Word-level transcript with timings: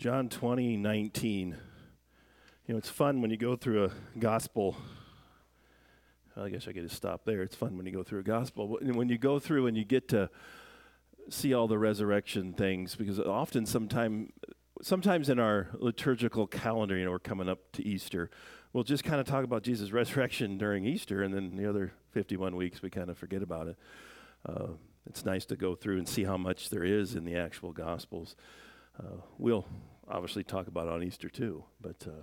John 0.00 0.30
20, 0.30 0.78
19. 0.78 1.48
You 2.66 2.72
know, 2.72 2.78
it's 2.78 2.88
fun 2.88 3.20
when 3.20 3.30
you 3.30 3.36
go 3.36 3.54
through 3.54 3.84
a 3.84 3.90
gospel. 4.18 4.74
I 6.34 6.48
guess 6.48 6.66
I 6.66 6.72
get 6.72 6.88
to 6.88 6.96
stop 6.96 7.26
there. 7.26 7.42
It's 7.42 7.54
fun 7.54 7.76
when 7.76 7.84
you 7.84 7.92
go 7.92 8.02
through 8.02 8.20
a 8.20 8.22
gospel. 8.22 8.78
When 8.80 9.10
you 9.10 9.18
go 9.18 9.38
through 9.38 9.66
and 9.66 9.76
you 9.76 9.84
get 9.84 10.08
to 10.08 10.30
see 11.28 11.52
all 11.52 11.68
the 11.68 11.76
resurrection 11.76 12.54
things, 12.54 12.96
because 12.96 13.20
often, 13.20 13.66
sometime, 13.66 14.32
sometimes 14.80 15.28
in 15.28 15.38
our 15.38 15.68
liturgical 15.74 16.46
calendar, 16.46 16.96
you 16.96 17.04
know, 17.04 17.10
we're 17.10 17.18
coming 17.18 17.50
up 17.50 17.70
to 17.72 17.86
Easter, 17.86 18.30
we'll 18.72 18.84
just 18.84 19.04
kind 19.04 19.20
of 19.20 19.26
talk 19.26 19.44
about 19.44 19.62
Jesus' 19.62 19.92
resurrection 19.92 20.56
during 20.56 20.86
Easter, 20.86 21.22
and 21.22 21.34
then 21.34 21.56
the 21.56 21.68
other 21.68 21.92
51 22.12 22.56
weeks 22.56 22.80
we 22.80 22.88
kind 22.88 23.10
of 23.10 23.18
forget 23.18 23.42
about 23.42 23.68
it. 23.68 23.76
Uh, 24.46 24.68
it's 25.04 25.26
nice 25.26 25.44
to 25.44 25.56
go 25.56 25.74
through 25.74 25.98
and 25.98 26.08
see 26.08 26.24
how 26.24 26.38
much 26.38 26.70
there 26.70 26.84
is 26.84 27.14
in 27.14 27.26
the 27.26 27.36
actual 27.36 27.72
Gospels. 27.74 28.34
Uh, 28.98 29.16
we'll 29.38 29.66
obviously 30.10 30.44
talk 30.44 30.66
about 30.66 30.88
on 30.88 31.02
Easter 31.02 31.28
too, 31.28 31.64
but 31.80 31.96
uh, 32.06 32.22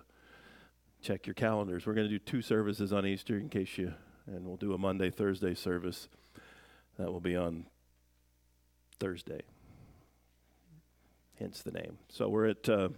check 1.02 1.26
your 1.26 1.34
calendars. 1.34 1.86
We're 1.86 1.94
going 1.94 2.08
to 2.08 2.14
do 2.14 2.20
two 2.20 2.42
services 2.42 2.92
on 2.92 3.06
Easter 3.06 3.38
in 3.38 3.50
case 3.50 3.78
you, 3.78 3.94
and 4.26 4.46
we'll 4.46 4.58
do 4.58 4.74
a 4.74 4.78
Monday, 4.78 5.10
Thursday 5.10 5.56
service. 5.56 6.10
That 6.98 7.12
will 7.12 7.22
be 7.22 7.36
on 7.36 7.66
Thursday. 9.00 9.42
Hence 11.40 11.62
the 11.62 11.72
name. 11.72 11.98
So 12.10 12.28
we're 12.30 12.48
at. 12.48 12.68
Uh, 12.68 12.90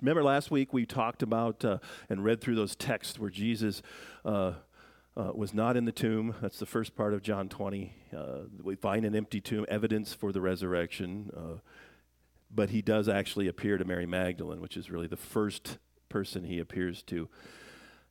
remember 0.00 0.22
last 0.22 0.50
week 0.50 0.72
we 0.72 0.86
talked 0.86 1.22
about 1.22 1.64
uh, 1.64 1.78
and 2.08 2.24
read 2.24 2.40
through 2.40 2.54
those 2.56 2.74
texts 2.74 3.18
where 3.18 3.30
Jesus 3.30 3.82
uh, 4.24 4.54
uh, 5.16 5.30
was 5.34 5.54
not 5.54 5.76
in 5.76 5.84
the 5.84 5.92
tomb. 5.92 6.34
That's 6.40 6.58
the 6.58 6.66
first 6.66 6.96
part 6.96 7.12
of 7.12 7.22
John 7.22 7.48
20. 7.48 7.94
Uh, 8.16 8.22
we 8.62 8.74
find 8.74 9.04
an 9.04 9.14
empty 9.14 9.40
tomb, 9.40 9.66
evidence 9.68 10.14
for 10.14 10.32
the 10.32 10.40
resurrection. 10.40 11.30
Uh, 11.36 11.58
but 12.54 12.70
he 12.70 12.82
does 12.82 13.08
actually 13.08 13.48
appear 13.48 13.78
to 13.78 13.84
Mary 13.84 14.06
Magdalene, 14.06 14.60
which 14.60 14.76
is 14.76 14.90
really 14.90 15.06
the 15.06 15.16
first 15.16 15.78
person 16.08 16.44
he 16.44 16.58
appears 16.58 17.02
to. 17.02 17.28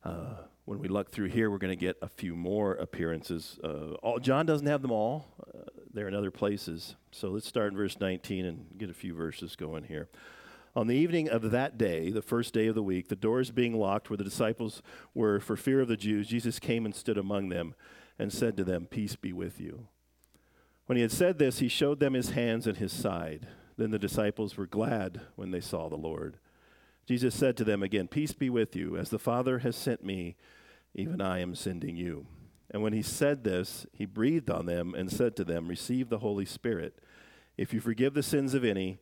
Uh, 0.04 0.34
when 0.66 0.78
we 0.78 0.88
look 0.88 1.10
through 1.10 1.28
here, 1.28 1.50
we're 1.50 1.58
going 1.58 1.76
to 1.76 1.76
get 1.76 1.96
a 2.02 2.08
few 2.08 2.34
more 2.34 2.72
appearances. 2.74 3.58
Uh, 3.62 3.92
all, 4.02 4.18
John 4.18 4.46
doesn't 4.46 4.66
have 4.66 4.82
them 4.82 4.90
all, 4.90 5.26
uh, 5.46 5.62
they're 5.92 6.08
in 6.08 6.14
other 6.14 6.30
places. 6.30 6.96
So 7.12 7.30
let's 7.30 7.46
start 7.46 7.72
in 7.72 7.76
verse 7.76 7.98
19 8.00 8.44
and 8.44 8.66
get 8.76 8.90
a 8.90 8.94
few 8.94 9.14
verses 9.14 9.56
going 9.56 9.84
here. 9.84 10.08
On 10.76 10.88
the 10.88 10.96
evening 10.96 11.28
of 11.28 11.50
that 11.52 11.78
day, 11.78 12.10
the 12.10 12.22
first 12.22 12.52
day 12.52 12.66
of 12.66 12.74
the 12.74 12.82
week, 12.82 13.08
the 13.08 13.14
doors 13.14 13.50
being 13.50 13.78
locked 13.78 14.10
where 14.10 14.16
the 14.16 14.24
disciples 14.24 14.82
were 15.14 15.38
for 15.38 15.56
fear 15.56 15.80
of 15.80 15.88
the 15.88 15.96
Jews, 15.96 16.26
Jesus 16.26 16.58
came 16.58 16.84
and 16.84 16.94
stood 16.94 17.16
among 17.16 17.48
them 17.48 17.74
and 18.18 18.32
said 18.32 18.56
to 18.56 18.64
them, 18.64 18.86
Peace 18.86 19.14
be 19.14 19.32
with 19.32 19.60
you. 19.60 19.86
When 20.86 20.96
he 20.96 21.02
had 21.02 21.12
said 21.12 21.38
this, 21.38 21.60
he 21.60 21.68
showed 21.68 22.00
them 22.00 22.14
his 22.14 22.30
hands 22.30 22.66
and 22.66 22.76
his 22.76 22.92
side. 22.92 23.46
Then 23.76 23.90
the 23.90 23.98
disciples 23.98 24.56
were 24.56 24.66
glad 24.66 25.20
when 25.36 25.50
they 25.50 25.60
saw 25.60 25.88
the 25.88 25.96
Lord. 25.96 26.38
Jesus 27.06 27.34
said 27.34 27.56
to 27.56 27.64
them 27.64 27.82
again, 27.82 28.08
Peace 28.08 28.32
be 28.32 28.48
with 28.48 28.74
you. 28.74 28.96
As 28.96 29.10
the 29.10 29.18
Father 29.18 29.58
has 29.58 29.76
sent 29.76 30.04
me, 30.04 30.36
even 30.94 31.20
I 31.20 31.40
am 31.40 31.54
sending 31.54 31.96
you. 31.96 32.26
And 32.70 32.82
when 32.82 32.92
he 32.92 33.02
said 33.02 33.44
this, 33.44 33.86
he 33.92 34.06
breathed 34.06 34.50
on 34.50 34.66
them 34.66 34.94
and 34.94 35.10
said 35.10 35.36
to 35.36 35.44
them, 35.44 35.68
Receive 35.68 36.08
the 36.08 36.18
Holy 36.18 36.44
Spirit. 36.44 36.98
If 37.56 37.74
you 37.74 37.80
forgive 37.80 38.14
the 38.14 38.22
sins 38.22 38.54
of 38.54 38.64
any, 38.64 38.98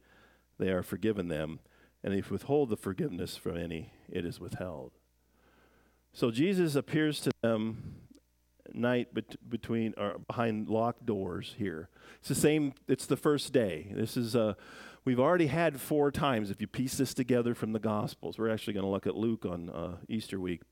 they 0.59 0.71
are 0.71 0.83
forgiven 0.83 1.29
them. 1.29 1.61
And 2.03 2.13
if 2.15 2.27
you 2.27 2.33
withhold 2.33 2.71
the 2.71 2.77
forgiveness 2.77 3.37
from 3.37 3.57
any, 3.57 3.93
it 4.11 4.25
is 4.27 4.41
withheld. 4.41 4.93
So 6.13 6.31
Jesus 6.31 6.75
appears 6.75 7.21
to 7.21 7.31
them 7.43 8.02
night 8.73 9.15
bet- 9.15 9.49
between 9.49 9.95
or 9.97 10.19
behind 10.19 10.69
locked 10.69 11.07
doors 11.07 11.55
here. 11.59 11.89
It's 12.21 12.29
the 12.29 12.35
same. 12.35 12.75
It's 12.89 13.07
the 13.07 13.17
first 13.17 13.53
day. 13.53 13.93
This 13.95 14.17
is 14.17 14.37
uh, 14.37 14.55
we've 15.05 15.21
already 15.21 15.47
had 15.47 15.81
four 15.81 16.11
times. 16.11 16.51
If 16.51 16.61
you 16.61 16.67
piece 16.67 16.97
this 16.97 17.15
together 17.15 17.55
from 17.55 17.73
the 17.73 17.79
Gospels, 17.79 18.39
we're 18.39 18.51
actually 18.51 18.75
going 18.75 18.85
to 18.85 18.91
look 18.91 19.07
at 19.07 19.17
Luke 19.17 19.45
on 19.45 19.71
uh, 19.71 19.97
Easter 20.09 20.39
week. 20.41 20.63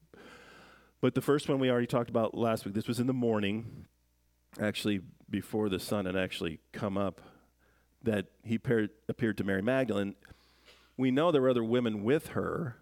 But 1.00 1.14
the 1.14 1.22
first 1.22 1.48
one 1.48 1.58
we 1.58 1.70
already 1.70 1.86
talked 1.86 2.10
about 2.10 2.36
last 2.36 2.64
week. 2.64 2.74
This 2.74 2.86
was 2.86 3.00
in 3.00 3.06
the 3.06 3.12
morning, 3.14 3.86
actually 4.60 5.00
before 5.28 5.68
the 5.68 5.80
sun 5.80 6.06
had 6.06 6.16
actually 6.16 6.60
come 6.72 6.96
up. 6.98 7.20
That 8.02 8.26
he 8.44 8.54
appeared 8.54 9.36
to 9.36 9.44
Mary 9.44 9.60
Magdalene. 9.62 10.14
We 10.96 11.10
know 11.10 11.30
there 11.30 11.42
were 11.42 11.50
other 11.50 11.64
women 11.64 12.02
with 12.02 12.28
her 12.28 12.76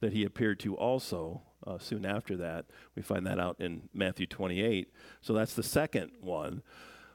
that 0.00 0.12
he 0.12 0.24
appeared 0.24 0.60
to 0.60 0.74
also 0.74 1.42
uh, 1.66 1.78
soon 1.78 2.04
after 2.04 2.36
that. 2.36 2.66
We 2.94 3.02
find 3.02 3.26
that 3.26 3.38
out 3.38 3.56
in 3.60 3.88
Matthew 3.92 4.26
28. 4.26 4.92
So 5.20 5.32
that's 5.32 5.54
the 5.54 5.62
second 5.62 6.12
one. 6.20 6.62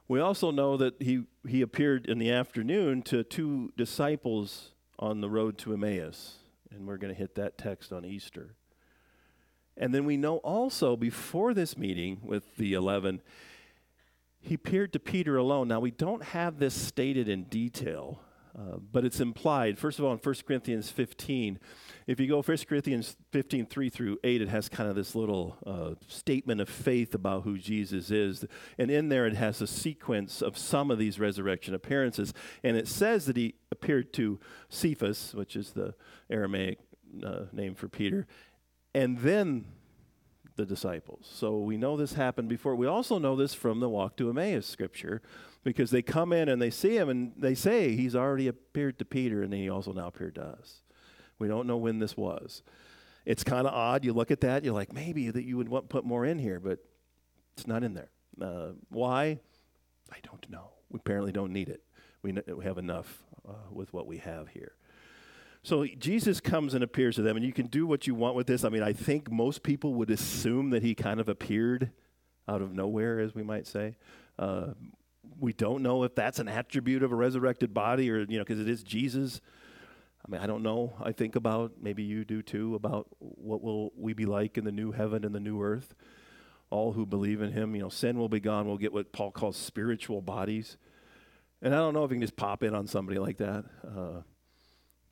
We 0.07 0.19
also 0.19 0.51
know 0.51 0.77
that 0.77 1.01
he, 1.01 1.23
he 1.47 1.61
appeared 1.61 2.05
in 2.05 2.17
the 2.17 2.31
afternoon 2.31 3.01
to 3.03 3.23
two 3.23 3.73
disciples 3.75 4.71
on 4.99 5.21
the 5.21 5.29
road 5.29 5.57
to 5.59 5.73
Emmaus. 5.73 6.35
And 6.71 6.87
we're 6.87 6.97
going 6.97 7.13
to 7.13 7.19
hit 7.19 7.35
that 7.35 7.57
text 7.57 7.91
on 7.91 8.05
Easter. 8.05 8.55
And 9.75 9.93
then 9.93 10.05
we 10.05 10.17
know 10.17 10.37
also 10.37 10.95
before 10.95 11.53
this 11.53 11.77
meeting 11.77 12.19
with 12.23 12.55
the 12.57 12.73
11, 12.73 13.21
he 14.41 14.55
appeared 14.55 14.93
to 14.93 14.99
Peter 14.99 15.37
alone. 15.37 15.67
Now, 15.67 15.79
we 15.79 15.91
don't 15.91 16.23
have 16.23 16.57
this 16.57 16.73
stated 16.73 17.27
in 17.27 17.43
detail, 17.43 18.21
uh, 18.57 18.77
but 18.91 19.05
it's 19.05 19.19
implied. 19.19 19.77
First 19.77 19.99
of 19.99 20.05
all, 20.05 20.11
in 20.11 20.17
1 20.17 20.35
Corinthians 20.47 20.89
15, 20.89 21.59
if 22.07 22.19
you 22.19 22.27
go 22.27 22.41
1 22.41 22.57
Corinthians 22.67 23.15
15, 23.31 23.67
3 23.67 23.89
through 23.89 24.17
8, 24.23 24.41
it 24.41 24.49
has 24.49 24.67
kind 24.67 24.89
of 24.89 24.95
this 24.95 25.13
little 25.13 25.57
uh, 25.65 25.93
statement 26.07 26.59
of 26.59 26.67
faith 26.67 27.13
about 27.13 27.43
who 27.43 27.59
Jesus 27.59 28.09
is. 28.09 28.45
And 28.79 28.89
in 28.89 29.09
there, 29.09 29.27
it 29.27 29.35
has 29.35 29.61
a 29.61 29.67
sequence 29.67 30.41
of 30.41 30.57
some 30.57 30.89
of 30.89 30.97
these 30.97 31.19
resurrection 31.19 31.75
appearances. 31.75 32.33
And 32.63 32.75
it 32.75 32.87
says 32.87 33.25
that 33.25 33.37
he 33.37 33.55
appeared 33.71 34.11
to 34.13 34.39
Cephas, 34.69 35.35
which 35.35 35.55
is 35.55 35.73
the 35.73 35.93
Aramaic 36.29 36.79
uh, 37.23 37.41
name 37.51 37.75
for 37.75 37.87
Peter, 37.87 38.25
and 38.95 39.19
then 39.19 39.65
the 40.55 40.65
disciples. 40.65 41.29
So 41.31 41.59
we 41.59 41.77
know 41.77 41.95
this 41.95 42.13
happened 42.13 42.49
before. 42.49 42.75
We 42.75 42.87
also 42.87 43.19
know 43.19 43.35
this 43.35 43.53
from 43.53 43.79
the 43.79 43.89
walk 43.89 44.17
to 44.17 44.29
Emmaus 44.29 44.65
scripture 44.65 45.21
because 45.67 45.91
they 45.91 46.01
come 46.01 46.31
in 46.31 46.47
and 46.47 46.61
they 46.61 46.69
see 46.69 46.95
him 46.95 47.09
and 47.09 47.33
they 47.35 47.53
say 47.53 47.93
he's 47.93 48.15
already 48.15 48.47
appeared 48.47 48.97
to 48.97 49.03
Peter 49.03 49.43
and 49.43 49.53
he 49.53 49.69
also 49.69 49.91
now 49.91 50.07
appeared 50.07 50.35
to 50.35 50.41
us. 50.41 50.81
We 51.39 51.49
don't 51.49 51.67
know 51.67 51.75
when 51.75 51.99
this 51.99 52.15
was. 52.15 52.63
It's 53.25 53.43
kind 53.43 53.67
of 53.67 53.73
odd. 53.73 54.05
You 54.05 54.13
look 54.13 54.31
at 54.31 54.39
that, 54.39 54.63
you're 54.63 54.73
like, 54.73 54.93
maybe 54.93 55.29
that 55.29 55.43
you 55.43 55.57
would 55.57 55.67
want 55.67 55.89
put 55.89 56.05
more 56.05 56.25
in 56.25 56.39
here, 56.39 56.61
but 56.61 56.79
it's 57.57 57.67
not 57.67 57.83
in 57.83 57.95
there. 57.95 58.09
Uh, 58.41 58.75
why? 58.87 59.41
I 60.09 60.15
don't 60.23 60.49
know. 60.49 60.69
We 60.89 60.99
apparently 60.99 61.33
don't 61.33 61.51
need 61.51 61.67
it. 61.67 61.83
We, 62.21 62.29
n- 62.29 62.43
we 62.47 62.63
have 62.63 62.77
enough 62.77 63.21
uh, 63.45 63.51
with 63.69 63.91
what 63.91 64.07
we 64.07 64.19
have 64.19 64.47
here. 64.47 64.71
So 65.63 65.85
Jesus 65.85 66.39
comes 66.39 66.75
and 66.75 66.81
appears 66.81 67.17
to 67.17 67.23
them, 67.23 67.35
and 67.35 67.45
you 67.45 67.51
can 67.51 67.67
do 67.67 67.85
what 67.85 68.07
you 68.07 68.15
want 68.15 68.35
with 68.35 68.47
this. 68.47 68.63
I 68.63 68.69
mean, 68.69 68.83
I 68.83 68.93
think 68.93 69.29
most 69.29 69.63
people 69.63 69.95
would 69.95 70.11
assume 70.11 70.69
that 70.69 70.81
he 70.81 70.95
kind 70.95 71.19
of 71.19 71.27
appeared 71.27 71.91
out 72.47 72.61
of 72.61 72.73
nowhere, 72.73 73.19
as 73.19 73.35
we 73.35 73.43
might 73.43 73.67
say. 73.67 73.97
Uh, 74.39 74.67
we 75.39 75.53
don't 75.53 75.83
know 75.83 76.03
if 76.03 76.15
that's 76.15 76.39
an 76.39 76.47
attribute 76.47 77.03
of 77.03 77.11
a 77.11 77.15
resurrected 77.15 77.73
body, 77.73 78.09
or 78.09 78.19
you 78.19 78.37
know, 78.37 78.43
because 78.43 78.59
it 78.59 78.69
is 78.69 78.83
Jesus. 78.83 79.41
I 80.27 80.31
mean, 80.31 80.41
I 80.41 80.47
don't 80.47 80.63
know. 80.63 80.93
I 81.01 81.13
think 81.13 81.35
about, 81.35 81.73
maybe 81.81 82.03
you 82.03 82.25
do 82.25 82.41
too, 82.41 82.75
about 82.75 83.07
what 83.19 83.61
will 83.61 83.93
we 83.97 84.13
be 84.13 84.25
like 84.25 84.57
in 84.57 84.65
the 84.65 84.71
new 84.71 84.91
heaven 84.91 85.23
and 85.23 85.33
the 85.33 85.39
new 85.39 85.61
earth. 85.61 85.93
All 86.69 86.91
who 86.91 87.05
believe 87.05 87.41
in 87.41 87.53
him, 87.53 87.75
you 87.75 87.81
know, 87.81 87.89
sin 87.89 88.17
will 88.17 88.27
be 88.27 88.41
gone. 88.41 88.67
We'll 88.67 88.77
get 88.77 88.91
what 88.91 89.13
Paul 89.13 89.31
calls 89.31 89.55
spiritual 89.55 90.21
bodies. 90.21 90.75
And 91.61 91.73
I 91.73 91.77
don't 91.77 91.93
know 91.93 92.03
if 92.03 92.11
you 92.11 92.15
can 92.15 92.21
just 92.21 92.35
pop 92.35 92.61
in 92.61 92.75
on 92.75 92.87
somebody 92.87 93.19
like 93.19 93.37
that. 93.37 93.63
Uh, 93.87 94.21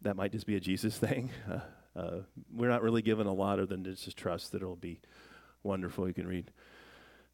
that 0.02 0.18
might 0.18 0.34
just 0.34 0.46
be 0.46 0.58
a 0.58 0.60
Jesus 0.60 0.98
thing. 1.00 1.32
Uh, 1.50 1.60
uh, 1.98 2.20
we're 2.54 2.70
not 2.70 2.84
really 2.84 3.02
given 3.02 3.26
a 3.26 3.34
lot 3.34 3.60
other 3.60 3.66
than 3.68 3.86
just 3.86 4.18
trust 4.18 4.52
that 4.52 4.62
it'll 4.62 4.76
be 4.76 5.00
wonderful. 5.64 6.08
You 6.10 6.14
can 6.14 6.28
read 6.28 6.52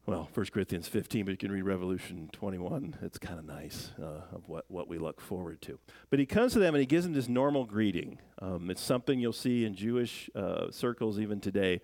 well, 0.04 0.28
1 0.34 0.46
Corinthians 0.46 0.88
15, 0.88 1.26
but 1.26 1.30
you 1.30 1.36
can 1.36 1.52
read 1.52 1.62
Revelation 1.62 2.28
21. 2.32 2.96
It's 3.02 3.18
kind 3.18 3.38
of 3.38 3.44
nice 3.44 3.92
uh, 4.00 4.22
of 4.34 4.48
what, 4.48 4.64
what 4.68 4.88
we 4.88 4.98
look 4.98 5.20
forward 5.20 5.62
to. 5.62 5.78
But 6.10 6.18
he 6.18 6.26
comes 6.26 6.52
to 6.54 6.58
them 6.58 6.74
and 6.74 6.80
he 6.80 6.86
gives 6.86 7.04
them 7.04 7.12
this 7.12 7.28
normal 7.28 7.64
greeting. 7.64 8.18
Um, 8.40 8.68
it's 8.68 8.80
something 8.80 9.20
you'll 9.20 9.32
see 9.32 9.64
in 9.64 9.76
Jewish 9.76 10.28
uh, 10.34 10.72
circles 10.72 11.20
even 11.20 11.38
today. 11.38 11.82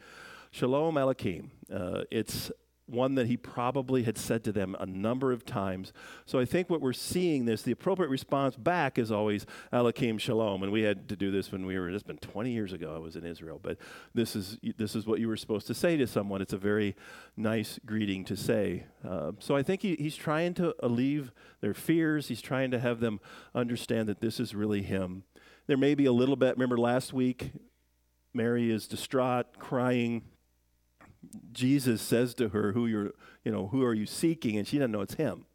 Shalom 0.51 0.97
Aleichem. 0.97 1.51
Uh, 1.73 2.03
it's 2.11 2.51
one 2.89 3.15
that 3.17 3.27
he 3.27 3.37
probably 3.37 4.03
had 4.03 4.17
said 4.17 4.43
to 4.45 4.53
them 4.53 4.77
a 4.81 4.87
number 4.87 5.33
of 5.33 5.45
times. 5.45 5.93
So 6.27 6.39
I 6.39 6.45
think 6.45 6.71
what 6.71 6.81
we're 6.81 6.93
seeing 6.93 7.45
this, 7.45 7.63
the 7.63 7.73
appropriate 7.73 8.09
response 8.09 8.57
back 8.57 8.99
is 8.99 9.13
always 9.13 9.47
Aleichem 9.73 10.19
Shalom. 10.19 10.63
And 10.63 10.73
we 10.73 10.83
had 10.83 11.09
to 11.09 11.17
do 11.17 11.31
this 11.31 11.53
when 11.53 11.67
we 11.67 11.79
were, 11.79 11.91
it's 11.91 12.03
been 12.03 12.19
20 12.19 12.51
years 12.51 12.73
ago 12.73 12.95
I 12.95 12.99
was 12.99 13.17
in 13.17 13.25
Israel, 13.25 13.61
but 13.63 13.79
this 14.15 14.35
is, 14.35 14.59
this 14.77 14.95
is 14.95 15.07
what 15.07 15.21
you 15.21 15.29
were 15.29 15.37
supposed 15.37 15.67
to 15.67 15.75
say 15.75 15.97
to 15.97 16.07
someone. 16.07 16.41
It's 16.41 16.53
a 16.53 16.59
very 16.59 16.97
nice 17.37 17.79
greeting 17.85 18.25
to 18.25 18.37
say. 18.37 18.85
Uh, 19.07 19.33
so 19.39 19.57
I 19.57 19.63
think 19.63 19.83
he, 19.83 19.97
he's 19.97 20.17
trying 20.17 20.55
to 20.55 20.75
alleviate 20.81 21.31
their 21.61 21.75
fears. 21.75 22.29
He's 22.29 22.43
trying 22.43 22.71
to 22.71 22.79
have 22.79 23.01
them 23.01 23.21
understand 23.55 24.09
that 24.09 24.21
this 24.21 24.39
is 24.41 24.55
really 24.55 24.83
him. 24.83 25.25
There 25.67 25.77
may 25.77 25.95
be 25.95 26.07
a 26.07 26.13
little 26.13 26.37
bit, 26.37 26.55
remember 26.55 26.79
last 26.79 27.13
week, 27.13 27.53
Mary 28.33 28.71
is 28.71 28.87
distraught, 28.87 29.59
crying, 29.59 30.23
Jesus 31.53 32.01
says 32.01 32.35
to 32.35 32.51
her, 32.51 32.73
"Who 32.73 32.87
you're, 32.87 33.13
you 33.45 33.53
know, 33.53 33.69
who 33.69 33.83
are 33.85 33.95
you 33.95 34.07
seeking?" 34.07 34.57
And 34.57 34.67
she 34.67 34.79
doesn't 34.79 34.93
know 34.93 35.03
it's 35.03 35.15
him. 35.15 35.47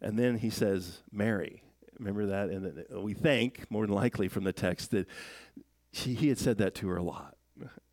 And 0.00 0.18
then 0.18 0.38
he 0.38 0.50
says, 0.50 1.00
"Mary." 1.10 1.62
Remember 1.98 2.26
that? 2.26 2.48
And 2.48 2.84
uh, 2.92 3.00
we 3.00 3.14
think, 3.14 3.70
more 3.70 3.86
than 3.86 3.94
likely 3.94 4.26
from 4.26 4.42
the 4.42 4.52
text, 4.52 4.90
that 4.90 5.06
she, 5.92 6.14
he 6.14 6.28
had 6.28 6.38
said 6.38 6.58
that 6.58 6.74
to 6.76 6.88
her 6.88 6.96
a 6.96 7.02
lot. 7.02 7.36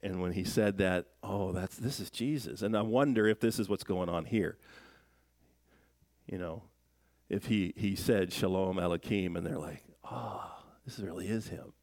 And 0.01 0.19
when 0.19 0.31
he 0.31 0.43
said 0.43 0.77
that, 0.79 1.05
oh, 1.21 1.51
that's 1.51 1.75
this 1.75 1.99
is 1.99 2.09
Jesus. 2.09 2.61
And 2.63 2.75
I 2.75 2.81
wonder 2.81 3.27
if 3.27 3.39
this 3.39 3.59
is 3.59 3.69
what's 3.69 3.83
going 3.83 4.09
on 4.09 4.25
here. 4.25 4.57
You 6.25 6.37
know, 6.37 6.63
if 7.29 7.45
he, 7.45 7.73
he 7.75 7.95
said 7.95 8.33
Shalom 8.33 8.77
Aleichem, 8.77 9.37
and 9.37 9.45
they're 9.45 9.59
like, 9.59 9.83
oh, 10.09 10.49
this 10.85 10.97
really 10.99 11.27
is 11.27 11.49
him. 11.49 11.73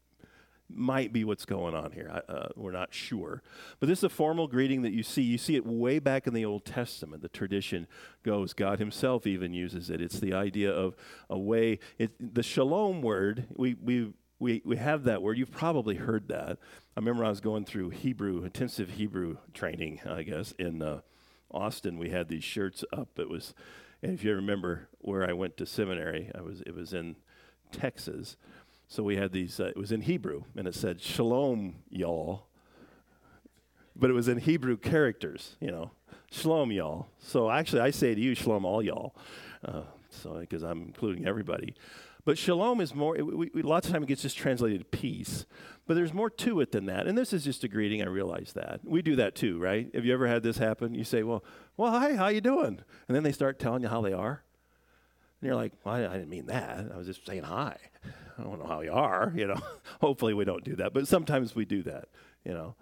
Might 0.69 1.13
be 1.13 1.23
what's 1.23 1.45
going 1.45 1.73
on 1.73 1.93
here. 1.93 2.21
Uh, 2.27 2.47
we're 2.57 2.71
not 2.71 2.93
sure. 2.93 3.41
But 3.79 3.87
this 3.87 3.99
is 3.99 4.03
a 4.03 4.09
formal 4.09 4.47
greeting 4.47 4.81
that 4.81 4.91
you 4.91 5.01
see. 5.01 5.21
You 5.21 5.37
see 5.37 5.55
it 5.55 5.65
way 5.65 5.99
back 5.99 6.27
in 6.27 6.33
the 6.33 6.43
Old 6.43 6.65
Testament. 6.65 7.21
The 7.21 7.29
tradition 7.29 7.87
goes, 8.23 8.51
God 8.51 8.79
Himself 8.79 9.25
even 9.25 9.53
uses 9.53 9.89
it. 9.89 10.01
It's 10.01 10.19
the 10.19 10.33
idea 10.33 10.71
of 10.71 10.95
a 11.29 11.39
way. 11.39 11.79
It, 11.97 12.33
the 12.33 12.43
shalom 12.43 13.01
word, 13.01 13.45
we, 13.55 13.75
we, 13.75 14.11
we, 14.39 14.61
we 14.65 14.75
have 14.75 15.05
that 15.05 15.21
word. 15.21 15.37
You've 15.37 15.51
probably 15.51 15.95
heard 15.95 16.27
that. 16.27 16.57
I 16.95 16.99
remember 16.99 17.23
I 17.23 17.29
was 17.29 17.41
going 17.41 17.63
through 17.63 17.91
Hebrew, 17.91 18.43
intensive 18.43 18.91
Hebrew 18.91 19.37
training, 19.53 20.01
I 20.05 20.23
guess, 20.23 20.51
in 20.59 20.81
uh, 20.81 20.99
Austin. 21.49 21.97
We 21.97 22.09
had 22.09 22.27
these 22.27 22.43
shirts 22.43 22.83
up. 22.91 23.19
It 23.19 23.29
was, 23.29 23.53
and 24.03 24.13
if 24.13 24.23
you 24.23 24.35
remember 24.35 24.89
where 24.99 25.27
I 25.27 25.33
went 25.33 25.55
to 25.57 25.65
seminary, 25.65 26.29
I 26.35 26.41
was, 26.41 26.61
it 26.61 26.75
was 26.75 26.93
in 26.93 27.15
Texas 27.71 28.35
so 28.87 29.03
we 29.03 29.17
had 29.17 29.31
these, 29.31 29.59
uh, 29.59 29.65
it 29.65 29.77
was 29.77 29.91
in 29.91 30.01
Hebrew, 30.01 30.43
and 30.55 30.67
it 30.67 30.75
said, 30.75 31.01
Shalom, 31.01 31.75
y'all. 31.89 32.47
But 33.95 34.09
it 34.09 34.13
was 34.13 34.27
in 34.27 34.37
Hebrew 34.37 34.77
characters, 34.77 35.55
you 35.59 35.71
know, 35.71 35.91
Shalom, 36.31 36.71
y'all. 36.71 37.07
So 37.19 37.49
actually, 37.49 37.81
I 37.81 37.91
say 37.91 38.13
to 38.13 38.21
you, 38.21 38.35
Shalom, 38.35 38.65
all 38.65 38.81
y'all. 38.81 39.15
Uh, 39.63 39.83
so, 40.09 40.39
because 40.39 40.63
I'm 40.63 40.81
including 40.83 41.27
everybody. 41.27 41.75
But 42.27 42.37
shalom 42.37 42.81
is 42.81 42.93
more, 42.93 43.13
we, 43.13 43.49
we, 43.53 43.61
lots 43.61 43.87
of 43.87 43.93
time 43.93 44.03
it 44.03 44.07
gets 44.07 44.21
just 44.21 44.37
translated 44.37 44.91
peace. 44.91 45.45
But 45.85 45.93
there's 45.93 46.13
more 46.13 46.29
to 46.29 46.59
it 46.59 46.73
than 46.73 46.85
that. 46.87 47.07
And 47.07 47.17
this 47.17 47.31
is 47.31 47.45
just 47.45 47.63
a 47.63 47.69
greeting, 47.69 48.01
I 48.01 48.07
realize 48.07 48.51
that. 48.53 48.81
We 48.83 49.01
do 49.01 49.15
that 49.15 49.33
too, 49.33 49.57
right? 49.59 49.89
Have 49.95 50.03
you 50.03 50.13
ever 50.13 50.27
had 50.27 50.43
this 50.43 50.57
happen? 50.57 50.93
You 50.93 51.05
say, 51.05 51.23
well, 51.23 51.41
well, 51.77 51.91
hi, 51.91 52.15
how 52.15 52.27
you 52.27 52.41
doing? 52.41 52.81
And 53.07 53.15
then 53.15 53.23
they 53.23 53.31
start 53.31 53.59
telling 53.59 53.81
you 53.81 53.87
how 53.87 54.01
they 54.01 54.11
are. 54.11 54.43
And 55.39 55.47
you're 55.47 55.55
like, 55.55 55.71
well, 55.85 55.95
I, 55.95 56.05
I 56.05 56.13
didn't 56.17 56.29
mean 56.29 56.47
that. 56.47 56.91
I 56.93 56.97
was 56.97 57.07
just 57.07 57.25
saying 57.25 57.43
hi. 57.43 57.77
I 58.39 58.43
don't 58.43 58.59
know 58.59 58.67
how 58.67 58.81
you 58.81 58.91
are, 58.91 59.31
you 59.35 59.47
know. 59.47 59.59
Hopefully 60.01 60.33
we 60.33 60.45
don't 60.45 60.63
do 60.63 60.75
that, 60.75 60.93
but 60.93 61.07
sometimes 61.07 61.55
we 61.55 61.65
do 61.65 61.83
that, 61.83 62.09
you 62.45 62.53
know. 62.53 62.75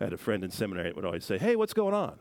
I 0.00 0.04
had 0.04 0.12
a 0.12 0.18
friend 0.18 0.44
in 0.44 0.50
seminary 0.50 0.88
that 0.88 0.96
would 0.96 1.04
always 1.04 1.24
say, 1.24 1.38
"Hey, 1.38 1.56
what's 1.56 1.74
going 1.74 1.94
on?" 1.94 2.18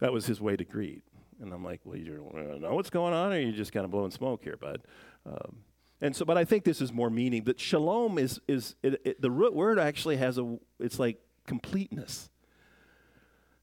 That 0.00 0.12
was 0.12 0.26
his 0.26 0.40
way 0.40 0.56
to 0.56 0.64
greet, 0.64 1.02
and 1.40 1.52
I'm 1.52 1.64
like, 1.64 1.80
"Well, 1.84 1.96
you 1.96 2.04
don't 2.32 2.60
know 2.60 2.74
what's 2.74 2.90
going 2.90 3.14
on, 3.14 3.32
or 3.32 3.38
you're 3.38 3.52
just 3.52 3.72
kind 3.72 3.84
of 3.84 3.90
blowing 3.90 4.10
smoke 4.10 4.42
here, 4.42 4.56
bud?" 4.56 4.82
Um, 5.26 5.58
and 6.00 6.14
so, 6.14 6.24
but 6.24 6.38
I 6.38 6.44
think 6.44 6.64
this 6.64 6.80
is 6.80 6.92
more 6.92 7.10
meaning 7.10 7.44
that 7.44 7.58
shalom 7.60 8.18
is 8.18 8.40
is 8.48 8.74
it, 8.82 9.00
it, 9.04 9.20
the 9.20 9.30
root 9.30 9.54
word 9.54 9.78
actually 9.78 10.16
has 10.16 10.38
a 10.38 10.58
it's 10.78 10.98
like 10.98 11.18
completeness, 11.46 12.30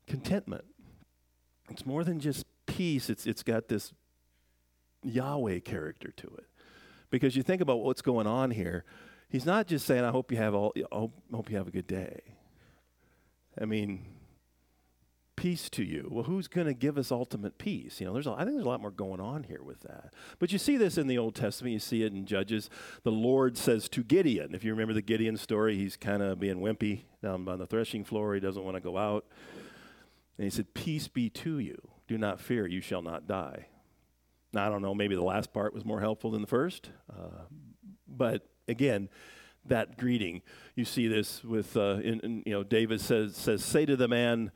contentment. 0.08 0.66
It's 1.70 1.86
more 1.86 2.04
than 2.04 2.20
just 2.20 2.46
peace. 2.66 3.10
It's 3.10 3.26
it's 3.26 3.44
got 3.44 3.70
this 3.70 3.94
Yahweh 5.04 5.60
character 5.60 6.12
to 6.12 6.28
it. 6.28 6.46
Because 7.16 7.38
you 7.38 7.44
think 7.44 7.62
about 7.62 7.78
what's 7.78 8.02
going 8.02 8.28
on 8.28 8.52
here. 8.52 8.84
He's 9.30 9.46
not 9.46 9.68
just 9.68 9.86
saying, 9.86 10.04
I 10.04 10.12
hope 10.12 10.34
you 10.34 10.38
have 10.38 10.54
all 10.54 10.74
I 10.76 10.84
hope, 10.92 11.14
hope 11.34 11.50
you 11.50 11.56
have 11.56 11.70
a 11.70 11.72
good 11.72 11.88
day. 11.88 12.20
I 13.58 13.64
mean, 13.64 14.06
peace 15.38 15.70
to 15.70 15.84
you. 15.86 16.10
Well, 16.12 16.26
who's 16.26 16.50
going 16.50 16.68
to 16.68 16.74
give 16.74 16.98
us 16.98 17.14
ultimate 17.14 17.58
peace? 17.58 18.02
You 18.02 18.08
know, 18.08 18.12
there's 18.12 18.28
a, 18.28 18.32
I 18.32 18.40
think 18.40 18.58
there's 18.58 18.66
a 18.66 18.70
lot 18.70 18.82
more 18.82 18.92
going 18.92 19.22
on 19.22 19.44
here 19.44 19.64
with 19.64 19.80
that. 19.84 20.14
But 20.40 20.52
you 20.52 20.58
see 20.58 20.76
this 20.76 20.98
in 20.98 21.08
the 21.08 21.18
Old 21.18 21.36
Testament. 21.36 21.72
You 21.72 21.80
see 21.80 22.04
it 22.04 22.12
in 22.12 22.26
Judges. 22.26 22.70
The 23.04 23.14
Lord 23.14 23.58
says 23.58 23.88
to 23.90 24.04
Gideon, 24.04 24.54
if 24.54 24.66
you 24.66 24.72
remember 24.72 24.94
the 24.94 25.02
Gideon 25.02 25.38
story, 25.38 25.78
he's 25.78 25.96
kind 25.96 26.22
of 26.22 26.38
being 26.42 26.58
wimpy 26.58 27.04
down 27.24 27.48
on 27.48 27.60
the 27.60 27.66
threshing 27.66 28.04
floor. 28.04 28.34
He 28.34 28.42
doesn't 28.42 28.66
want 28.66 28.76
to 28.76 28.82
go 28.82 28.98
out. 28.98 29.26
And 30.38 30.44
he 30.44 30.50
said, 30.50 30.74
Peace 30.74 31.08
be 31.08 31.30
to 31.30 31.60
you. 31.60 31.78
Do 32.10 32.18
not 32.18 32.42
fear. 32.42 32.68
You 32.68 32.82
shall 32.82 33.02
not 33.02 33.26
die. 33.26 33.68
I 34.58 34.70
don't 34.70 34.82
know, 34.82 34.94
maybe 34.94 35.16
the 35.16 35.24
last 35.24 35.54
part 35.54 35.74
was 35.74 35.86
more 35.86 36.00
helpful 36.00 36.32
than 36.32 36.42
the 36.42 36.48
first. 36.48 36.90
Uh, 37.10 37.46
but 38.08 38.48
again, 38.68 39.10
that 39.66 39.98
greeting, 39.98 40.42
you 40.76 40.86
see 40.86 41.08
this 41.08 41.44
with, 41.44 41.76
uh, 41.76 42.00
in, 42.04 42.20
in, 42.22 42.44
you 42.46 42.54
know, 42.54 42.64
David 42.64 43.02
says, 43.02 43.36
says, 43.36 43.64
say 43.64 43.86
to 43.86 43.96
the 43.96 44.08
man, 44.08 44.52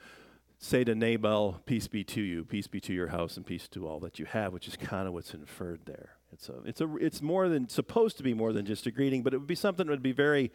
say 0.59 0.83
to 0.83 0.93
Nabal, 0.93 1.61
peace 1.65 1.87
be 1.87 2.03
to 2.03 2.21
you, 2.21 2.45
peace 2.45 2.67
be 2.67 2.79
to 2.81 2.93
your 2.93 3.07
house, 3.07 3.37
and 3.37 3.45
peace 3.45 3.67
to 3.69 3.87
all 3.87 3.99
that 4.01 4.19
you 4.19 4.25
have, 4.25 4.53
which 4.53 4.67
is 4.67 4.75
kind 4.75 5.07
of 5.07 5.13
what's 5.13 5.33
inferred 5.33 5.81
there. 5.85 6.11
It's 6.31 6.49
a, 6.49 6.55
it's 6.65 6.81
a, 6.81 6.95
it's 6.97 7.21
more 7.21 7.49
than 7.49 7.69
supposed 7.69 8.17
to 8.17 8.23
be 8.23 8.33
more 8.33 8.53
than 8.53 8.65
just 8.65 8.85
a 8.85 8.91
greeting, 8.91 9.23
but 9.23 9.33
it 9.33 9.37
would 9.37 9.47
be 9.47 9.55
something 9.55 9.87
that 9.87 9.91
would 9.91 10.03
be 10.03 10.11
very 10.11 10.51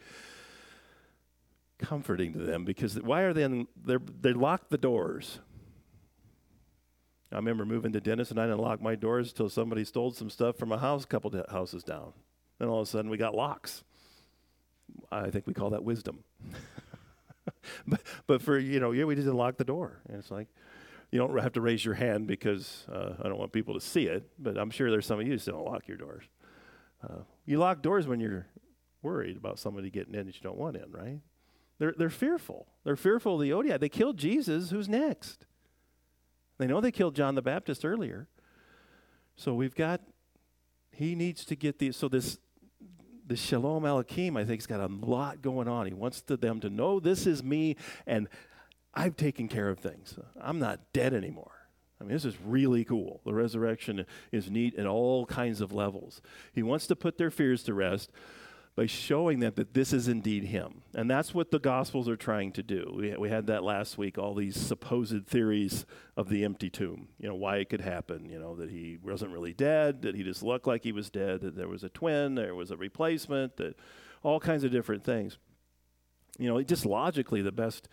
comforting 1.77 2.33
to 2.33 2.39
them 2.39 2.63
because 2.63 2.95
why 3.01 3.21
are 3.21 3.33
they? 3.33 3.43
In, 3.43 3.67
they 3.83 3.97
they 4.21 4.33
lock 4.33 4.69
the 4.69 4.77
doors. 4.77 5.39
I 7.35 7.37
remember 7.37 7.65
moving 7.65 7.91
to 7.91 7.99
Dennis 7.99 8.31
and 8.31 8.39
I 8.39 8.45
didn't 8.45 8.61
lock 8.61 8.81
my 8.81 8.95
doors 8.95 9.31
until 9.31 9.49
somebody 9.49 9.83
stole 9.83 10.11
some 10.11 10.29
stuff 10.29 10.55
from 10.55 10.71
a 10.71 10.77
house 10.77 11.03
a 11.03 11.07
couple 11.07 11.37
houses 11.49 11.83
down. 11.83 12.13
Then 12.59 12.69
all 12.69 12.79
of 12.79 12.87
a 12.87 12.89
sudden 12.89 13.11
we 13.11 13.17
got 13.17 13.35
locks. 13.35 13.83
I 15.11 15.29
think 15.31 15.45
we 15.45 15.53
call 15.53 15.71
that 15.71 15.83
wisdom. 15.83 16.23
but, 17.87 17.99
but 18.25 18.41
for, 18.41 18.57
you 18.57 18.79
know, 18.79 18.93
yeah, 18.93 19.03
we 19.03 19.15
didn't 19.15 19.35
lock 19.35 19.57
the 19.57 19.65
door. 19.65 19.99
And 20.07 20.17
it's 20.17 20.31
like, 20.31 20.47
you 21.11 21.19
don't 21.19 21.37
have 21.37 21.51
to 21.53 21.61
raise 21.61 21.83
your 21.83 21.95
hand 21.95 22.25
because 22.25 22.85
uh, 22.89 23.15
I 23.21 23.27
don't 23.27 23.37
want 23.37 23.51
people 23.51 23.73
to 23.73 23.81
see 23.81 24.05
it, 24.05 24.23
but 24.39 24.57
I'm 24.57 24.69
sure 24.69 24.89
there's 24.89 25.05
some 25.05 25.19
of 25.19 25.27
you 25.27 25.33
who 25.33 25.51
don't 25.51 25.65
lock 25.65 25.89
your 25.89 25.97
doors. 25.97 26.23
Uh, 27.03 27.23
you 27.45 27.57
lock 27.57 27.81
doors 27.81 28.07
when 28.07 28.21
you're 28.21 28.47
worried 29.01 29.35
about 29.35 29.59
somebody 29.59 29.89
getting 29.89 30.15
in 30.15 30.25
that 30.27 30.35
you 30.35 30.41
don't 30.41 30.57
want 30.57 30.77
in, 30.77 30.89
right? 30.89 31.19
They're, 31.79 31.93
they're 31.97 32.09
fearful. 32.09 32.67
They're 32.85 32.95
fearful 32.95 33.35
of 33.35 33.41
the 33.41 33.49
Ioudaioi. 33.49 33.77
They 33.77 33.89
killed 33.89 34.17
Jesus. 34.17 34.69
Who's 34.69 34.87
next? 34.87 35.44
They 36.57 36.67
know 36.67 36.81
they 36.81 36.91
killed 36.91 37.15
John 37.15 37.35
the 37.35 37.41
Baptist 37.41 37.85
earlier. 37.85 38.27
So 39.35 39.53
we've 39.53 39.75
got, 39.75 40.01
he 40.91 41.15
needs 41.15 41.43
to 41.45 41.55
get 41.55 41.79
these. 41.79 41.97
So 41.97 42.07
this, 42.07 42.37
this 43.25 43.39
Shalom 43.39 43.83
Aleichem, 43.83 44.37
I 44.37 44.45
think, 44.45 44.61
has 44.61 44.67
got 44.67 44.79
a 44.79 44.87
lot 44.87 45.41
going 45.41 45.67
on. 45.67 45.85
He 45.85 45.93
wants 45.93 46.21
to, 46.23 46.37
them 46.37 46.59
to 46.61 46.69
know 46.69 46.99
this 46.99 47.27
is 47.27 47.43
me 47.43 47.75
and 48.07 48.29
I've 48.93 49.17
taken 49.17 49.49
care 49.49 49.69
of 49.69 49.79
things. 49.79 50.17
I'm 50.39 50.59
not 50.59 50.79
dead 50.93 51.13
anymore. 51.13 51.51
I 51.99 52.03
mean, 52.03 52.13
this 52.13 52.25
is 52.25 52.35
really 52.45 52.85
cool. 52.85 53.21
The 53.25 53.33
resurrection 53.33 54.05
is 54.31 54.49
neat 54.49 54.73
in 54.75 54.87
all 54.87 55.25
kinds 55.25 55.61
of 55.61 55.71
levels. 55.71 56.21
He 56.53 56.63
wants 56.63 56.87
to 56.87 56.95
put 56.95 57.17
their 57.17 57.31
fears 57.31 57.63
to 57.63 57.73
rest 57.73 58.11
by 58.75 58.85
showing 58.85 59.39
them 59.39 59.53
that 59.55 59.73
this 59.73 59.93
is 59.93 60.09
indeed 60.09 60.43
him. 60.45 60.81
And 60.93 61.09
that's 61.09 61.33
what 61.33 61.49
the 61.49 61.59
Gospels 61.59 62.09
are 62.09 62.17
trying 62.17 62.51
to 62.53 62.63
do. 62.63 62.93
We, 62.93 63.15
we 63.15 63.29
had 63.29 63.47
that 63.47 63.63
last 63.63 63.97
week, 63.97 64.17
all 64.17 64.35
these 64.35 64.59
supposed 64.59 65.25
theories 65.27 65.85
of 66.17 66.27
the 66.27 66.43
empty 66.43 66.69
tomb, 66.69 67.07
you 67.17 67.29
know, 67.29 67.35
why 67.35 67.57
it 67.57 67.69
could 67.69 67.81
happen, 67.81 68.29
you 68.29 68.37
know, 68.37 68.55
that 68.55 68.69
he 68.69 68.97
wasn't 69.01 69.31
really 69.31 69.53
dead, 69.53 70.01
that 70.01 70.15
he 70.15 70.23
just 70.23 70.43
looked 70.43 70.67
like 70.67 70.83
he 70.83 70.91
was 70.91 71.09
dead, 71.09 71.41
that 71.41 71.55
there 71.55 71.69
was 71.69 71.85
a 71.85 71.89
twin, 71.89 72.35
there 72.35 72.53
was 72.53 72.69
a 72.69 72.77
replacement, 72.77 73.55
that 73.57 73.75
all 74.23 74.41
kinds 74.41 74.65
of 74.65 74.71
different 74.71 75.05
things. 75.05 75.37
You 76.37 76.49
know, 76.49 76.61
just 76.61 76.85
logically, 76.85 77.41
the 77.41 77.53
best 77.53 77.87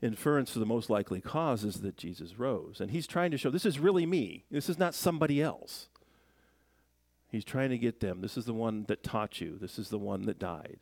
inference 0.00 0.54
to 0.54 0.58
the 0.58 0.66
most 0.66 0.88
likely 0.88 1.20
cause 1.20 1.62
is 1.62 1.82
that 1.82 1.98
Jesus 1.98 2.38
rose. 2.38 2.80
And 2.80 2.90
he's 2.90 3.06
trying 3.06 3.30
to 3.32 3.38
show 3.38 3.50
this 3.50 3.66
is 3.66 3.78
really 3.78 4.06
me, 4.06 4.44
this 4.50 4.70
is 4.70 4.78
not 4.78 4.94
somebody 4.94 5.42
else. 5.42 5.88
He's 7.32 7.44
trying 7.46 7.70
to 7.70 7.78
get 7.78 8.00
them. 8.00 8.20
This 8.20 8.36
is 8.36 8.44
the 8.44 8.52
one 8.52 8.84
that 8.88 9.02
taught 9.02 9.40
you. 9.40 9.56
This 9.58 9.78
is 9.78 9.88
the 9.88 9.98
one 9.98 10.26
that 10.26 10.38
died. 10.38 10.80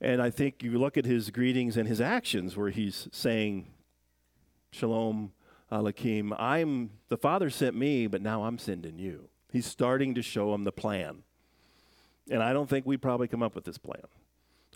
And 0.00 0.20
I 0.20 0.30
think 0.30 0.62
you 0.62 0.78
look 0.78 0.96
at 0.96 1.04
his 1.04 1.30
greetings 1.30 1.76
and 1.76 1.86
his 1.86 2.00
actions 2.00 2.56
where 2.56 2.70
he's 2.70 3.06
saying, 3.12 3.66
Shalom 4.70 5.32
Aleichem, 5.70 6.34
I'm 6.38 6.90
the 7.08 7.18
Father 7.18 7.50
sent 7.50 7.76
me, 7.76 8.06
but 8.06 8.22
now 8.22 8.44
I'm 8.44 8.56
sending 8.56 8.98
you. 8.98 9.28
He's 9.52 9.66
starting 9.66 10.14
to 10.14 10.22
show 10.22 10.52
them 10.52 10.64
the 10.64 10.72
plan. 10.72 11.22
And 12.30 12.42
I 12.42 12.54
don't 12.54 12.68
think 12.68 12.86
we'd 12.86 13.02
probably 13.02 13.28
come 13.28 13.42
up 13.42 13.54
with 13.54 13.64
this 13.64 13.76
plan. 13.76 14.02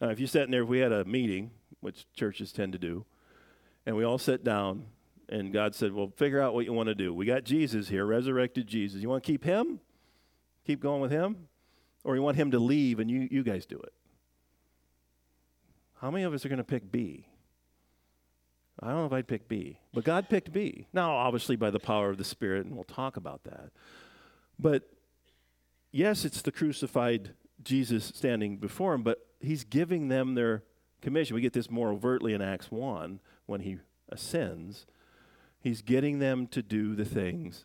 Uh, 0.02 0.08
if 0.08 0.20
you 0.20 0.26
sat 0.26 0.42
in 0.42 0.50
there, 0.50 0.64
if 0.64 0.68
we 0.68 0.80
had 0.80 0.92
a 0.92 1.06
meeting, 1.06 1.52
which 1.80 2.06
churches 2.12 2.52
tend 2.52 2.74
to 2.74 2.78
do, 2.78 3.06
and 3.86 3.96
we 3.96 4.04
all 4.04 4.18
sat 4.18 4.44
down, 4.44 4.84
and 5.30 5.54
God 5.54 5.74
said, 5.74 5.92
Well, 5.92 6.12
figure 6.16 6.40
out 6.40 6.52
what 6.52 6.66
you 6.66 6.74
want 6.74 6.88
to 6.88 6.94
do. 6.94 7.14
We 7.14 7.24
got 7.24 7.44
Jesus 7.44 7.88
here, 7.88 8.04
resurrected 8.04 8.66
Jesus. 8.66 9.00
You 9.00 9.08
want 9.08 9.24
to 9.24 9.26
keep 9.26 9.42
him? 9.42 9.80
Keep 10.66 10.80
going 10.80 11.00
with 11.00 11.10
him? 11.10 11.48
Or 12.04 12.14
you 12.14 12.22
want 12.22 12.36
him 12.36 12.50
to 12.52 12.58
leave 12.58 13.00
and 13.00 13.10
you, 13.10 13.28
you 13.30 13.42
guys 13.42 13.66
do 13.66 13.78
it? 13.78 13.92
How 16.00 16.10
many 16.10 16.24
of 16.24 16.34
us 16.34 16.44
are 16.44 16.48
going 16.48 16.58
to 16.58 16.64
pick 16.64 16.92
B? 16.92 17.26
I 18.80 18.88
don't 18.88 18.98
know 18.98 19.06
if 19.06 19.12
I'd 19.12 19.26
pick 19.26 19.48
B, 19.48 19.80
but 19.94 20.04
God 20.04 20.28
picked 20.28 20.52
B. 20.52 20.86
Now, 20.92 21.16
obviously, 21.16 21.56
by 21.56 21.70
the 21.70 21.80
power 21.80 22.10
of 22.10 22.18
the 22.18 22.24
Spirit, 22.24 22.66
and 22.66 22.74
we'll 22.74 22.84
talk 22.84 23.16
about 23.16 23.44
that. 23.44 23.70
But 24.58 24.90
yes, 25.92 26.26
it's 26.26 26.42
the 26.42 26.52
crucified 26.52 27.30
Jesus 27.62 28.04
standing 28.04 28.58
before 28.58 28.92
him, 28.94 29.02
but 29.02 29.26
he's 29.40 29.64
giving 29.64 30.08
them 30.08 30.34
their 30.34 30.62
commission. 31.00 31.34
We 31.34 31.40
get 31.40 31.54
this 31.54 31.70
more 31.70 31.90
overtly 31.90 32.34
in 32.34 32.42
Acts 32.42 32.70
1 32.70 33.20
when 33.46 33.60
he 33.60 33.78
ascends. 34.10 34.84
He's 35.60 35.80
getting 35.80 36.18
them 36.18 36.46
to 36.48 36.62
do 36.62 36.94
the 36.94 37.06
things 37.06 37.64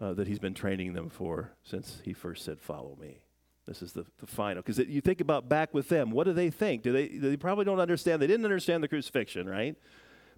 uh, 0.00 0.12
that 0.14 0.26
he's 0.26 0.38
been 0.38 0.54
training 0.54 0.92
them 0.92 1.08
for 1.08 1.52
since 1.62 2.00
he 2.04 2.12
first 2.12 2.44
said, 2.44 2.60
Follow 2.60 2.96
me. 3.00 3.22
This 3.66 3.80
is 3.80 3.92
the, 3.92 4.04
the 4.18 4.26
final. 4.26 4.62
Because 4.62 4.78
you 4.78 5.00
think 5.00 5.20
about 5.20 5.48
back 5.48 5.72
with 5.72 5.88
them, 5.88 6.10
what 6.10 6.24
do 6.24 6.32
they 6.32 6.50
think? 6.50 6.82
Do 6.82 6.92
they, 6.92 7.08
they 7.08 7.36
probably 7.36 7.64
don't 7.64 7.80
understand. 7.80 8.20
They 8.20 8.26
didn't 8.26 8.44
understand 8.44 8.82
the 8.82 8.88
crucifixion, 8.88 9.48
right? 9.48 9.74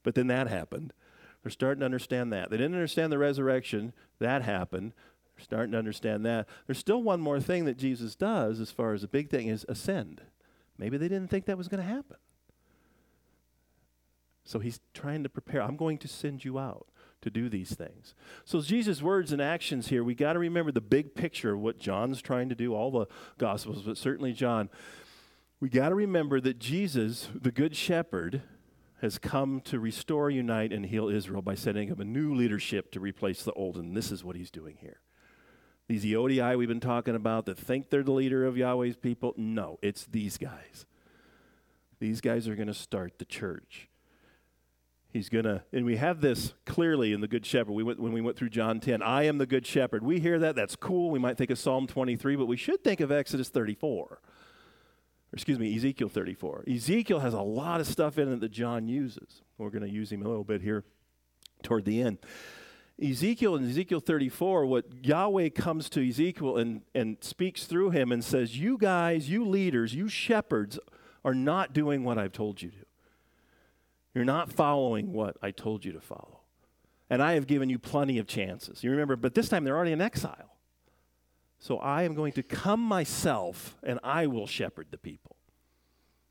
But 0.05 0.15
then 0.15 0.29
that 0.29 0.47
happened. 0.47 0.93
They're 1.43 1.51
starting 1.51 1.81
to 1.81 1.87
understand 1.87 2.33
that. 2.33 2.51
They 2.51 2.57
didn't 2.57 2.75
understand 2.75 3.13
the 3.13 3.19
resurrection. 3.19 3.93
That 4.21 4.43
happened. 4.43 4.93
They're 5.37 5.45
starting 5.45 5.73
to 5.73 5.79
understand 5.79 6.25
that. 6.25 6.47
There's 6.67 6.79
still 6.79 7.03
one 7.03 7.21
more 7.21 7.41
thing 7.41 7.65
that 7.65 7.79
Jesus 7.79 8.15
does 8.15 8.61
as 8.61 8.71
far 8.71 8.95
as 8.95 9.03
the 9.03 9.09
big 9.09 9.29
thing 9.29 9.49
is 9.49 9.67
ascend. 9.69 10.23
Maybe 10.79 10.97
they 10.97 11.09
didn't 11.09 11.29
think 11.29 11.47
that 11.47 11.59
was 11.59 11.69
going 11.69 11.83
to 11.83 11.89
happen. 11.89 12.19
So 14.45 14.61
he's 14.61 14.79
trying 14.95 15.25
to 15.25 15.29
prepare. 15.29 15.63
I'm 15.63 15.77
going 15.77 15.99
to 15.99 16.09
send 16.09 16.45
you 16.45 16.59
out 16.59 16.87
to 17.26 17.30
do 17.30 17.49
these 17.49 17.75
things. 17.75 18.14
So 18.45 18.62
Jesus' 18.62 19.02
words 19.02 19.33
and 19.33 19.42
actions 19.42 19.88
here, 19.88 20.02
we 20.02 20.14
got 20.14 20.33
to 20.33 20.38
remember 20.38 20.73
the 20.73 20.80
big 20.80 21.14
picture 21.14 21.52
of 21.52 21.61
what 21.61 21.78
John's 21.78 22.23
trying 22.23 22.49
to 22.49 22.54
do, 22.54 22.75
all 22.75 22.90
the 22.90 23.06
gospels, 23.37 23.83
but 23.83 23.99
certainly 23.99 24.33
John. 24.33 24.71
We 25.61 25.68
got 25.68 25.88
to 25.88 25.95
remember 25.95 26.40
that 26.40 26.59
Jesus, 26.59 27.28
the 27.35 27.50
good 27.50 27.75
shepherd, 27.76 28.42
has 29.00 29.18
come 29.18 29.61
to 29.62 29.78
restore, 29.78 30.30
unite, 30.30 30.73
and 30.73 30.87
heal 30.87 31.09
Israel 31.09 31.42
by 31.42 31.54
setting 31.54 31.90
up 31.90 32.00
a 32.00 32.04
new 32.04 32.35
leadership 32.35 32.90
to 32.92 33.00
replace 33.00 33.42
the 33.42 33.52
old, 33.52 33.76
and 33.76 33.97
this 33.97 34.11
is 34.11 34.25
what 34.25 34.37
he's 34.37 34.50
doing 34.50 34.76
here. 34.80 35.00
These 35.88 36.04
Ioudaioi 36.04 36.59
we've 36.59 36.68
been 36.68 36.80
talking 36.80 37.14
about 37.14 37.47
that 37.47 37.59
think 37.59 37.90
they're 37.90 38.02
the 38.02 38.12
leader 38.12 38.45
of 38.45 38.56
Yahweh's 38.56 38.97
people, 38.97 39.35
no, 39.37 39.78
it's 39.83 40.04
these 40.06 40.38
guys. 40.38 40.87
These 42.00 42.21
guys 42.21 42.49
are 42.49 42.54
going 42.54 42.68
to 42.68 42.75
start 42.75 43.18
the 43.18 43.25
church. 43.25 43.88
He's 45.16 45.30
going 45.30 45.46
to, 45.46 45.62
and 45.73 45.87
we 45.87 45.96
have 45.96 46.20
this 46.20 46.52
clearly 46.66 47.14
in 47.14 47.23
the 47.23 47.26
Good 47.26 47.46
Shepherd. 47.46 47.73
We 47.73 47.82
went, 47.82 47.99
when 47.99 48.12
we 48.12 48.20
went 48.20 48.37
through 48.37 48.50
John 48.50 48.80
10, 48.80 49.00
I 49.00 49.23
am 49.23 49.38
the 49.38 49.46
Good 49.46 49.66
Shepherd. 49.66 50.02
We 50.02 50.20
hear 50.20 50.38
that, 50.40 50.54
that's 50.54 50.76
cool. 50.76 51.11
We 51.11 51.18
might 51.18 51.38
think 51.38 51.50
of 51.50 51.58
Psalm 51.58 51.87
23, 51.87 52.37
but 52.37 52.44
we 52.44 52.58
should 52.58 52.85
think 52.85 53.00
of 53.00 53.11
Exodus 53.11 53.49
34. 53.49 54.04
Or 54.04 54.20
excuse 55.32 55.58
me, 55.58 55.75
Ezekiel 55.75 56.11
34. 56.11 56.64
Ezekiel 56.70 57.20
has 57.20 57.32
a 57.32 57.40
lot 57.40 57.80
of 57.80 57.87
stuff 57.87 58.18
in 58.18 58.30
it 58.30 58.40
that 58.40 58.50
John 58.50 58.88
uses. 58.88 59.40
We're 59.56 59.70
going 59.70 59.85
to 59.85 59.90
use 59.90 60.12
him 60.12 60.20
a 60.20 60.28
little 60.28 60.44
bit 60.44 60.61
here 60.61 60.85
toward 61.62 61.87
the 61.87 62.02
end. 62.02 62.18
Ezekiel 63.02 63.56
in 63.56 63.66
Ezekiel 63.66 64.00
34, 64.00 64.66
what 64.66 64.85
Yahweh 65.02 65.49
comes 65.49 65.88
to 65.90 66.06
Ezekiel 66.06 66.58
and, 66.58 66.82
and 66.94 67.16
speaks 67.23 67.64
through 67.64 67.88
him 67.88 68.12
and 68.12 68.23
says, 68.23 68.58
You 68.58 68.76
guys, 68.76 69.30
you 69.30 69.46
leaders, 69.46 69.94
you 69.94 70.11
shepherds 70.11 70.78
are 71.25 71.35
not 71.35 71.73
doing 71.73 72.04
what 72.04 72.18
I've 72.18 72.32
told 72.32 72.61
you 72.61 72.68
to. 72.68 72.86
You're 74.16 74.25
not 74.25 74.50
following 74.50 75.12
what 75.12 75.37
I 75.42 75.50
told 75.50 75.85
you 75.85 75.92
to 75.92 76.00
follow. 76.00 76.40
And 77.11 77.23
I 77.23 77.35
have 77.35 77.46
given 77.46 77.68
you 77.68 77.78
plenty 77.78 78.16
of 78.16 78.26
chances. 78.26 78.82
You 78.82 78.90
remember, 78.90 79.14
but 79.14 79.35
this 79.35 79.50
time 79.50 79.62
they're 79.62 79.76
already 79.76 79.92
in 79.92 80.00
exile. 80.00 80.56
So 81.58 81.76
I 81.80 82.04
am 82.04 82.14
going 82.14 82.32
to 82.32 82.42
come 82.42 82.80
myself 82.80 83.76
and 83.82 84.00
I 84.02 84.26
will 84.26 84.46
shepherd 84.46 84.87
the 84.90 84.96
people. 84.96 85.37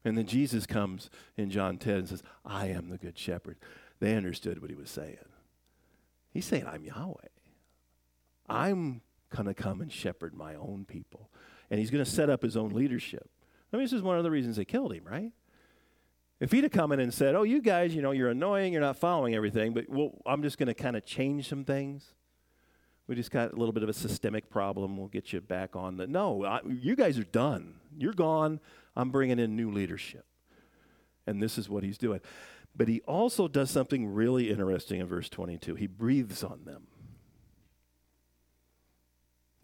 And 0.03 0.17
then 0.17 0.25
Jesus 0.25 0.65
comes 0.65 1.11
in 1.37 1.51
John 1.51 1.77
10 1.77 1.93
and 1.93 2.09
says, 2.09 2.23
I 2.43 2.69
am 2.69 2.89
the 2.89 2.97
good 2.97 3.19
shepherd. 3.19 3.57
They 3.99 4.15
understood 4.15 4.63
what 4.63 4.71
he 4.71 4.75
was 4.75 4.89
saying. 4.89 5.17
He's 6.33 6.45
saying, 6.45 6.65
I'm 6.65 6.83
Yahweh. 6.83 7.27
I'm 8.49 9.01
going 9.29 9.45
to 9.45 9.53
come 9.53 9.81
and 9.81 9.91
shepherd 9.91 10.33
my 10.33 10.55
own 10.55 10.85
people. 10.85 11.29
And 11.69 11.79
he's 11.79 11.91
going 11.91 12.03
to 12.03 12.09
set 12.09 12.31
up 12.31 12.41
his 12.41 12.57
own 12.57 12.71
leadership. 12.71 13.29
I 13.71 13.77
mean, 13.77 13.85
this 13.85 13.93
is 13.93 14.01
one 14.01 14.17
of 14.17 14.23
the 14.23 14.31
reasons 14.31 14.55
they 14.55 14.65
killed 14.65 14.91
him, 14.91 15.03
right? 15.05 15.31
If 16.39 16.51
he'd 16.51 16.63
have 16.63 16.71
come 16.71 16.91
in 16.91 16.99
and 16.99 17.13
said, 17.13 17.35
"Oh, 17.35 17.43
you 17.43 17.61
guys, 17.61 17.95
you 17.95 18.01
know, 18.01 18.11
you're 18.11 18.29
annoying, 18.29 18.73
you're 18.73 18.81
not 18.81 18.97
following 18.97 19.35
everything, 19.35 19.73
but 19.73 19.89
well, 19.89 20.11
I'm 20.25 20.41
just 20.41 20.57
going 20.57 20.67
to 20.67 20.73
kind 20.73 20.95
of 20.95 21.05
change 21.05 21.47
some 21.47 21.63
things. 21.63 22.13
We 23.07 23.15
just 23.15 23.31
got 23.31 23.53
a 23.53 23.55
little 23.55 23.71
bit 23.71 23.83
of 23.83 23.89
a 23.89 23.93
systemic 23.93 24.49
problem. 24.49 24.97
We'll 24.97 25.07
get 25.07 25.31
you 25.31 25.39
back 25.39 25.75
on 25.75 25.97
the 25.97 26.07
No, 26.07 26.43
I, 26.43 26.59
you 26.67 26.95
guys 26.95 27.17
are 27.17 27.23
done. 27.23 27.75
You're 27.97 28.13
gone. 28.13 28.59
I'm 28.95 29.11
bringing 29.11 29.39
in 29.39 29.55
new 29.55 29.71
leadership." 29.71 30.25
And 31.27 31.41
this 31.41 31.57
is 31.57 31.69
what 31.69 31.83
he's 31.83 31.97
doing. 31.97 32.19
But 32.75 32.87
he 32.87 33.01
also 33.01 33.47
does 33.47 33.71
something 33.71 34.07
really 34.07 34.49
interesting 34.51 34.99
in 34.99 35.07
verse 35.07 35.29
22. 35.29 35.75
He 35.75 35.87
breathes 35.87 36.43
on 36.43 36.65
them. 36.65 36.87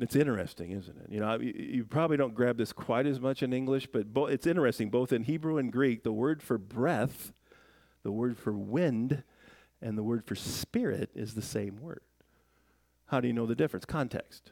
It's 0.01 0.15
interesting, 0.15 0.71
isn't 0.71 0.97
it? 0.97 1.11
You 1.11 1.19
know, 1.19 1.39
you, 1.39 1.85
probably 1.85 2.17
don't 2.17 2.33
grab 2.33 2.57
this 2.57 2.73
quite 2.73 3.05
as 3.05 3.19
much 3.19 3.43
in 3.43 3.53
English, 3.53 3.85
but 3.85 4.11
bo- 4.11 4.25
it's 4.25 4.47
interesting. 4.47 4.89
Both 4.89 5.13
in 5.13 5.23
Hebrew 5.23 5.59
and 5.59 5.71
Greek, 5.71 6.01
the 6.03 6.11
word 6.11 6.41
for 6.41 6.57
breath, 6.57 7.31
the 8.01 8.11
word 8.11 8.35
for 8.35 8.51
wind, 8.51 9.21
and 9.79 9.95
the 9.95 10.03
word 10.03 10.25
for 10.25 10.33
spirit 10.33 11.11
is 11.13 11.35
the 11.35 11.41
same 11.43 11.79
word. 11.79 12.01
How 13.05 13.21
do 13.21 13.27
you 13.27 13.33
know 13.33 13.45
the 13.45 13.53
difference? 13.53 13.85
Context. 13.85 14.51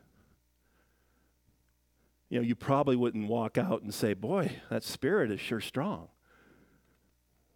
You 2.29 2.39
know, 2.39 2.45
you 2.45 2.55
probably 2.55 2.95
wouldn't 2.95 3.27
walk 3.27 3.57
out 3.57 3.81
and 3.81 3.91
say, 3.91 4.13
"Boy, 4.13 4.57
that 4.69 4.83
spirit 4.83 5.31
is 5.31 5.39
sure 5.39 5.61
strong." 5.61 6.09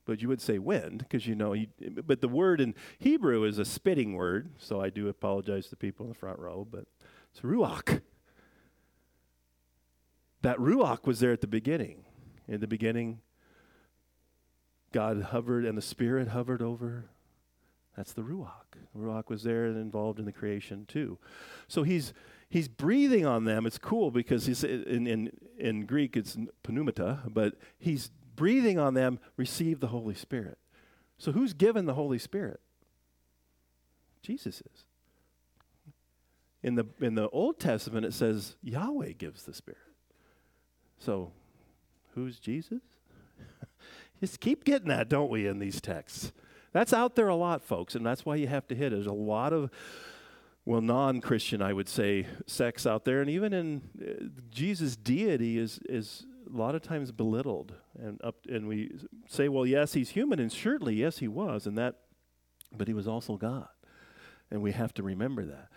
But 0.06 0.20
you 0.24 0.28
would 0.30 0.42
say 0.42 0.58
wind 0.58 1.00
because 1.00 1.28
you 1.28 1.36
know. 1.36 1.54
You, 1.54 1.68
but 2.04 2.22
the 2.22 2.28
word 2.28 2.60
in 2.60 2.74
Hebrew 2.98 3.44
is 3.44 3.60
a 3.60 3.66
spitting 3.66 4.16
word, 4.16 4.50
so 4.58 4.82
I 4.82 4.90
do 4.90 5.10
apologize 5.10 5.68
to 5.68 5.76
people 5.76 6.08
in 6.08 6.10
the 6.10 6.18
front 6.18 6.40
row, 6.40 6.68
but 6.70 6.86
it's 7.34 7.42
Ruach. 7.42 8.02
That 10.44 10.58
Ruach 10.58 11.06
was 11.06 11.20
there 11.20 11.32
at 11.32 11.42
the 11.42 11.48
beginning. 11.48 12.06
In 12.48 12.60
the 12.60 12.68
beginning, 12.68 13.22
God 14.92 15.22
hovered 15.32 15.66
and 15.66 15.78
the 15.78 15.82
Spirit 15.82 16.30
hovered 16.30 16.62
over. 16.62 17.06
That's 17.98 18.14
the 18.14 18.22
Ruach. 18.22 18.78
Ruach 18.98 19.30
was 19.30 19.44
there 19.44 19.66
and 19.66 19.78
involved 19.78 20.20
in 20.20 20.26
the 20.26 20.32
creation 20.32 20.86
too. 20.86 21.18
So 21.68 21.84
he's 21.84 22.14
he's 22.50 22.68
breathing 22.68 23.26
on 23.26 23.46
them. 23.46 23.66
It's 23.66 23.78
cool 23.78 24.12
because 24.12 24.46
he's 24.46 24.64
in, 24.64 25.08
in, 25.08 25.32
in 25.58 25.86
Greek 25.86 26.16
it's 26.18 26.38
pneumata, 26.64 27.34
but 27.34 27.56
he's 27.80 28.12
breathing 28.36 28.78
on 28.78 28.94
them, 28.94 29.20
receive 29.38 29.80
the 29.80 29.88
Holy 29.88 30.16
Spirit. 30.16 30.58
So 31.18 31.32
who's 31.32 31.54
given 31.54 31.86
the 31.86 31.94
Holy 31.94 32.20
Spirit? 32.20 32.60
Jesus 34.22 34.62
is. 34.62 34.86
In 36.64 36.76
the, 36.76 36.86
in 37.02 37.16
the 37.16 37.30
Old 37.30 37.60
Testament, 37.60 38.06
it 38.06 38.14
says 38.14 38.56
Yahweh 38.64 39.14
gives 39.18 39.44
the 39.44 39.54
Spirit. 39.54 39.80
So, 40.98 41.32
who's 42.16 42.40
Jesus? 42.40 42.82
Just 44.22 44.40
keep 44.40 44.64
getting 44.64 44.88
that, 44.88 45.10
don't 45.10 45.30
we, 45.30 45.46
in 45.46 45.60
these 45.60 45.82
texts? 45.82 46.32
That's 46.72 46.94
out 46.94 47.16
there 47.16 47.28
a 47.28 47.36
lot, 47.36 47.64
folks, 47.64 47.96
and 47.96 48.06
that's 48.06 48.26
why 48.26 48.36
you 48.36 48.48
have 48.48 48.68
to 48.68 48.76
hit 48.76 48.88
it. 48.88 48.96
There's 48.96 49.06
a 49.06 49.12
lot 49.12 49.54
of, 49.54 49.70
well, 50.66 50.82
non 50.82 51.22
Christian, 51.22 51.62
I 51.62 51.74
would 51.74 51.90
say, 51.90 52.26
sects 52.48 52.88
out 52.88 53.06
there, 53.06 53.22
and 53.22 53.30
even 53.30 53.54
in 53.54 53.82
uh, 54.02 54.42
Jesus' 54.50 54.96
deity 54.96 55.60
is, 55.60 55.80
is 55.88 56.26
a 56.52 56.58
lot 56.58 56.74
of 56.74 56.82
times 56.82 57.12
belittled. 57.12 57.74
And, 58.00 58.20
up, 58.24 58.38
and 58.50 58.68
we 58.68 58.92
say, 59.28 59.50
well, 59.50 59.66
yes, 59.66 59.94
he's 59.94 60.10
human, 60.10 60.40
and 60.40 60.52
certainly, 60.52 60.96
yes, 60.96 61.20
he 61.20 61.28
was, 61.28 61.68
and 61.68 61.78
that, 61.78 62.00
but 62.76 62.88
he 62.88 62.94
was 62.94 63.08
also 63.08 63.38
God. 63.38 63.68
And 64.50 64.62
we 64.62 64.72
have 64.72 64.94
to 64.96 65.04
remember 65.04 65.46
that. 65.46 65.70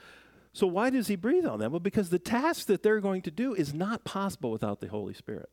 So 0.56 0.66
why 0.66 0.88
does 0.88 1.06
he 1.06 1.16
breathe 1.16 1.44
on 1.44 1.58
them? 1.58 1.72
Well, 1.72 1.80
because 1.80 2.08
the 2.08 2.18
task 2.18 2.68
that 2.68 2.82
they're 2.82 3.00
going 3.00 3.20
to 3.22 3.30
do 3.30 3.52
is 3.52 3.74
not 3.74 4.04
possible 4.04 4.50
without 4.50 4.80
the 4.80 4.86
Holy 4.86 5.12
Spirit. 5.12 5.50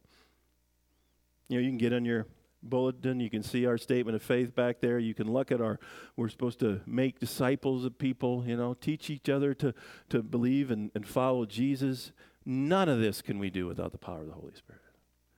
You 1.50 1.58
know, 1.58 1.62
you 1.62 1.70
can 1.70 1.78
get 1.78 1.92
on 1.92 2.06
your 2.06 2.26
bulletin, 2.62 3.20
you 3.20 3.30
can 3.30 3.44
see 3.44 3.66
our 3.66 3.78
statement 3.78 4.16
of 4.16 4.22
faith 4.22 4.56
back 4.56 4.80
there. 4.80 5.00
You 5.00 5.14
can 5.14 5.30
look 5.30 5.52
at 5.52 5.60
our 5.60 5.78
we're 6.16 6.30
supposed 6.30 6.62
to 6.62 6.80
make 6.86 7.20
disciples 7.20 7.84
of 7.84 7.98
people, 7.98 8.46
you 8.48 8.56
know, 8.56 8.76
teach 8.76 9.10
each 9.10 9.28
other 9.28 9.54
to, 9.56 9.74
to 10.08 10.24
believe 10.24 10.72
and, 10.72 10.90
and 10.96 11.06
follow 11.06 11.46
Jesus. 11.46 12.14
None 12.46 12.88
of 12.88 13.02
this 13.02 13.22
can 13.22 13.40
we 13.40 13.50
do 13.50 13.68
without 13.68 13.92
the 13.92 13.98
power 13.98 14.22
of 14.22 14.28
the 14.28 14.36
Holy 14.36 14.56
Spirit. 14.56 14.84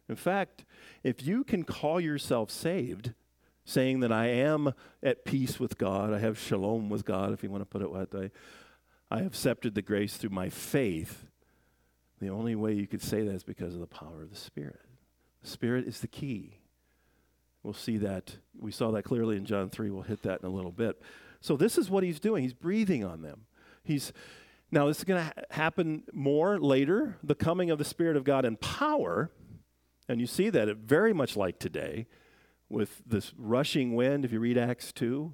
In 0.08 0.16
fact, 0.16 0.64
if 1.04 1.26
you 1.26 1.44
can 1.44 1.64
call 1.64 2.00
yourself 2.00 2.52
saved, 2.52 3.14
saying 3.64 4.02
that 4.02 4.12
I 4.12 4.28
am 4.28 4.76
at 5.02 5.26
peace 5.26 5.60
with 5.60 5.80
God, 5.80 6.14
I 6.14 6.20
have 6.20 6.38
shalom 6.38 6.88
with 6.88 7.04
God, 7.04 7.34
if 7.34 7.42
you 7.42 7.50
want 7.50 7.62
to 7.62 7.66
put 7.66 7.82
it 7.82 7.92
that 7.92 8.14
way, 8.14 8.30
I 9.16 9.22
accepted 9.22 9.76
the 9.76 9.82
grace 9.82 10.18
through 10.18 10.32
my 10.32 10.50
faith. 10.50 11.26
The 12.20 12.28
only 12.30 12.54
way 12.56 12.74
you 12.74 12.86
could 12.86 13.02
say 13.02 13.24
that 13.24 13.34
is 13.34 13.44
because 13.44 13.74
of 13.74 13.80
the 13.80 13.88
power 13.88 14.24
of 14.24 14.30
the 14.30 14.36
Spirit. 14.36 14.82
The 15.42 15.50
Spirit 15.50 15.88
is 15.88 16.02
the 16.02 16.08
key. 16.08 16.60
We'll 17.64 17.74
see 17.74 17.98
that. 17.98 18.36
We 18.60 18.72
saw 18.72 18.92
that 18.92 19.04
clearly 19.04 19.38
in 19.38 19.46
John 19.46 19.70
3. 19.70 19.90
We'll 19.90 20.02
hit 20.02 20.24
that 20.24 20.42
in 20.42 20.46
a 20.46 20.52
little 20.52 20.74
bit. 20.74 21.02
So, 21.40 21.56
this 21.56 21.78
is 21.78 21.90
what 21.90 22.04
he's 22.04 22.20
doing. 22.20 22.44
He's 22.44 22.54
breathing 22.54 23.06
on 23.06 23.22
them. 23.22 23.46
He's 23.84 24.12
now, 24.70 24.88
this 24.88 24.98
is 24.98 25.04
going 25.06 25.22
to 25.22 25.26
ha- 25.26 25.44
happen 25.52 26.04
more 26.12 26.60
later 26.60 27.18
the 27.24 27.36
coming 27.36 27.72
of 27.72 27.78
the 27.78 27.86
Spirit 27.86 28.18
of 28.18 28.26
God 28.26 28.44
in 28.44 28.58
power. 28.58 29.32
And 30.10 30.20
you 30.20 30.28
see 30.28 30.50
that 30.50 30.68
it 30.68 30.78
very 30.78 31.14
much 31.14 31.38
like 31.38 31.58
today 31.58 32.08
with 32.68 33.02
this 33.06 33.34
rushing 33.38 33.96
wind. 33.96 34.26
If 34.26 34.34
you 34.34 34.42
read 34.42 34.58
Acts 34.58 34.92
2, 34.92 35.34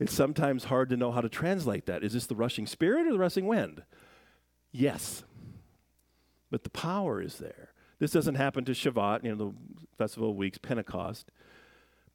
it's 0.00 0.14
sometimes 0.14 0.64
hard 0.64 0.88
to 0.90 0.96
know 0.96 1.10
how 1.10 1.20
to 1.20 1.28
translate 1.28 1.86
that. 1.86 2.04
Is 2.04 2.12
this 2.12 2.26
the 2.26 2.36
rushing 2.36 2.66
spirit 2.66 3.06
or 3.06 3.12
the 3.12 3.18
rushing 3.18 3.46
wind? 3.46 3.82
Yes. 4.70 5.24
But 6.50 6.64
the 6.64 6.70
power 6.70 7.20
is 7.20 7.38
there. 7.38 7.72
This 7.98 8.12
doesn't 8.12 8.36
happen 8.36 8.64
to 8.64 8.72
Shavuot, 8.72 9.24
you 9.24 9.34
know, 9.34 9.54
the 9.76 9.86
festival 9.96 10.30
of 10.30 10.36
weeks, 10.36 10.58
Pentecost. 10.58 11.30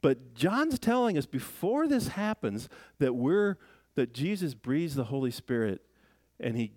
But 0.02 0.34
John's 0.34 0.80
telling 0.80 1.18
us 1.18 1.26
before 1.26 1.88
this 1.88 2.10
happens 2.10 2.70
that 3.00 3.14
we're 3.16 3.58
that 3.96 4.14
Jesus 4.14 4.54
breathes 4.54 4.96
the 4.96 5.06
Holy 5.06 5.32
Spirit 5.32 5.82
and 6.40 6.58
he 6.58 6.72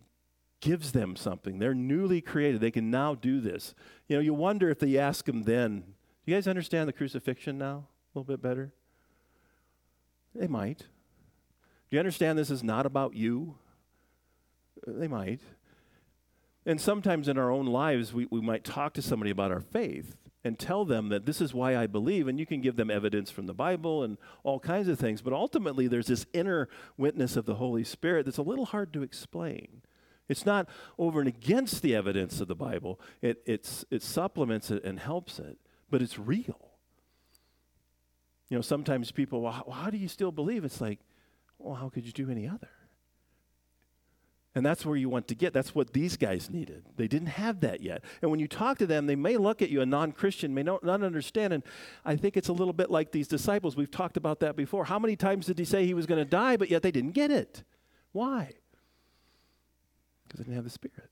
gives 0.60 0.92
them 0.92 1.16
something. 1.16 1.58
They're 1.58 1.75
newly 1.75 2.20
created. 2.20 2.60
They 2.60 2.70
can 2.70 2.90
now 2.90 3.14
do 3.14 3.40
this. 3.40 3.75
You 4.06 4.16
know, 4.16 4.22
you 4.22 4.34
wonder 4.34 4.68
if 4.68 4.78
they 4.78 4.98
ask 4.98 5.28
him 5.28 5.44
then, 5.44 5.80
do 5.80 6.32
you 6.32 6.34
guys 6.34 6.46
understand 6.46 6.88
the 6.88 6.92
crucifixion 6.92 7.56
now 7.56 7.86
a 8.14 8.18
little 8.18 8.25
bit 8.25 8.42
better? 8.42 8.72
They 10.34 10.46
might. 10.46 10.86
Do 11.90 11.97
you 11.97 12.00
understand 12.00 12.38
this 12.38 12.50
is 12.50 12.64
not 12.64 12.87
about 12.87 13.14
you? 13.14 13.57
Uh, 14.87 14.93
they 14.95 15.09
might. 15.09 15.40
And 16.64 16.81
sometimes 16.81 17.28
in 17.28 17.38
our 17.38 17.50
own 17.50 17.66
lives, 17.66 18.12
we, 18.12 18.26
we 18.31 18.40
might 18.40 18.64
talk 18.64 18.93
to 18.95 19.02
somebody 19.02 19.31
about 19.31 19.52
our 19.52 19.61
faith 19.61 20.16
and 20.43 20.59
tell 20.59 20.85
them 20.85 21.09
that 21.09 21.26
this 21.26 21.40
is 21.40 21.55
why 21.55 21.76
I 21.76 21.87
believe, 21.87 22.28
and 22.28 22.38
you 22.38 22.47
can 22.47 22.61
give 22.61 22.76
them 22.76 22.90
evidence 22.90 23.31
from 23.31 23.47
the 23.47 23.55
Bible 23.55 24.02
and 24.02 24.16
all 24.45 24.61
kinds 24.61 24.88
of 24.88 24.99
things. 24.99 25.23
But 25.23 25.33
ultimately, 25.33 25.87
there's 25.87 26.07
this 26.07 26.26
inner 26.33 26.69
witness 26.97 27.37
of 27.37 27.47
the 27.47 27.57
Holy 27.57 27.85
Spirit 27.85 28.26
that's 28.26 28.38
a 28.38 28.43
little 28.43 28.66
hard 28.66 28.93
to 28.93 29.02
explain. 29.02 29.83
It's 30.28 30.47
not 30.47 30.69
over 30.99 31.21
and 31.21 31.28
against 31.28 31.83
the 31.83 31.95
evidence 31.95 32.40
of 32.40 32.49
the 32.49 32.55
Bible, 32.55 33.00
it, 33.23 33.43
it's, 33.47 33.85
it 33.90 34.02
supplements 34.02 34.71
it 34.71 34.85
and 34.85 34.99
helps 34.99 35.38
it, 35.38 35.59
but 35.90 36.02
it's 36.02 36.19
real. 36.19 36.71
You 38.49 38.59
know, 38.59 38.62
sometimes 38.62 39.11
people, 39.11 39.40
well, 39.40 39.52
how, 39.52 39.71
how 39.71 39.90
do 39.90 39.99
you 39.99 40.09
still 40.09 40.33
believe? 40.33 40.64
It's 40.64 40.81
like, 40.81 41.00
well, 41.66 41.76
how 41.76 41.88
could 41.88 42.04
you 42.04 42.12
do 42.12 42.30
any 42.30 42.49
other? 42.49 42.68
And 44.54 44.64
that's 44.64 44.87
where 44.87 44.96
you 44.96 45.11
want 45.11 45.28
to 45.28 45.35
get. 45.35 45.52
That's 45.52 45.75
what 45.75 45.92
these 45.92 46.16
guys 46.16 46.49
needed. 46.49 46.85
They 46.96 47.08
didn't 47.08 47.28
have 47.28 47.61
that 47.61 47.82
yet. 47.82 48.02
And 48.23 48.30
when 48.30 48.40
you 48.40 48.49
talk 48.49 48.78
to 48.78 48.87
them, 48.87 49.06
they 49.06 49.14
may 49.14 49.37
look 49.37 49.61
at 49.61 49.68
you, 49.68 49.82
a 49.82 49.87
non 49.87 50.12
Christian, 50.12 50.54
may 50.54 50.62
not, 50.62 50.82
not 50.82 51.02
understand. 51.02 51.52
And 51.52 51.62
I 52.06 52.16
think 52.16 52.38
it's 52.38 52.49
a 52.49 52.54
little 52.54 52.73
bit 52.73 52.90
like 52.90 53.12
these 53.12 53.28
disciples. 53.28 53.76
We've 53.76 53.90
talked 53.90 54.16
about 54.16 54.40
that 54.40 54.56
before. 54.56 54.87
How 54.87 54.99
many 54.99 55.14
times 55.14 55.44
did 55.44 55.58
he 55.58 55.66
say 55.66 55.85
he 55.85 55.92
was 55.92 56.06
going 56.06 56.25
to 56.25 56.30
die, 56.30 56.56
but 56.56 56.70
yet 56.70 56.82
they 56.82 56.90
didn't 56.90 57.12
get 57.12 57.30
it? 57.30 57.64
Why? 58.12 58.52
Because 60.26 60.38
they 60.38 60.44
didn't 60.44 60.56
have 60.56 60.64
the 60.64 60.70
Spirit. 60.70 61.11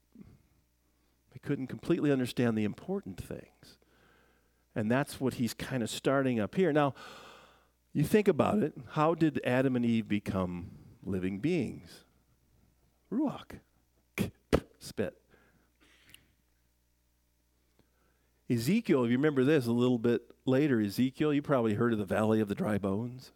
They 1.34 1.40
couldn't 1.40 1.66
completely 1.66 2.12
understand 2.12 2.56
the 2.56 2.64
important 2.64 3.22
things. 3.22 3.76
And 4.74 4.90
that's 4.90 5.20
what 5.20 5.34
he's 5.34 5.52
kind 5.52 5.82
of 5.82 5.90
starting 5.90 6.40
up 6.40 6.54
here. 6.54 6.72
Now, 6.72 6.94
you 7.94 8.02
think 8.02 8.28
about 8.28 8.58
it. 8.58 8.74
How 8.90 9.14
did 9.14 9.40
Adam 9.44 9.76
and 9.76 9.86
Eve 9.86 10.08
become 10.08 10.72
living 11.04 11.38
beings? 11.38 12.04
Ruach. 13.10 13.60
Spit. 14.80 15.14
Ezekiel, 18.50 19.04
if 19.04 19.10
you 19.10 19.16
remember 19.16 19.44
this 19.44 19.66
a 19.66 19.72
little 19.72 19.98
bit 19.98 20.22
later, 20.44 20.80
Ezekiel, 20.80 21.32
you 21.32 21.40
probably 21.40 21.74
heard 21.74 21.92
of 21.92 21.98
the 21.98 22.04
Valley 22.04 22.40
of 22.40 22.48
the 22.48 22.54
Dry 22.54 22.76
Bones. 22.76 23.32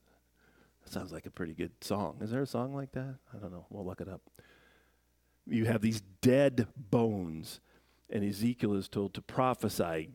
That 0.84 0.92
sounds 0.92 1.12
like 1.12 1.24
a 1.24 1.30
pretty 1.30 1.54
good 1.54 1.72
song. 1.80 2.18
Is 2.20 2.30
there 2.30 2.42
a 2.42 2.46
song 2.46 2.74
like 2.74 2.92
that? 2.92 3.14
I 3.32 3.38
don't 3.38 3.52
know. 3.52 3.64
We'll 3.70 3.86
look 3.86 4.00
it 4.00 4.08
up. 4.08 4.20
You 5.46 5.64
have 5.64 5.80
these 5.80 6.02
dead 6.20 6.66
bones, 6.76 7.60
and 8.10 8.22
Ezekiel 8.22 8.74
is 8.74 8.88
told 8.88 9.14
to 9.14 9.22
prophesy, 9.22 10.10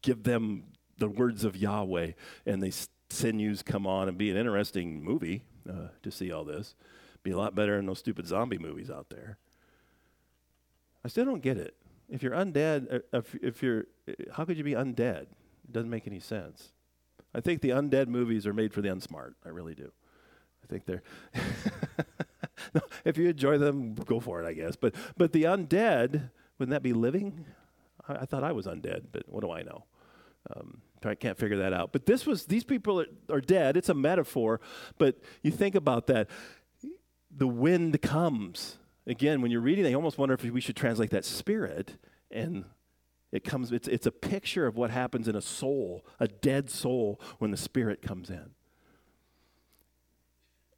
give 0.00 0.24
them 0.24 0.64
the 0.98 1.08
words 1.08 1.44
of 1.44 1.56
Yahweh, 1.56 2.12
and 2.46 2.62
the 2.62 2.72
sinews 3.12 3.62
come 3.62 3.86
on 3.86 4.08
and 4.08 4.18
be 4.18 4.30
an 4.30 4.36
interesting 4.36 5.02
movie 5.02 5.44
uh, 5.68 5.88
to 6.02 6.10
see 6.10 6.32
all 6.32 6.44
this. 6.44 6.74
Be 7.22 7.30
a 7.30 7.36
lot 7.36 7.54
better 7.54 7.76
than 7.76 7.86
those 7.86 7.98
stupid 7.98 8.26
zombie 8.26 8.58
movies 8.58 8.90
out 8.90 9.10
there. 9.10 9.38
I 11.04 11.08
still 11.08 11.24
don't 11.24 11.42
get 11.42 11.56
it. 11.56 11.76
If 12.08 12.22
you're 12.22 12.32
undead, 12.32 12.92
uh, 12.94 13.18
if, 13.18 13.34
if 13.36 13.62
you're, 13.62 13.86
uh, 14.08 14.12
how 14.32 14.44
could 14.44 14.58
you 14.58 14.64
be 14.64 14.72
undead? 14.72 15.22
It 15.22 15.72
doesn't 15.72 15.90
make 15.90 16.06
any 16.06 16.20
sense. 16.20 16.72
I 17.34 17.40
think 17.40 17.62
the 17.62 17.70
undead 17.70 18.08
movies 18.08 18.46
are 18.46 18.52
made 18.52 18.72
for 18.74 18.82
the 18.82 18.88
unsmart. 18.88 19.34
I 19.44 19.48
really 19.48 19.74
do. 19.74 19.90
I 20.62 20.66
think 20.66 20.84
they're. 20.84 21.02
no, 22.74 22.80
if 23.04 23.16
you 23.16 23.28
enjoy 23.28 23.58
them, 23.58 23.94
go 23.94 24.20
for 24.20 24.42
it, 24.42 24.46
I 24.46 24.52
guess. 24.52 24.76
But 24.76 24.94
but 25.16 25.32
the 25.32 25.44
undead, 25.44 26.30
wouldn't 26.58 26.72
that 26.72 26.82
be 26.82 26.92
living? 26.92 27.46
I, 28.06 28.14
I 28.14 28.24
thought 28.26 28.44
I 28.44 28.52
was 28.52 28.66
undead, 28.66 29.04
but 29.12 29.28
what 29.28 29.40
do 29.40 29.50
I 29.50 29.62
know? 29.62 29.84
Um, 30.54 30.82
I 31.10 31.14
can't 31.14 31.38
figure 31.38 31.58
that 31.58 31.72
out. 31.72 31.92
But 31.92 32.06
this 32.06 32.26
was 32.26 32.46
these 32.46 32.64
people 32.64 33.00
are, 33.00 33.06
are 33.30 33.40
dead. 33.40 33.76
It's 33.76 33.88
a 33.88 33.94
metaphor, 33.94 34.60
but 34.98 35.18
you 35.42 35.50
think 35.50 35.74
about 35.74 36.06
that 36.08 36.28
the 37.34 37.48
wind 37.48 38.00
comes. 38.02 38.78
Again, 39.06 39.42
when 39.42 39.50
you're 39.50 39.60
reading, 39.60 39.86
I 39.86 39.94
almost 39.94 40.18
wonder 40.18 40.34
if 40.34 40.44
we 40.44 40.60
should 40.60 40.76
translate 40.76 41.10
that 41.10 41.24
spirit 41.24 41.96
and 42.30 42.64
it 43.32 43.44
comes 43.44 43.72
it's, 43.72 43.88
it's 43.88 44.06
a 44.06 44.12
picture 44.12 44.66
of 44.66 44.76
what 44.76 44.90
happens 44.90 45.26
in 45.26 45.34
a 45.34 45.40
soul, 45.40 46.04
a 46.20 46.28
dead 46.28 46.70
soul 46.70 47.20
when 47.38 47.50
the 47.50 47.56
spirit 47.56 48.02
comes 48.02 48.30
in. 48.30 48.50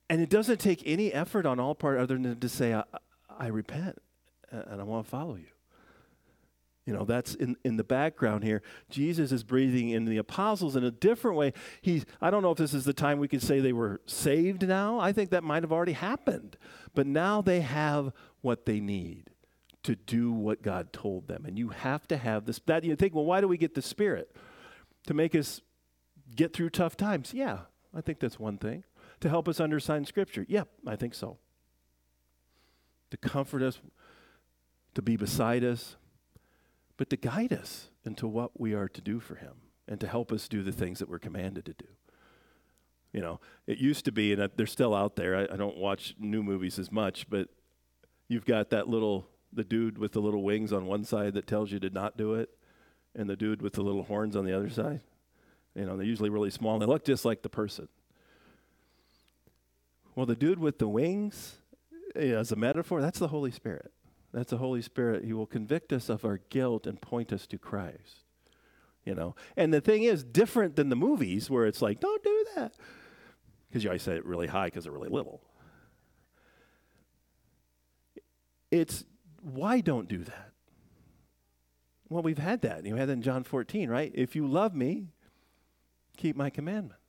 And 0.09 0.21
it 0.21 0.31
doesn't 0.31 0.59
take 0.59 0.83
any 0.87 1.13
effort 1.13 1.47
on 1.47 1.59
all 1.59 1.75
part 1.75 1.99
other 1.99 2.17
than 2.17 2.39
to 2.39 2.49
say 2.49 2.75
I, 2.75 2.85
I 3.29 3.49
repent 3.49 4.01
and 4.51 4.81
I 4.81 4.85
want 4.85 5.05
to 5.05 5.11
follow 5.11 5.35
you. 5.35 5.47
You 6.87 6.93
know, 6.93 7.05
that's 7.05 7.35
in, 7.35 7.57
in 7.65 7.79
the 7.79 7.85
background 7.85 8.45
here. 8.45 8.61
Jesus 8.91 9.33
is 9.33 9.43
breathing 9.43 9.89
in 9.89 10.05
the 10.05 10.19
apostles 10.19 10.77
in 10.77 10.85
a 10.85 10.91
different 10.91 11.37
way. 11.39 11.55
He's, 11.81 12.05
I 12.21 12.29
don't 12.31 12.43
know 12.43 12.51
if 12.51 12.59
this 12.59 12.75
is 12.75 12.85
the 12.85 12.93
time 12.93 13.19
we 13.19 13.29
could 13.29 13.43
say 13.43 13.61
they 13.61 13.73
were 13.73 14.03
saved 14.07 14.67
now. 14.69 14.99
I 14.99 15.13
think 15.13 15.31
that 15.31 15.43
might 15.43 15.63
have 15.63 15.73
already 15.73 15.93
happened. 15.93 16.59
But 16.95 17.07
now 17.07 17.41
they 17.41 17.63
have 17.63 18.13
what 18.43 18.67
they 18.67 18.81
need 18.81 19.31
to 19.85 19.97
do 19.97 20.31
what 20.31 20.63
God 20.63 20.93
told 20.93 21.27
them. 21.27 21.47
And 21.47 21.59
you 21.59 21.71
have 21.71 22.07
to 22.09 22.19
have 22.19 22.45
this. 22.45 22.61
That 22.67 22.85
you 22.85 22.97
think, 22.97 23.15
well, 23.15 23.25
why 23.25 23.41
do 23.41 23.49
we 23.49 23.57
get 23.57 23.75
the 23.75 23.83
Spirit? 23.83 24.35
To 25.07 25.15
make 25.15 25.35
us 25.35 25.63
get 26.37 26.53
through 26.53 26.71
tough 26.71 26.99
times. 26.99 27.33
Yeah, 27.33 27.61
I 27.95 28.03
think 28.03 28.21
that's 28.21 28.39
one 28.39 28.59
thing. 28.59 28.85
To 29.21 29.31
help 29.31 29.49
us 29.49 29.59
understand 29.59 30.07
Scripture. 30.07 30.45
Yeah, 30.49 30.65
I 30.87 30.97
think 30.97 31.15
so. 31.15 31.39
To 33.11 33.17
comfort 33.17 33.63
us, 33.63 33.79
to 34.95 35.01
be 35.01 35.17
beside 35.17 35.65
us 35.65 35.97
but 36.97 37.11
to 37.11 37.17
guide 37.17 37.53
us 37.53 37.89
into 38.05 38.27
what 38.27 38.61
we 38.61 38.75
are 38.75 38.89
to 38.89 39.01
do 39.01 39.21
for 39.21 39.37
Him 39.37 39.55
and 39.89 40.01
to 40.01 40.07
help 40.07 40.33
us 40.33 40.49
do 40.49 40.63
the 40.63 40.73
things 40.73 40.99
that 40.99 41.09
we're 41.09 41.19
commanded 41.19 41.65
to 41.67 41.75
do. 41.75 41.89
You 43.13 43.21
know, 43.21 43.41
it 43.67 43.79
used 43.79 44.05
to 44.07 44.13
be, 44.13 44.33
and 44.33 44.51
they're 44.57 44.67
still 44.67 44.95
out 44.95 45.17
there. 45.17 45.37
I, 45.37 45.55
I 45.55 45.57
don't 45.57 45.77
watch 45.77 46.15
new 46.19 46.43
movies 46.43 46.79
as 46.79 46.91
much, 46.91 47.31
but 47.31 47.49
you've 48.29 48.45
got 48.45 48.71
that 48.71 48.89
little, 48.89 49.29
the 49.53 49.65
dude 49.65 49.99
with 49.99 50.13
the 50.13 50.21
little 50.21 50.43
wings 50.43 50.73
on 50.73 50.87
one 50.87 51.05
side 51.05 51.35
that 51.35 51.47
tells 51.47 51.71
you 51.71 51.79
to 51.81 51.91
not 51.91 52.17
do 52.17 52.35
it, 52.35 52.51
and 53.15 53.31
the 53.31 53.37
dude 53.37 53.63
with 53.63 53.75
the 53.75 53.83
little 53.83 54.03
horns 54.03 54.35
on 54.35 54.45
the 54.45 54.53
other 54.53 54.69
side. 54.69 55.01
You 55.77 55.87
know, 55.87 55.97
they're 55.97 56.07
usually 56.07 56.31
really 56.31 56.51
small, 56.51 56.75
and 56.75 56.83
they 56.83 56.87
look 56.87 57.05
just 57.05 57.25
like 57.25 57.43
the 57.43 57.49
person. 57.49 57.89
Well, 60.17 60.27
the 60.27 60.37
dude 60.37 60.59
with 60.59 60.79
the 60.79 60.89
wings, 60.89 61.57
eh, 62.17 62.35
as 62.35 62.53
a 62.53 62.57
metaphor, 62.57 63.01
that's 63.01 63.19
the 63.19 63.29
Holy 63.29 63.51
Spirit. 63.51 63.93
That's 64.35 64.51
the 64.51 64.59
Holy 64.59 64.83
Spirit. 64.83 65.25
He 65.25 65.33
will 65.33 65.47
convict 65.47 65.93
us 65.93 66.09
of 66.09 66.25
our 66.25 66.41
guilt 66.51 66.87
and 66.89 67.01
point 67.01 67.33
us 67.33 67.47
to 67.47 67.57
Christ. 67.57 68.25
You 69.05 69.15
know, 69.15 69.37
and 69.57 69.73
the 69.73 69.83
thing 69.83 70.03
is, 70.03 70.25
different 70.25 70.77
than 70.77 70.89
the 70.89 70.97
movies 70.97 71.51
where 71.51 71.67
it's 71.67 71.83
like, 71.83 72.01
don't 72.01 72.23
do 72.25 72.47
that, 72.57 72.73
because 73.69 73.85
you 73.85 73.91
always 73.91 74.03
say 74.03 74.17
it 74.17 74.25
really 74.25 74.47
high 74.47 74.67
because 74.67 74.85
they're 74.85 74.93
really 74.93 75.11
little. 75.11 75.43
It's 78.71 79.05
why 79.43 79.81
don't 79.81 80.09
do 80.09 80.25
that? 80.25 80.53
Well, 82.09 82.23
we've 82.23 82.39
had 82.39 82.63
that. 82.63 82.87
You 82.87 82.97
had 82.97 83.09
that 83.09 83.13
in 83.13 83.23
John 83.23 83.45
14, 83.45 83.91
right? 83.91 84.11
If 84.15 84.35
you 84.35 84.47
love 84.47 84.75
me, 84.75 85.09
keep 86.17 86.35
my 86.35 86.49
commandments. 86.49 87.04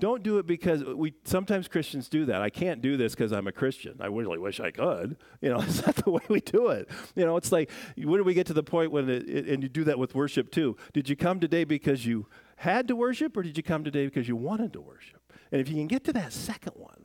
Don't 0.00 0.22
do 0.22 0.38
it 0.38 0.46
because 0.46 0.84
we 0.84 1.14
sometimes 1.24 1.66
Christians 1.66 2.08
do 2.08 2.24
that. 2.26 2.40
I 2.40 2.50
can't 2.50 2.80
do 2.80 2.96
this 2.96 3.14
because 3.14 3.32
I'm 3.32 3.48
a 3.48 3.52
Christian. 3.52 3.96
I 4.00 4.06
really 4.06 4.38
wish 4.38 4.60
I 4.60 4.70
could. 4.70 5.16
You 5.40 5.50
know, 5.50 5.60
it's 5.62 5.84
not 5.84 5.96
the 5.96 6.10
way 6.10 6.22
we 6.28 6.40
do 6.40 6.68
it. 6.68 6.88
You 7.16 7.24
know, 7.24 7.36
it's 7.36 7.50
like 7.50 7.70
when 7.96 8.18
do 8.18 8.24
we 8.24 8.34
get 8.34 8.46
to 8.46 8.52
the 8.52 8.62
point 8.62 8.92
when 8.92 9.08
it, 9.08 9.28
it, 9.28 9.48
and 9.48 9.62
you 9.62 9.68
do 9.68 9.84
that 9.84 9.98
with 9.98 10.14
worship 10.14 10.52
too? 10.52 10.76
Did 10.92 11.08
you 11.08 11.16
come 11.16 11.40
today 11.40 11.64
because 11.64 12.06
you 12.06 12.26
had 12.56 12.86
to 12.88 12.96
worship, 12.96 13.36
or 13.36 13.42
did 13.42 13.56
you 13.56 13.62
come 13.62 13.82
today 13.82 14.06
because 14.06 14.28
you 14.28 14.36
wanted 14.36 14.72
to 14.74 14.80
worship? 14.80 15.20
And 15.50 15.60
if 15.60 15.68
you 15.68 15.74
can 15.74 15.88
get 15.88 16.04
to 16.04 16.12
that 16.12 16.32
second 16.32 16.74
one, 16.76 17.04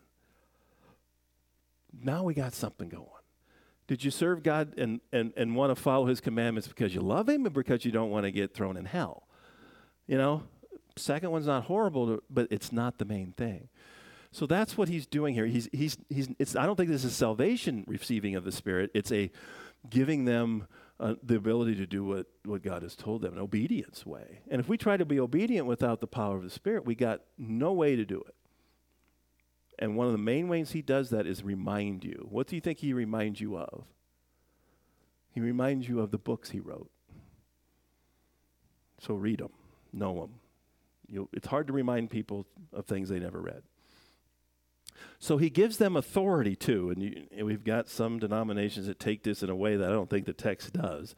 now 2.02 2.24
we 2.24 2.34
got 2.34 2.54
something 2.54 2.90
going. 2.90 3.08
Did 3.88 4.04
you 4.04 4.12
serve 4.12 4.44
God 4.44 4.78
and, 4.78 5.02
and, 5.12 5.34
and 5.36 5.56
want 5.56 5.76
to 5.76 5.82
follow 5.82 6.06
his 6.06 6.22
commandments 6.22 6.68
because 6.68 6.96
you 6.96 7.02
love 7.02 7.28
him 7.28 7.46
or 7.46 7.50
because 7.50 7.86
you 7.86 7.92
don't 7.92 8.10
want 8.10 8.26
to 8.26 8.32
get 8.32 8.54
thrown 8.54 8.78
in 8.78 8.86
hell? 8.86 9.28
You 10.08 10.18
know, 10.18 10.44
Second 10.96 11.32
one's 11.32 11.48
not 11.48 11.64
horrible, 11.64 12.20
but 12.30 12.48
it's 12.52 12.72
not 12.72 12.98
the 12.98 13.06
main 13.06 13.34
thing. 13.34 13.70
So 14.32 14.46
that's 14.48 14.78
what 14.78 14.90
he's 14.90 15.06
doing 15.06 15.36
here. 15.36 15.46
He's, 15.46 15.70
he's, 15.72 15.98
he's, 16.10 16.30
it's, 16.40 16.56
I 16.56 16.66
don't 16.66 16.76
think 16.76 16.90
this 16.90 17.04
is 17.04 17.16
salvation 17.16 17.84
receiving 17.88 18.36
of 18.36 18.44
the 18.44 18.52
Spirit. 18.52 18.90
It's 18.94 19.12
a 19.12 19.32
giving 19.90 20.26
them 20.26 20.68
uh, 21.00 21.16
the 21.22 21.36
ability 21.36 21.76
to 21.76 21.86
do 21.86 22.04
what, 22.04 22.28
what 22.46 22.64
God 22.64 22.82
has 22.82 22.96
told 22.96 23.22
them, 23.22 23.34
an 23.34 23.40
obedience 23.40 24.06
way. 24.06 24.40
And 24.50 24.60
if 24.60 24.68
we 24.68 24.78
try 24.78 24.98
to 24.98 25.06
be 25.06 25.20
obedient 25.20 25.68
without 25.68 26.00
the 26.00 26.08
power 26.08 26.36
of 26.36 26.44
the 26.44 26.50
Spirit, 26.50 26.86
we 26.86 26.96
got 26.96 27.22
no 27.38 27.74
way 27.74 27.96
to 27.96 28.06
do 28.06 28.22
it. 28.28 28.36
And 29.80 29.96
one 29.96 30.08
of 30.08 30.14
the 30.14 30.20
main 30.20 30.48
ways 30.48 30.72
he 30.72 30.82
does 30.82 31.10
that 31.10 31.28
is 31.28 31.44
remind 31.44 32.04
you. 32.04 32.28
What 32.30 32.48
do 32.48 32.56
you 32.56 32.62
think 32.62 32.80
he 32.80 32.94
reminds 32.94 33.42
you 33.42 33.58
of? 33.58 33.86
He 35.32 35.42
reminds 35.42 35.90
you 35.90 36.00
of 36.00 36.12
the 36.12 36.18
books 36.18 36.52
he 36.52 36.60
wrote. 36.60 36.90
So 39.00 39.16
read 39.16 39.40
them, 39.40 39.52
know 39.92 40.22
them, 40.22 40.36
you 41.14 41.30
it's 41.32 41.48
hard 41.48 41.68
to 41.68 41.74
remind 41.74 42.10
people 42.10 42.46
of 42.74 42.86
things 42.86 43.10
they 43.10 43.20
never 43.20 43.40
read. 43.40 43.64
So 45.20 45.38
he 45.38 45.50
gives 45.50 45.78
them 45.78 45.96
authority 45.96 46.56
too, 46.56 46.90
and, 46.90 47.02
you, 47.02 47.24
and 47.36 47.46
we've 47.46 47.64
got 47.64 47.88
some 47.88 48.20
denominations 48.20 48.88
that 48.88 49.00
take 49.00 49.24
this 49.24 49.44
in 49.44 49.50
a 49.50 49.56
way 49.56 49.76
that 49.76 49.90
I 49.90 49.94
don't 49.94 50.10
think 50.10 50.26
the 50.26 50.34
text 50.34 50.74
does. 50.74 51.16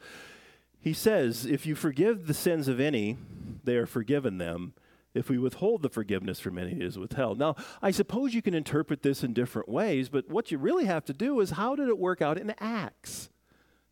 He 0.78 0.92
says, 0.92 1.46
If 1.46 1.66
you 1.66 1.74
forgive 1.74 2.26
the 2.26 2.34
sins 2.34 2.68
of 2.68 2.78
any, 2.78 3.16
they 3.64 3.76
are 3.76 3.86
forgiven 3.86 4.38
them. 4.38 4.74
If 5.14 5.30
we 5.30 5.38
withhold 5.38 5.80
the 5.80 5.88
forgiveness 5.88 6.38
from 6.38 6.58
any, 6.58 6.72
it 6.72 6.82
is 6.82 6.98
withheld. 6.98 7.38
Now, 7.38 7.56
I 7.80 7.90
suppose 7.90 8.34
you 8.34 8.42
can 8.42 8.54
interpret 8.54 9.02
this 9.02 9.24
in 9.24 9.32
different 9.32 9.68
ways, 9.68 10.10
but 10.10 10.28
what 10.28 10.50
you 10.50 10.58
really 10.58 10.84
have 10.84 11.06
to 11.06 11.14
do 11.14 11.40
is 11.40 11.52
how 11.52 11.74
did 11.74 11.88
it 11.88 11.98
work 11.98 12.20
out 12.20 12.36
in 12.36 12.54
Acts? 12.60 13.30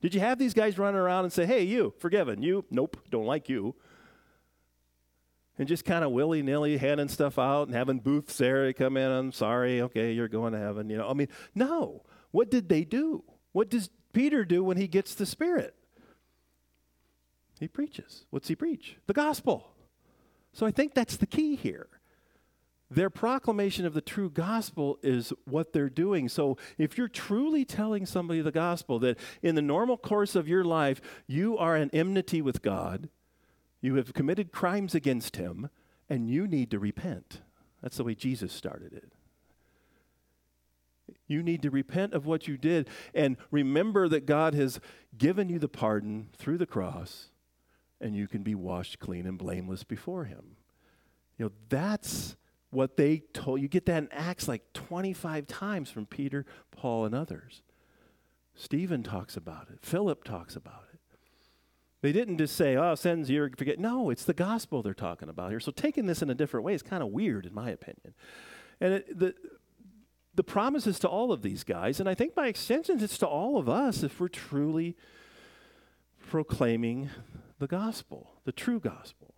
Did 0.02 0.14
you 0.14 0.20
have 0.20 0.38
these 0.38 0.52
guys 0.52 0.78
running 0.78 1.00
around 1.00 1.24
and 1.24 1.32
say, 1.32 1.46
Hey, 1.46 1.62
you, 1.62 1.94
forgiven? 1.98 2.42
You, 2.42 2.66
nope, 2.70 2.98
don't 3.10 3.26
like 3.26 3.48
you 3.48 3.74
and 5.58 5.68
just 5.68 5.84
kind 5.84 6.04
of 6.04 6.10
willy 6.10 6.42
nilly 6.42 6.76
handing 6.76 7.08
stuff 7.08 7.38
out 7.38 7.68
and 7.68 7.76
having 7.76 7.98
booths 7.98 8.38
there. 8.38 8.72
come 8.72 8.96
in, 8.96 9.10
I'm 9.10 9.32
sorry, 9.32 9.82
okay, 9.82 10.12
you're 10.12 10.28
going 10.28 10.52
to 10.52 10.58
heaven. 10.58 10.90
You 10.90 10.98
know, 10.98 11.08
I 11.08 11.14
mean, 11.14 11.28
no. 11.54 12.02
What 12.30 12.50
did 12.50 12.68
they 12.68 12.84
do? 12.84 13.22
What 13.52 13.70
does 13.70 13.90
Peter 14.12 14.44
do 14.44 14.64
when 14.64 14.76
he 14.76 14.88
gets 14.88 15.14
the 15.14 15.26
Spirit? 15.26 15.74
He 17.60 17.68
preaches. 17.68 18.26
What's 18.30 18.48
he 18.48 18.56
preach? 18.56 18.96
The 19.06 19.12
gospel. 19.12 19.70
So 20.52 20.66
I 20.66 20.70
think 20.70 20.94
that's 20.94 21.16
the 21.16 21.26
key 21.26 21.56
here. 21.56 21.88
Their 22.90 23.10
proclamation 23.10 23.86
of 23.86 23.94
the 23.94 24.00
true 24.00 24.30
gospel 24.30 24.98
is 25.02 25.32
what 25.46 25.72
they're 25.72 25.88
doing. 25.88 26.28
So 26.28 26.58
if 26.78 26.98
you're 26.98 27.08
truly 27.08 27.64
telling 27.64 28.06
somebody 28.06 28.40
the 28.40 28.52
gospel, 28.52 28.98
that 29.00 29.18
in 29.42 29.54
the 29.54 29.62
normal 29.62 29.96
course 29.96 30.36
of 30.36 30.48
your 30.48 30.64
life, 30.64 31.00
you 31.26 31.56
are 31.58 31.76
in 31.76 31.90
enmity 31.92 32.42
with 32.42 32.62
God, 32.62 33.08
you 33.84 33.96
have 33.96 34.14
committed 34.14 34.50
crimes 34.50 34.94
against 34.94 35.36
him, 35.36 35.68
and 36.08 36.26
you 36.26 36.46
need 36.46 36.70
to 36.70 36.78
repent. 36.78 37.42
That's 37.82 37.98
the 37.98 38.04
way 38.04 38.14
Jesus 38.14 38.50
started 38.50 38.94
it. 38.94 39.12
You 41.26 41.42
need 41.42 41.60
to 41.60 41.70
repent 41.70 42.14
of 42.14 42.24
what 42.24 42.48
you 42.48 42.56
did 42.56 42.88
and 43.14 43.36
remember 43.50 44.08
that 44.08 44.24
God 44.24 44.54
has 44.54 44.80
given 45.18 45.50
you 45.50 45.58
the 45.58 45.68
pardon 45.68 46.30
through 46.38 46.56
the 46.56 46.64
cross, 46.64 47.28
and 48.00 48.16
you 48.16 48.26
can 48.26 48.42
be 48.42 48.54
washed 48.54 49.00
clean 49.00 49.26
and 49.26 49.36
blameless 49.36 49.84
before 49.84 50.24
Him. 50.24 50.56
You 51.36 51.44
know, 51.44 51.52
that's 51.68 52.36
what 52.70 52.96
they 52.96 53.18
told. 53.34 53.60
You 53.60 53.68
get 53.68 53.84
that 53.84 54.04
in 54.04 54.08
Acts 54.12 54.48
like 54.48 54.72
25 54.72 55.46
times 55.46 55.90
from 55.90 56.06
Peter, 56.06 56.46
Paul, 56.70 57.04
and 57.04 57.14
others. 57.14 57.60
Stephen 58.54 59.02
talks 59.02 59.36
about 59.36 59.68
it, 59.70 59.80
Philip 59.82 60.24
talks 60.24 60.56
about 60.56 60.83
it. 60.83 60.83
They 62.04 62.12
didn't 62.12 62.36
just 62.36 62.54
say, 62.54 62.76
oh, 62.76 62.94
sins 62.96 63.30
you 63.30 63.48
forget. 63.56 63.78
No, 63.78 64.10
it's 64.10 64.26
the 64.26 64.34
gospel 64.34 64.82
they're 64.82 64.92
talking 64.92 65.30
about 65.30 65.48
here. 65.48 65.58
So 65.58 65.72
taking 65.72 66.04
this 66.04 66.20
in 66.20 66.28
a 66.28 66.34
different 66.34 66.66
way 66.66 66.74
is 66.74 66.82
kind 66.82 67.02
of 67.02 67.08
weird, 67.08 67.46
in 67.46 67.54
my 67.54 67.70
opinion. 67.70 68.12
And 68.78 68.92
it, 68.92 69.18
the, 69.18 69.34
the 70.34 70.44
promise 70.44 70.86
is 70.86 70.98
to 70.98 71.08
all 71.08 71.32
of 71.32 71.40
these 71.40 71.64
guys, 71.64 72.00
and 72.00 72.06
I 72.06 72.14
think 72.14 72.34
by 72.34 72.48
extension 72.48 73.02
it's 73.02 73.16
to 73.16 73.26
all 73.26 73.56
of 73.56 73.70
us 73.70 74.02
if 74.02 74.20
we're 74.20 74.28
truly 74.28 74.98
proclaiming 76.28 77.08
the 77.58 77.66
gospel, 77.66 78.32
the 78.44 78.52
true 78.52 78.80
gospel. 78.80 79.32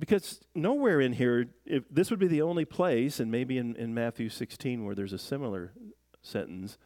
Because 0.00 0.40
nowhere 0.56 1.00
in 1.00 1.12
here, 1.12 1.50
if 1.64 1.84
this 1.88 2.10
would 2.10 2.18
be 2.18 2.26
the 2.26 2.42
only 2.42 2.64
place, 2.64 3.20
and 3.20 3.30
maybe 3.30 3.58
in, 3.58 3.76
in 3.76 3.94
Matthew 3.94 4.28
16 4.28 4.84
where 4.84 4.96
there's 4.96 5.12
a 5.12 5.18
similar 5.18 5.72
sentence, 6.20 6.78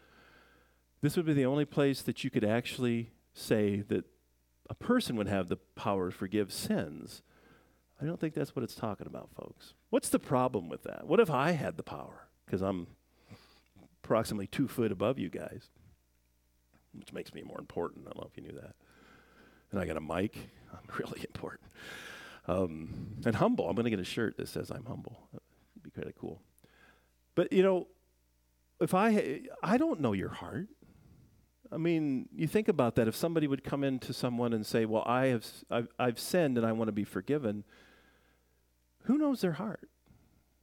this 1.00 1.16
would 1.16 1.24
be 1.24 1.32
the 1.32 1.46
only 1.46 1.64
place 1.64 2.02
that 2.02 2.22
you 2.22 2.28
could 2.28 2.44
actually 2.44 3.12
say 3.40 3.82
that 3.88 4.04
a 4.68 4.74
person 4.74 5.16
would 5.16 5.28
have 5.28 5.48
the 5.48 5.56
power 5.56 6.10
to 6.10 6.16
forgive 6.16 6.52
sins. 6.52 7.22
I 8.00 8.06
don't 8.06 8.18
think 8.18 8.34
that's 8.34 8.54
what 8.54 8.62
it's 8.62 8.74
talking 8.74 9.06
about, 9.06 9.30
folks. 9.34 9.74
What's 9.90 10.08
the 10.08 10.18
problem 10.18 10.68
with 10.68 10.84
that? 10.84 11.06
What 11.06 11.20
if 11.20 11.30
I 11.30 11.50
had 11.52 11.76
the 11.76 11.82
power? 11.82 12.28
Because 12.46 12.62
I'm 12.62 12.86
approximately 14.02 14.46
two 14.46 14.68
foot 14.68 14.92
above 14.92 15.18
you 15.18 15.28
guys, 15.28 15.68
which 16.92 17.12
makes 17.12 17.34
me 17.34 17.42
more 17.42 17.58
important. 17.58 18.06
I 18.06 18.10
don't 18.10 18.18
know 18.18 18.30
if 18.30 18.36
you 18.36 18.48
knew 18.50 18.58
that. 18.60 18.74
And 19.70 19.80
I 19.80 19.84
got 19.84 19.96
a 19.96 20.00
mic. 20.00 20.36
I'm 20.72 20.98
really 20.98 21.20
important. 21.20 21.70
Um, 22.46 23.16
and 23.24 23.34
humble. 23.34 23.68
I'm 23.68 23.74
going 23.74 23.84
to 23.84 23.90
get 23.90 24.00
a 24.00 24.04
shirt 24.04 24.36
that 24.38 24.48
says 24.48 24.70
I'm 24.70 24.86
humble. 24.86 25.18
That'd 25.32 25.82
be 25.82 25.90
kind 25.90 26.08
of 26.08 26.16
cool. 26.16 26.40
But, 27.34 27.52
you 27.52 27.62
know, 27.62 27.86
if 28.80 28.94
I, 28.94 29.42
I 29.62 29.76
don't 29.76 30.00
know 30.00 30.12
your 30.12 30.30
heart. 30.30 30.68
I 31.72 31.76
mean, 31.76 32.28
you 32.34 32.46
think 32.46 32.68
about 32.68 32.96
that. 32.96 33.06
If 33.06 33.14
somebody 33.14 33.46
would 33.46 33.62
come 33.62 33.84
into 33.84 34.12
someone 34.12 34.52
and 34.52 34.66
say, 34.66 34.84
"Well, 34.84 35.04
I 35.06 35.26
have 35.26 35.46
I've, 35.70 35.88
I've 35.98 36.18
sinned 36.18 36.58
and 36.58 36.66
I 36.66 36.72
want 36.72 36.88
to 36.88 36.92
be 36.92 37.04
forgiven," 37.04 37.64
who 39.04 39.18
knows 39.18 39.40
their 39.40 39.52
heart? 39.52 39.88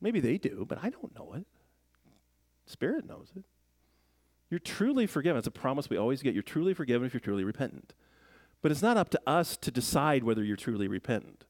Maybe 0.02 0.20
they 0.20 0.38
do, 0.38 0.66
but 0.68 0.80
I 0.84 0.90
don't 0.90 1.16
know 1.16 1.34
it. 1.34 1.48
Spirit 2.66 3.08
knows 3.08 3.32
it. 3.36 3.46
You're 4.50 4.60
truly 4.60 5.08
forgiven. 5.08 5.38
It's 5.38 5.48
a 5.48 5.52
promise 5.52 5.90
we 5.90 5.98
always 5.98 6.22
get. 6.22 6.34
You're 6.34 6.44
truly 6.44 6.74
forgiven 6.74 7.06
if 7.06 7.14
you're 7.14 7.22
truly 7.22 7.44
repentant. 7.44 7.94
But 8.62 8.72
it's 8.72 8.82
not 8.82 8.98
up 8.98 9.10
to 9.10 9.22
us 9.26 9.58
to 9.58 9.72
decide 9.72 10.24
whether 10.24 10.44
you're 10.44 10.56
truly 10.58 10.88
repentant. 10.88 11.46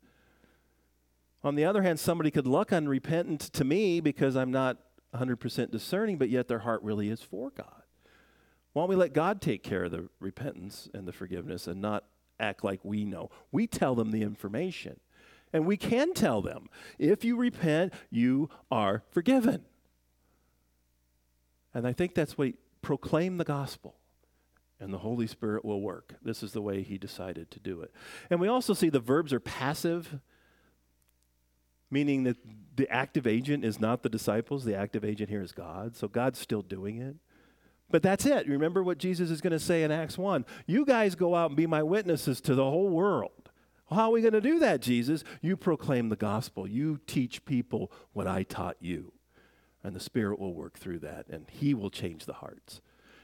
On 1.44 1.56
the 1.56 1.66
other 1.66 1.84
hand, 1.84 2.00
somebody 2.00 2.32
could 2.32 2.48
look 2.48 2.74
unrepentant 2.74 3.42
to 3.42 3.64
me 3.64 4.00
because 4.00 4.36
I'm 4.36 4.52
not 4.52 4.78
100% 5.16 5.72
discerning, 5.72 6.18
but 6.18 6.30
yet 6.30 6.48
their 6.48 6.60
heart 6.60 6.82
really 6.84 7.10
is 7.10 7.22
for 7.22 7.52
God. 7.52 7.84
Why 8.78 8.84
don't 8.84 8.90
we 8.90 8.96
let 8.96 9.14
God 9.14 9.42
take 9.42 9.64
care 9.64 9.86
of 9.86 9.92
the 9.92 10.08
repentance 10.20 10.88
and 10.94 11.08
the 11.08 11.12
forgiveness 11.12 11.66
and 11.66 11.82
not 11.82 12.04
act 12.40 12.64
like 12.64 12.80
we 12.84 13.06
know? 13.06 13.32
We 13.52 13.66
tell 13.66 13.96
them 13.96 14.12
the 14.12 14.22
information. 14.22 15.00
And 15.52 15.66
we 15.66 15.78
can 15.78 16.14
tell 16.14 16.44
them 16.44 16.70
if 17.00 17.26
you 17.26 17.38
repent, 17.38 17.92
you 18.12 18.52
are 18.70 19.02
forgiven. 19.10 19.66
And 21.74 21.88
I 21.88 21.94
think 21.94 22.14
that's 22.14 22.38
what 22.38 22.50
he, 22.50 22.54
proclaim 22.84 23.40
the 23.40 23.44
gospel 23.44 23.96
and 24.80 24.94
the 24.94 25.00
Holy 25.00 25.26
Spirit 25.26 25.66
will 25.66 25.82
work. 25.82 26.14
This 26.22 26.44
is 26.44 26.52
the 26.52 26.62
way 26.62 26.84
he 26.84 27.00
decided 27.00 27.50
to 27.50 27.60
do 27.60 27.82
it. 27.82 27.92
And 28.30 28.40
we 28.40 28.48
also 28.48 28.76
see 28.76 28.90
the 28.90 29.00
verbs 29.00 29.34
are 29.34 29.40
passive, 29.40 30.20
meaning 31.90 32.26
that 32.26 32.38
the 32.76 32.88
active 32.90 33.26
agent 33.26 33.66
is 33.66 33.80
not 33.80 34.04
the 34.04 34.10
disciples, 34.10 34.66
the 34.66 34.76
active 34.76 35.04
agent 35.04 35.32
here 35.32 35.42
is 35.42 35.52
God. 35.52 35.96
So 35.96 36.08
God's 36.08 36.38
still 36.38 36.62
doing 36.62 37.02
it. 37.02 37.16
But 37.90 38.04
that's 38.04 38.26
it. 38.26 38.48
Remember 38.48 38.84
what 38.84 38.98
Jesus 38.98 39.30
is 39.30 39.40
going 39.40 39.52
to 39.52 39.60
say 39.60 39.84
in 39.84 39.92
Acts 39.92 40.18
1. 40.18 40.46
You 40.66 40.86
guys 40.86 41.16
go 41.16 41.36
out 41.36 41.52
and 41.52 41.58
be 41.58 41.68
my 41.68 41.84
witnesses 41.84 42.42
to 42.42 42.56
the 42.56 42.66
whole 42.66 42.90
world. 42.90 43.50
Well, 43.90 44.00
how 44.00 44.08
are 44.08 44.12
we 44.12 44.22
going 44.22 44.34
to 44.34 44.42
do 44.42 44.60
that, 44.60 44.82
Jesus? 44.82 45.24
You 45.42 45.56
proclaim 45.56 46.10
the 46.10 46.18
gospel. 46.18 46.68
You 46.68 47.00
teach 47.08 47.46
people 47.46 47.92
what 48.12 48.28
I 48.28 48.44
taught 48.44 48.78
you. 48.82 49.14
And 49.84 49.96
the 49.96 50.02
Spirit 50.02 50.40
will 50.40 50.54
work 50.54 50.78
through 50.78 51.00
that, 51.00 51.28
and 51.30 51.46
He 51.50 51.74
will 51.74 51.90
change 51.90 52.26
the 52.26 52.34
hearts. 52.34 52.82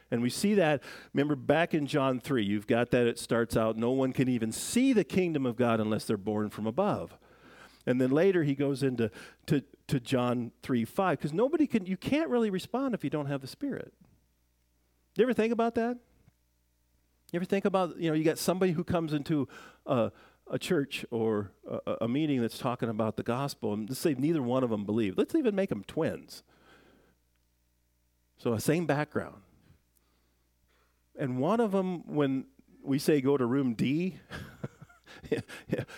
And 0.10 0.21
we 0.21 0.30
see 0.30 0.54
that, 0.54 0.82
remember 1.12 1.36
back 1.36 1.73
in 1.73 1.88
John 1.88 2.19
3, 2.19 2.43
you've 2.45 2.67
got 2.67 2.91
that 2.91 3.08
it 3.08 3.17
starts 3.17 3.58
out, 3.58 3.76
no 3.76 3.91
one 3.91 4.13
can 4.13 4.30
even 4.30 4.52
see 4.52 4.93
the 4.93 5.04
kingdom 5.04 5.45
of 5.45 5.56
God 5.56 5.80
unless 5.80 6.06
they're 6.06 6.17
born 6.17 6.49
from 6.49 6.67
above. 6.67 7.17
And 7.86 7.99
then 7.99 8.12
later 8.12 8.43
he 8.43 8.56
goes 8.56 8.84
into 8.84 9.10
to, 9.47 9.63
to 9.88 9.99
John 9.99 10.52
3 10.62 10.86
5, 10.86 11.17
because 11.17 11.34
nobody 11.34 11.67
can, 11.67 11.86
you 11.86 11.97
can't 11.97 12.30
really 12.30 12.49
respond 12.49 12.93
if 12.93 13.04
you 13.04 13.10
don't 13.10 13.26
have 13.26 13.41
the 13.41 13.47
Spirit. 13.47 13.93
You 15.15 15.23
ever 15.23 15.34
think 15.34 15.54
about 15.54 15.76
that? 15.76 15.97
You 17.32 17.38
ever 17.38 17.45
think 17.45 17.65
about, 17.65 17.99
you 17.99 18.10
know, 18.10 18.15
you 18.15 18.23
got 18.23 18.38
somebody 18.38 18.71
who 18.71 18.84
comes 18.84 19.13
into 19.13 19.47
a, 19.86 20.12
a 20.49 20.60
church 20.60 21.06
or 21.12 21.52
a, 21.67 21.97
a, 22.02 22.08
meeting 22.08 22.41
that's 22.41 22.58
talking 22.58 22.89
about 22.89 23.17
the 23.17 23.23
gospel, 23.23 23.73
and 23.73 23.89
let's 23.89 23.99
say 23.99 24.15
neither 24.15 24.41
one 24.41 24.63
of 24.63 24.69
them 24.69 24.86
believe. 24.86 25.17
Let's 25.17 25.36
even 25.36 25.56
make 25.56 25.69
them 25.69 25.84
twins. 25.84 26.43
So, 28.38 28.54
a 28.54 28.60
same 28.60 28.86
background. 28.86 29.41
And 31.17 31.39
one 31.39 31.60
of 31.60 31.71
them, 31.71 32.04
when 32.08 32.45
we 32.84 32.99
say 32.99 33.21
go 33.21 33.38
to 33.38 33.45
room 33.45 33.73
D, 33.76 34.17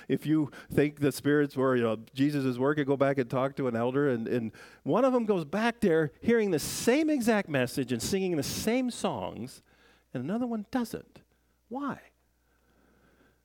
if 0.07 0.25
you 0.25 0.51
think 0.71 0.99
the 0.99 1.11
spirits 1.11 1.55
were, 1.55 1.75
you 1.75 1.83
know, 1.83 1.97
Jesus 2.13 2.45
is 2.45 2.57
working, 2.59 2.85
go 2.85 2.97
back 2.97 3.17
and 3.17 3.29
talk 3.29 3.55
to 3.57 3.67
an 3.67 3.75
elder. 3.75 4.09
And, 4.09 4.27
and 4.27 4.51
one 4.83 5.05
of 5.05 5.13
them 5.13 5.25
goes 5.25 5.45
back 5.45 5.79
there 5.79 6.11
hearing 6.21 6.51
the 6.51 6.59
same 6.59 7.09
exact 7.09 7.49
message 7.49 7.91
and 7.91 8.01
singing 8.01 8.35
the 8.35 8.43
same 8.43 8.91
songs, 8.91 9.61
and 10.13 10.23
another 10.23 10.47
one 10.47 10.65
doesn't. 10.71 11.21
Why? 11.69 11.99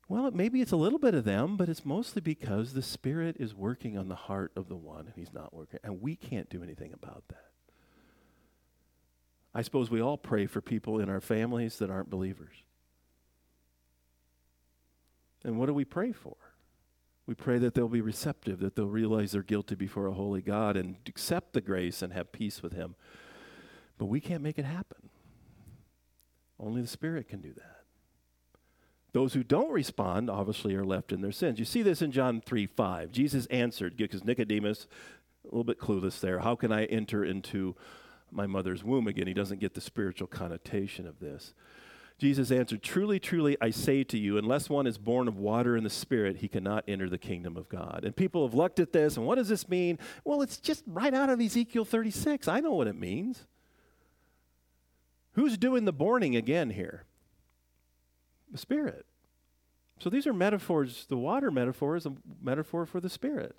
Well, 0.08 0.26
it, 0.26 0.34
maybe 0.34 0.60
it's 0.60 0.72
a 0.72 0.76
little 0.76 0.98
bit 0.98 1.14
of 1.14 1.24
them, 1.24 1.56
but 1.56 1.68
it's 1.68 1.84
mostly 1.84 2.20
because 2.20 2.72
the 2.72 2.82
Spirit 2.82 3.36
is 3.38 3.54
working 3.54 3.96
on 3.96 4.08
the 4.08 4.16
heart 4.16 4.50
of 4.56 4.68
the 4.68 4.74
one 4.74 5.06
and 5.06 5.14
he's 5.14 5.32
not 5.32 5.54
working. 5.54 5.78
And 5.84 6.02
we 6.02 6.16
can't 6.16 6.50
do 6.50 6.64
anything 6.64 6.92
about 6.92 7.22
that. 7.28 7.50
I 9.54 9.62
suppose 9.62 9.88
we 9.88 10.00
all 10.00 10.18
pray 10.18 10.46
for 10.46 10.60
people 10.60 10.98
in 10.98 11.08
our 11.08 11.20
families 11.20 11.78
that 11.78 11.90
aren't 11.90 12.10
believers. 12.10 12.64
And 15.44 15.58
what 15.58 15.66
do 15.66 15.74
we 15.74 15.84
pray 15.84 16.12
for? 16.12 16.36
We 17.26 17.34
pray 17.34 17.58
that 17.58 17.74
they'll 17.74 17.88
be 17.88 18.00
receptive, 18.00 18.58
that 18.60 18.74
they'll 18.74 18.86
realize 18.86 19.32
they're 19.32 19.42
guilty 19.42 19.74
before 19.74 20.06
a 20.06 20.12
holy 20.12 20.42
God 20.42 20.76
and 20.76 20.96
accept 21.06 21.52
the 21.52 21.60
grace 21.60 22.02
and 22.02 22.12
have 22.12 22.32
peace 22.32 22.62
with 22.62 22.72
Him. 22.72 22.96
But 23.98 24.06
we 24.06 24.20
can't 24.20 24.42
make 24.42 24.58
it 24.58 24.64
happen. 24.64 25.10
Only 26.58 26.82
the 26.82 26.88
Spirit 26.88 27.28
can 27.28 27.40
do 27.40 27.52
that. 27.54 27.80
Those 29.12 29.34
who 29.34 29.42
don't 29.42 29.72
respond 29.72 30.30
obviously 30.30 30.74
are 30.74 30.84
left 30.84 31.12
in 31.12 31.20
their 31.20 31.32
sins. 31.32 31.58
You 31.58 31.64
see 31.64 31.82
this 31.82 32.02
in 32.02 32.12
John 32.12 32.40
3 32.40 32.66
5. 32.66 33.12
Jesus 33.12 33.46
answered, 33.46 33.96
because 33.96 34.24
Nicodemus 34.24 34.86
a 35.44 35.46
little 35.46 35.64
bit 35.64 35.80
clueless 35.80 36.20
there. 36.20 36.40
How 36.40 36.54
can 36.54 36.70
I 36.70 36.84
enter 36.84 37.24
into 37.24 37.74
my 38.30 38.46
mother's 38.46 38.84
womb 38.84 39.06
again? 39.06 39.26
He 39.26 39.34
doesn't 39.34 39.60
get 39.60 39.74
the 39.74 39.80
spiritual 39.80 40.28
connotation 40.28 41.06
of 41.06 41.18
this. 41.18 41.54
Jesus 42.20 42.50
answered, 42.50 42.82
Truly, 42.82 43.18
truly, 43.18 43.56
I 43.62 43.70
say 43.70 44.04
to 44.04 44.18
you, 44.18 44.36
unless 44.36 44.68
one 44.68 44.86
is 44.86 44.98
born 44.98 45.26
of 45.26 45.38
water 45.38 45.74
and 45.74 45.86
the 45.86 45.90
Spirit, 45.90 46.36
he 46.36 46.48
cannot 46.48 46.84
enter 46.86 47.08
the 47.08 47.16
kingdom 47.16 47.56
of 47.56 47.70
God. 47.70 48.02
And 48.04 48.14
people 48.14 48.46
have 48.46 48.52
looked 48.52 48.78
at 48.78 48.92
this, 48.92 49.16
and 49.16 49.24
what 49.24 49.36
does 49.36 49.48
this 49.48 49.70
mean? 49.70 49.98
Well, 50.22 50.42
it's 50.42 50.58
just 50.58 50.84
right 50.86 51.14
out 51.14 51.30
of 51.30 51.40
Ezekiel 51.40 51.86
36. 51.86 52.46
I 52.46 52.60
know 52.60 52.74
what 52.74 52.88
it 52.88 52.94
means. 52.94 53.46
Who's 55.32 55.56
doing 55.56 55.86
the 55.86 55.94
borning 55.94 56.36
again 56.36 56.68
here? 56.68 57.04
The 58.52 58.58
Spirit. 58.58 59.06
So 59.98 60.10
these 60.10 60.26
are 60.26 60.34
metaphors. 60.34 61.06
The 61.06 61.16
water 61.16 61.50
metaphor 61.50 61.96
is 61.96 62.04
a 62.04 62.12
metaphor 62.42 62.84
for 62.84 63.00
the 63.00 63.08
Spirit. 63.08 63.56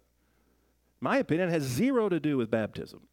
My 1.00 1.18
opinion 1.18 1.50
has 1.50 1.64
zero 1.64 2.10
to 2.10 2.20
do 2.20 2.38
with 2.38 2.52
baptism. 2.52 3.08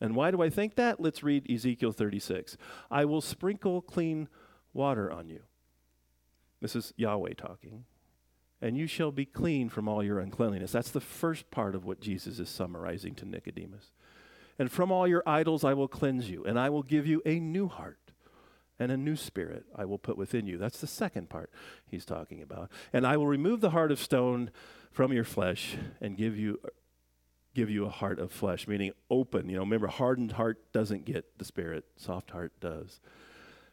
And 0.00 0.14
why 0.14 0.30
do 0.30 0.40
I 0.42 0.48
think 0.48 0.76
that? 0.76 1.00
Let's 1.00 1.24
read 1.24 1.50
Ezekiel 1.50 1.90
36. 1.90 2.56
I 2.88 3.04
will 3.04 3.20
sprinkle 3.20 3.80
clean 3.82 4.28
water 4.28 4.42
on 4.78 5.28
you. 5.28 5.40
This 6.60 6.76
is 6.76 6.92
Yahweh 6.96 7.34
talking. 7.36 7.84
And 8.62 8.76
you 8.76 8.86
shall 8.86 9.12
be 9.12 9.26
clean 9.26 9.68
from 9.68 9.88
all 9.88 10.02
your 10.02 10.18
uncleanliness. 10.18 10.72
That's 10.72 10.90
the 10.90 11.00
first 11.00 11.50
part 11.50 11.74
of 11.74 11.84
what 11.84 12.00
Jesus 12.00 12.38
is 12.38 12.48
summarizing 12.48 13.14
to 13.16 13.26
Nicodemus. 13.26 13.92
And 14.58 14.72
from 14.72 14.90
all 14.90 15.06
your 15.06 15.22
idols 15.26 15.64
I 15.64 15.74
will 15.74 15.88
cleanse 15.88 16.30
you, 16.30 16.44
and 16.44 16.58
I 16.58 16.70
will 16.70 16.82
give 16.82 17.06
you 17.06 17.20
a 17.26 17.38
new 17.38 17.68
heart 17.68 17.98
and 18.78 18.90
a 18.90 18.96
new 18.96 19.16
spirit 19.16 19.66
I 19.74 19.84
will 19.84 19.98
put 19.98 20.16
within 20.16 20.46
you. 20.46 20.56
That's 20.56 20.80
the 20.80 20.86
second 20.86 21.28
part 21.28 21.50
he's 21.86 22.06
talking 22.06 22.42
about. 22.42 22.70
And 22.92 23.06
I 23.06 23.16
will 23.16 23.26
remove 23.26 23.60
the 23.60 23.70
heart 23.70 23.92
of 23.92 23.98
stone 23.98 24.50
from 24.90 25.12
your 25.12 25.24
flesh 25.24 25.76
and 26.00 26.16
give 26.16 26.38
you 26.38 26.58
give 27.54 27.70
you 27.70 27.86
a 27.86 27.90
heart 27.90 28.18
of 28.18 28.30
flesh, 28.30 28.68
meaning 28.68 28.92
open. 29.10 29.48
You 29.48 29.56
know, 29.56 29.62
remember 29.62 29.86
hardened 29.86 30.32
heart 30.32 30.72
doesn't 30.72 31.06
get 31.06 31.38
the 31.38 31.44
spirit, 31.44 31.86
soft 31.96 32.30
heart 32.30 32.52
does. 32.60 33.00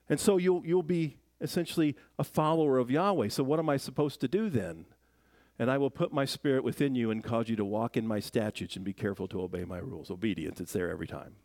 And 0.10 0.20
so 0.20 0.38
you'll, 0.38 0.66
you'll 0.66 0.84
be 0.84 1.18
essentially 1.42 1.96
a 2.18 2.24
follower 2.24 2.78
of 2.78 2.90
Yahweh. 2.90 3.30
So, 3.30 3.44
what 3.44 3.60
am 3.60 3.70
I 3.70 3.78
supposed 3.78 4.22
to 4.22 4.28
do 4.28 4.50
then? 4.50 4.86
And 5.60 5.70
I 5.70 5.78
will 5.78 5.92
put 5.92 6.12
my 6.12 6.26
spirit 6.26 6.64
within 6.64 6.96
you 6.96 7.12
and 7.12 7.24
cause 7.24 7.48
you 7.48 7.56
to 7.58 7.66
walk 7.66 7.96
in 7.96 8.08
my 8.08 8.20
statutes 8.20 8.76
and 8.76 8.84
be 8.84 8.94
careful 8.94 9.28
to 9.28 9.42
obey 9.42 9.66
my 9.66 9.78
rules. 9.78 10.10
Obedience, 10.10 10.60
it's 10.60 10.74
there 10.74 10.90
every 10.90 11.06
time. 11.06 11.36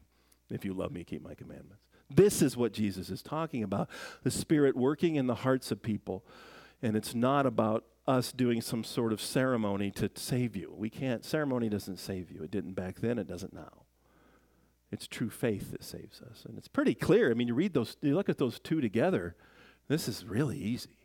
If 0.51 0.65
you 0.65 0.73
love 0.73 0.93
me, 0.93 1.05
keep 1.05 1.23
my 1.23 1.35
commandments. 1.35 1.83
This 2.09 2.41
is 2.41 2.57
what 2.57 2.73
Jesus 2.73 3.11
is 3.11 3.23
talking 3.23 3.63
about 3.63 3.91
the 4.23 4.31
Spirit 4.31 4.77
working 4.77 5.17
in 5.17 5.27
the 5.27 5.35
hearts 5.35 5.71
of 5.71 5.83
people. 5.83 6.25
And 6.81 6.97
it's 6.97 7.15
not 7.15 7.45
about 7.45 7.85
us 8.07 8.33
doing 8.33 8.63
some 8.63 8.83
sort 8.83 9.13
of 9.13 9.21
ceremony 9.21 9.91
to 9.91 10.11
save 10.15 10.57
you. 10.57 10.73
We 10.75 10.89
can't, 10.89 11.25
ceremony 11.25 11.69
doesn't 11.69 11.99
save 11.99 12.31
you. 12.31 12.43
It 12.43 12.51
didn't 12.51 12.73
back 12.73 13.01
then, 13.01 13.19
it 13.19 13.27
doesn't 13.27 13.53
now. 13.53 13.83
It's 14.91 15.07
true 15.07 15.31
faith 15.31 15.71
that 15.73 15.85
saves 15.85 16.23
us. 16.23 16.45
And 16.47 16.57
it's 16.57 16.69
pretty 16.69 16.95
clear. 16.95 17.31
I 17.31 17.35
mean, 17.35 17.49
you 17.49 17.55
read 17.55 17.75
those, 17.75 17.97
you 18.01 18.15
look 18.15 18.29
at 18.29 18.39
those 18.39 18.59
two 18.59 18.81
together, 18.81 19.37
this 19.89 20.09
is 20.09 20.25
really 20.25 20.59
easy. 20.59 20.97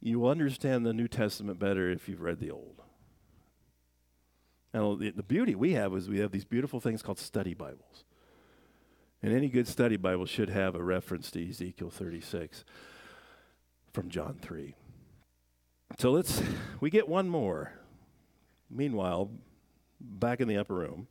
You 0.00 0.20
will 0.20 0.30
understand 0.30 0.86
the 0.86 0.94
New 0.94 1.08
Testament 1.08 1.58
better 1.58 1.90
if 1.90 2.08
you've 2.08 2.20
read 2.20 2.38
the 2.38 2.50
Old. 2.50 2.82
And 4.72 5.00
the, 5.00 5.10
the 5.10 5.22
beauty 5.22 5.54
we 5.54 5.72
have 5.72 5.94
is 5.94 6.08
we 6.08 6.20
have 6.20 6.30
these 6.30 6.44
beautiful 6.44 6.80
things 6.80 7.02
called 7.02 7.18
study 7.18 7.54
Bibles. 7.54 8.04
And 9.22 9.32
any 9.32 9.48
good 9.48 9.66
study 9.66 9.96
Bible 9.96 10.26
should 10.26 10.50
have 10.50 10.74
a 10.74 10.82
reference 10.82 11.30
to 11.32 11.48
Ezekiel 11.48 11.90
36 11.90 12.64
from 13.92 14.08
John 14.08 14.38
3. 14.40 14.74
So 15.98 16.12
let's, 16.12 16.42
we 16.80 16.90
get 16.90 17.08
one 17.08 17.28
more. 17.28 17.72
Meanwhile, 18.70 19.30
back 20.00 20.40
in 20.40 20.46
the 20.46 20.58
upper 20.58 20.74
room, 20.74 21.08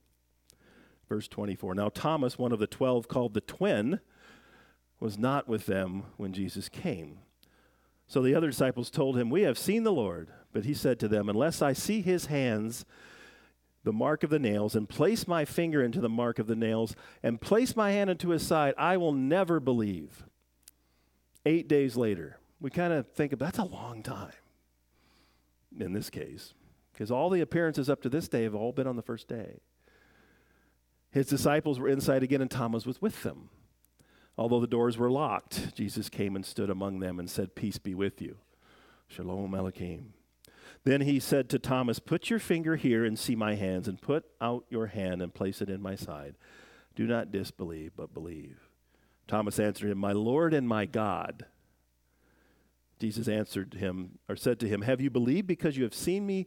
Verse 1.08 1.28
24. 1.28 1.76
Now, 1.76 1.90
Thomas, 1.90 2.38
one 2.38 2.52
of 2.52 2.60
the 2.60 2.68
twelve, 2.68 3.08
called 3.08 3.34
the 3.34 3.42
twin, 3.42 4.00
was 5.00 5.18
not 5.18 5.48
with 5.48 5.66
them 5.66 6.04
when 6.18 6.34
Jesus 6.34 6.70
came. 6.70 7.20
So 8.08 8.22
the 8.22 8.36
other 8.36 8.50
disciples 8.50 8.90
told 8.90 9.18
him, 9.18 9.30
We 9.30 9.42
have 9.44 9.58
seen 9.58 9.84
the 9.84 9.92
Lord. 9.92 10.30
But 10.54 10.66
he 10.66 10.74
said 10.74 11.00
to 11.00 11.08
them, 11.08 11.30
Unless 11.30 11.62
I 11.62 11.74
see 11.74 12.02
his 12.02 12.28
hands, 12.28 12.86
the 13.84 13.94
mark 13.94 14.24
of 14.24 14.30
the 14.30 14.40
nails, 14.40 14.76
and 14.76 14.90
place 14.90 15.28
my 15.28 15.46
finger 15.46 15.84
into 15.84 16.02
the 16.02 16.10
mark 16.10 16.40
of 16.40 16.48
the 16.48 16.56
nails, 16.56 16.96
and 17.22 17.40
place 17.40 17.76
my 17.76 17.92
hand 17.92 18.10
into 18.10 18.30
his 18.30 18.46
side, 18.46 18.74
I 18.78 18.98
will 18.98 19.14
never 19.14 19.60
believe. 19.60 20.24
Eight 21.46 21.68
days 21.68 21.96
later, 21.96 22.40
we 22.60 22.70
kind 22.70 22.92
of 22.92 23.08
think 23.08 23.34
of 23.34 23.40
that's 23.40 23.60
a 23.60 23.64
long 23.64 24.04
time 24.04 24.32
in 25.80 25.94
this 25.94 26.10
case, 26.10 26.54
because 26.92 27.12
all 27.12 27.30
the 27.30 27.42
appearances 27.42 27.90
up 27.90 28.02
to 28.02 28.10
this 28.10 28.28
day 28.28 28.44
have 28.44 28.56
all 28.56 28.72
been 28.72 28.88
on 28.88 28.96
the 28.96 29.02
first 29.02 29.28
day. 29.28 29.60
His 31.18 31.26
disciples 31.26 31.80
were 31.80 31.88
inside 31.88 32.22
again, 32.22 32.42
and 32.42 32.52
Thomas 32.52 32.86
was 32.86 33.02
with 33.02 33.24
them. 33.24 33.50
Although 34.38 34.60
the 34.60 34.68
doors 34.68 35.00
were 35.00 35.10
locked, 35.10 35.74
Jesus 35.74 36.10
came 36.10 36.36
and 36.36 36.46
stood 36.46 36.70
among 36.70 37.00
them 37.00 37.18
and 37.18 37.28
said, 37.28 37.56
Peace 37.56 37.80
be 37.80 37.96
with 37.96 38.22
you. 38.22 38.38
Shalom 39.08 39.50
Aleichem. 39.50 40.10
Then 40.84 41.02
he 41.02 41.20
said 41.20 41.50
to 41.50 41.58
Thomas, 41.58 41.98
Put 41.98 42.30
your 42.30 42.38
finger 42.38 42.76
here 42.76 43.04
and 43.04 43.18
see 43.18 43.36
my 43.36 43.56
hands, 43.56 43.88
and 43.88 44.00
put 44.00 44.26
out 44.40 44.66
your 44.70 44.86
hand 44.86 45.24
and 45.24 45.34
place 45.34 45.60
it 45.60 45.72
in 45.72 45.82
my 45.82 45.96
side. 45.96 46.36
Do 46.96 47.08
not 47.08 47.32
disbelieve, 47.32 47.94
but 47.98 48.14
believe. 48.14 48.70
Thomas 49.28 49.60
answered 49.60 49.90
him, 49.90 49.98
My 49.98 50.12
Lord 50.12 50.54
and 50.54 50.68
my 50.68 50.86
God. 50.86 51.48
Jesus 53.00 53.28
answered 53.28 53.74
him, 53.74 54.20
or 54.30 54.36
said 54.36 54.60
to 54.60 54.68
him, 54.68 54.84
Have 54.84 55.02
you 55.02 55.10
believed 55.10 55.48
because 55.48 55.78
you 55.78 55.84
have 55.84 55.96
seen 55.96 56.28
me? 56.28 56.46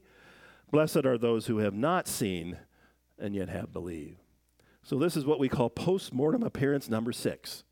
Blessed 0.71 1.05
are 1.07 1.19
those 1.19 1.47
who 1.47 1.59
have 1.59 1.75
not 1.75 2.07
seen 2.07 2.59
and 3.19 3.35
yet 3.35 3.49
have 3.49 3.73
believed. 3.73 4.21
So, 4.83 4.99
this 4.99 5.17
is 5.17 5.27
what 5.27 5.39
we 5.39 5.49
call 5.49 5.71
post 5.71 6.13
mortem 6.13 6.43
appearance 6.43 6.89
number 6.89 7.13
six. 7.13 7.65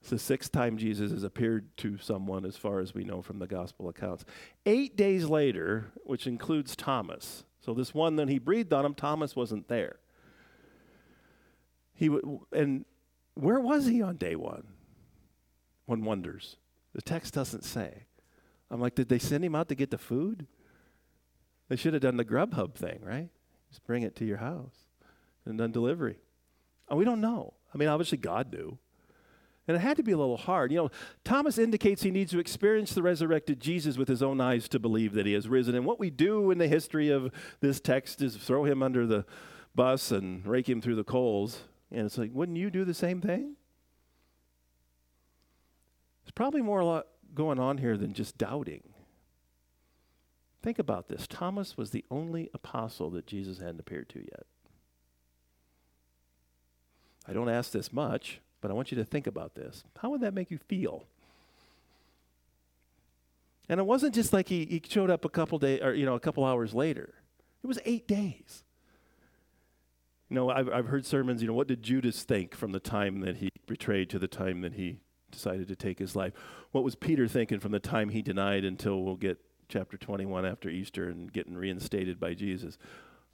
It's 0.00 0.10
the 0.10 0.18
sixth 0.18 0.52
time 0.52 0.76
Jesus 0.76 1.12
has 1.12 1.22
appeared 1.22 1.74
to 1.78 1.96
someone, 1.96 2.44
as 2.44 2.56
far 2.56 2.80
as 2.80 2.94
we 2.94 3.04
know 3.04 3.22
from 3.22 3.38
the 3.38 3.46
gospel 3.46 3.88
accounts. 3.88 4.24
Eight 4.66 4.96
days 4.96 5.24
later, 5.26 5.92
which 6.04 6.26
includes 6.26 6.76
Thomas. 6.76 7.44
So, 7.60 7.72
this 7.72 7.94
one 7.94 8.16
that 8.16 8.28
he 8.28 8.38
breathed 8.38 8.72
on 8.72 8.84
him, 8.84 8.94
Thomas 8.94 9.34
wasn't 9.36 9.68
there. 9.68 9.96
He 11.94 12.08
w- 12.08 12.44
and 12.52 12.84
where 13.34 13.60
was 13.60 13.86
he 13.86 14.02
on 14.02 14.16
day 14.16 14.36
one? 14.36 14.64
One 15.86 16.04
wonders. 16.04 16.56
The 16.94 17.02
text 17.02 17.34
doesn't 17.34 17.64
say. 17.64 18.04
I'm 18.70 18.80
like, 18.80 18.94
did 18.94 19.08
they 19.08 19.18
send 19.18 19.44
him 19.44 19.54
out 19.54 19.68
to 19.68 19.74
get 19.74 19.90
the 19.90 19.98
food? 19.98 20.46
They 21.68 21.76
should 21.76 21.94
have 21.94 22.02
done 22.02 22.16
the 22.16 22.24
Grubhub 22.24 22.74
thing, 22.74 23.00
right? 23.02 23.28
Just 23.70 23.86
bring 23.86 24.02
it 24.02 24.16
to 24.16 24.24
your 24.24 24.38
house 24.38 24.83
and 25.44 25.58
done 25.58 25.72
delivery. 25.72 26.18
And 26.88 26.98
we 26.98 27.04
don't 27.04 27.20
know. 27.20 27.54
I 27.74 27.78
mean, 27.78 27.88
obviously, 27.88 28.18
God 28.18 28.52
knew. 28.52 28.78
And 29.66 29.76
it 29.76 29.80
had 29.80 29.96
to 29.96 30.02
be 30.02 30.12
a 30.12 30.18
little 30.18 30.36
hard. 30.36 30.70
You 30.70 30.78
know, 30.78 30.90
Thomas 31.24 31.56
indicates 31.56 32.02
he 32.02 32.10
needs 32.10 32.32
to 32.32 32.38
experience 32.38 32.92
the 32.92 33.02
resurrected 33.02 33.60
Jesus 33.60 33.96
with 33.96 34.08
his 34.08 34.22
own 34.22 34.40
eyes 34.40 34.68
to 34.68 34.78
believe 34.78 35.14
that 35.14 35.24
he 35.24 35.32
has 35.32 35.48
risen. 35.48 35.74
And 35.74 35.86
what 35.86 35.98
we 35.98 36.10
do 36.10 36.50
in 36.50 36.58
the 36.58 36.68
history 36.68 37.08
of 37.08 37.32
this 37.60 37.80
text 37.80 38.20
is 38.20 38.36
throw 38.36 38.64
him 38.64 38.82
under 38.82 39.06
the 39.06 39.24
bus 39.74 40.10
and 40.10 40.46
rake 40.46 40.68
him 40.68 40.82
through 40.82 40.96
the 40.96 41.04
coals. 41.04 41.60
And 41.90 42.04
it's 42.04 42.18
like, 42.18 42.30
wouldn't 42.34 42.58
you 42.58 42.70
do 42.70 42.84
the 42.84 42.94
same 42.94 43.22
thing? 43.22 43.56
There's 46.24 46.32
probably 46.34 46.62
more 46.62 46.80
a 46.80 46.86
lot 46.86 47.06
going 47.34 47.58
on 47.58 47.78
here 47.78 47.96
than 47.96 48.12
just 48.12 48.36
doubting. 48.36 48.82
Think 50.62 50.78
about 50.78 51.08
this 51.08 51.26
Thomas 51.26 51.76
was 51.76 51.90
the 51.90 52.04
only 52.10 52.50
apostle 52.54 53.10
that 53.10 53.26
Jesus 53.26 53.58
hadn't 53.58 53.80
appeared 53.80 54.08
to 54.10 54.20
yet. 54.20 54.46
I 57.26 57.32
don't 57.32 57.48
ask 57.48 57.72
this 57.72 57.92
much, 57.92 58.40
but 58.60 58.70
I 58.70 58.74
want 58.74 58.90
you 58.90 58.98
to 58.98 59.04
think 59.04 59.26
about 59.26 59.54
this. 59.54 59.84
How 59.98 60.10
would 60.10 60.20
that 60.20 60.34
make 60.34 60.50
you 60.50 60.58
feel? 60.58 61.06
And 63.68 63.80
it 63.80 63.84
wasn't 63.84 64.14
just 64.14 64.32
like 64.32 64.48
he, 64.48 64.66
he 64.66 64.82
showed 64.86 65.10
up 65.10 65.24
a 65.24 65.28
couple 65.28 65.58
days 65.58 65.80
or 65.82 65.94
you 65.94 66.04
know 66.04 66.14
a 66.14 66.20
couple 66.20 66.44
hours 66.44 66.74
later. 66.74 67.14
It 67.62 67.66
was 67.66 67.78
eight 67.86 68.06
days. 68.06 68.62
You 70.28 70.36
know, 70.36 70.50
I've, 70.50 70.68
I've 70.68 70.86
heard 70.86 71.06
sermons. 71.06 71.40
You 71.40 71.48
know, 71.48 71.54
what 71.54 71.68
did 71.68 71.82
Judas 71.82 72.24
think 72.24 72.54
from 72.54 72.72
the 72.72 72.80
time 72.80 73.20
that 73.20 73.36
he 73.36 73.50
betrayed 73.66 74.10
to 74.10 74.18
the 74.18 74.28
time 74.28 74.60
that 74.62 74.74
he 74.74 74.98
decided 75.30 75.68
to 75.68 75.76
take 75.76 75.98
his 75.98 76.14
life? 76.14 76.32
What 76.72 76.84
was 76.84 76.94
Peter 76.94 77.28
thinking 77.28 77.60
from 77.60 77.72
the 77.72 77.80
time 77.80 78.10
he 78.10 78.22
denied 78.22 78.64
until 78.64 79.02
we'll 79.02 79.16
get 79.16 79.38
chapter 79.68 79.96
21 79.96 80.44
after 80.44 80.68
Easter 80.68 81.08
and 81.08 81.32
getting 81.32 81.56
reinstated 81.56 82.20
by 82.20 82.34
Jesus? 82.34 82.78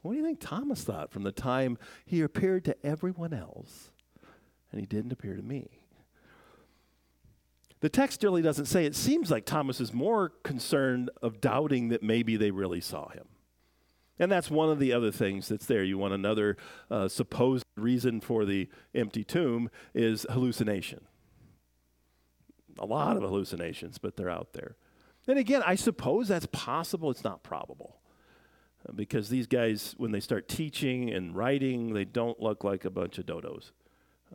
What 0.02 0.12
do 0.12 0.18
you 0.18 0.24
think 0.24 0.40
Thomas 0.40 0.82
thought 0.82 1.10
from 1.10 1.24
the 1.24 1.32
time 1.32 1.78
he 2.06 2.22
appeared 2.22 2.64
to 2.64 2.86
everyone 2.86 3.34
else 3.34 3.90
and 4.70 4.80
he 4.80 4.86
didn't 4.86 5.12
appear 5.12 5.36
to 5.36 5.42
me? 5.42 5.80
The 7.80 7.88
text 7.88 8.22
really 8.22 8.42
doesn't 8.42 8.66
say. 8.66 8.84
It 8.84 8.94
seems 8.94 9.30
like 9.30 9.46
Thomas 9.46 9.80
is 9.80 9.92
more 9.92 10.30
concerned 10.42 11.10
of 11.22 11.40
doubting 11.40 11.88
that 11.88 12.02
maybe 12.02 12.36
they 12.36 12.50
really 12.50 12.80
saw 12.80 13.08
him. 13.08 13.24
And 14.18 14.30
that's 14.30 14.50
one 14.50 14.68
of 14.68 14.78
the 14.78 14.92
other 14.92 15.10
things 15.10 15.48
that's 15.48 15.64
there. 15.64 15.82
You 15.82 15.96
want 15.96 16.12
another 16.12 16.58
uh, 16.90 17.08
supposed 17.08 17.64
reason 17.76 18.20
for 18.20 18.44
the 18.44 18.68
empty 18.94 19.24
tomb 19.24 19.70
is 19.94 20.26
hallucination. 20.28 21.00
A 22.78 22.84
lot 22.84 23.16
of 23.16 23.22
hallucinations, 23.22 23.96
but 23.96 24.16
they're 24.16 24.28
out 24.30 24.52
there. 24.52 24.76
And 25.26 25.38
again, 25.38 25.62
I 25.64 25.74
suppose 25.74 26.28
that's 26.28 26.46
possible. 26.46 27.10
It's 27.10 27.24
not 27.24 27.42
probable. 27.42 27.99
Because 28.94 29.28
these 29.28 29.46
guys, 29.46 29.94
when 29.98 30.12
they 30.12 30.20
start 30.20 30.48
teaching 30.48 31.10
and 31.10 31.34
writing, 31.36 31.92
they 31.92 32.04
don't 32.04 32.40
look 32.40 32.64
like 32.64 32.84
a 32.84 32.90
bunch 32.90 33.18
of 33.18 33.26
dodos. 33.26 33.72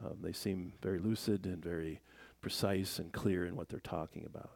Um, 0.04 0.18
they 0.22 0.34
seem 0.34 0.74
very 0.82 1.00
lucid 1.00 1.46
and 1.46 1.64
very 1.64 2.02
precise 2.42 3.00
and 3.00 3.12
clear 3.12 3.46
in 3.46 3.56
what 3.56 3.70
they're 3.70 3.80
talking 3.80 4.26
about. 4.26 4.52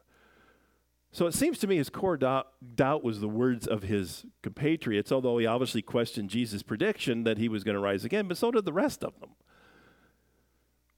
So 1.12 1.26
it 1.26 1.34
seems 1.34 1.58
to 1.58 1.66
me 1.66 1.76
his 1.76 1.90
core 1.90 2.16
doubt, 2.16 2.48
doubt 2.76 3.02
was 3.02 3.20
the 3.20 3.28
words 3.28 3.66
of 3.66 3.82
his 3.82 4.24
compatriots, 4.42 5.10
although 5.10 5.38
he 5.38 5.46
obviously 5.46 5.82
questioned 5.82 6.30
Jesus' 6.30 6.62
prediction 6.62 7.24
that 7.24 7.36
he 7.36 7.48
was 7.48 7.64
going 7.64 7.74
to 7.74 7.80
rise 7.80 8.04
again, 8.04 8.28
but 8.28 8.36
so 8.36 8.52
did 8.52 8.64
the 8.64 8.72
rest 8.72 9.02
of 9.02 9.18
them. 9.18 9.30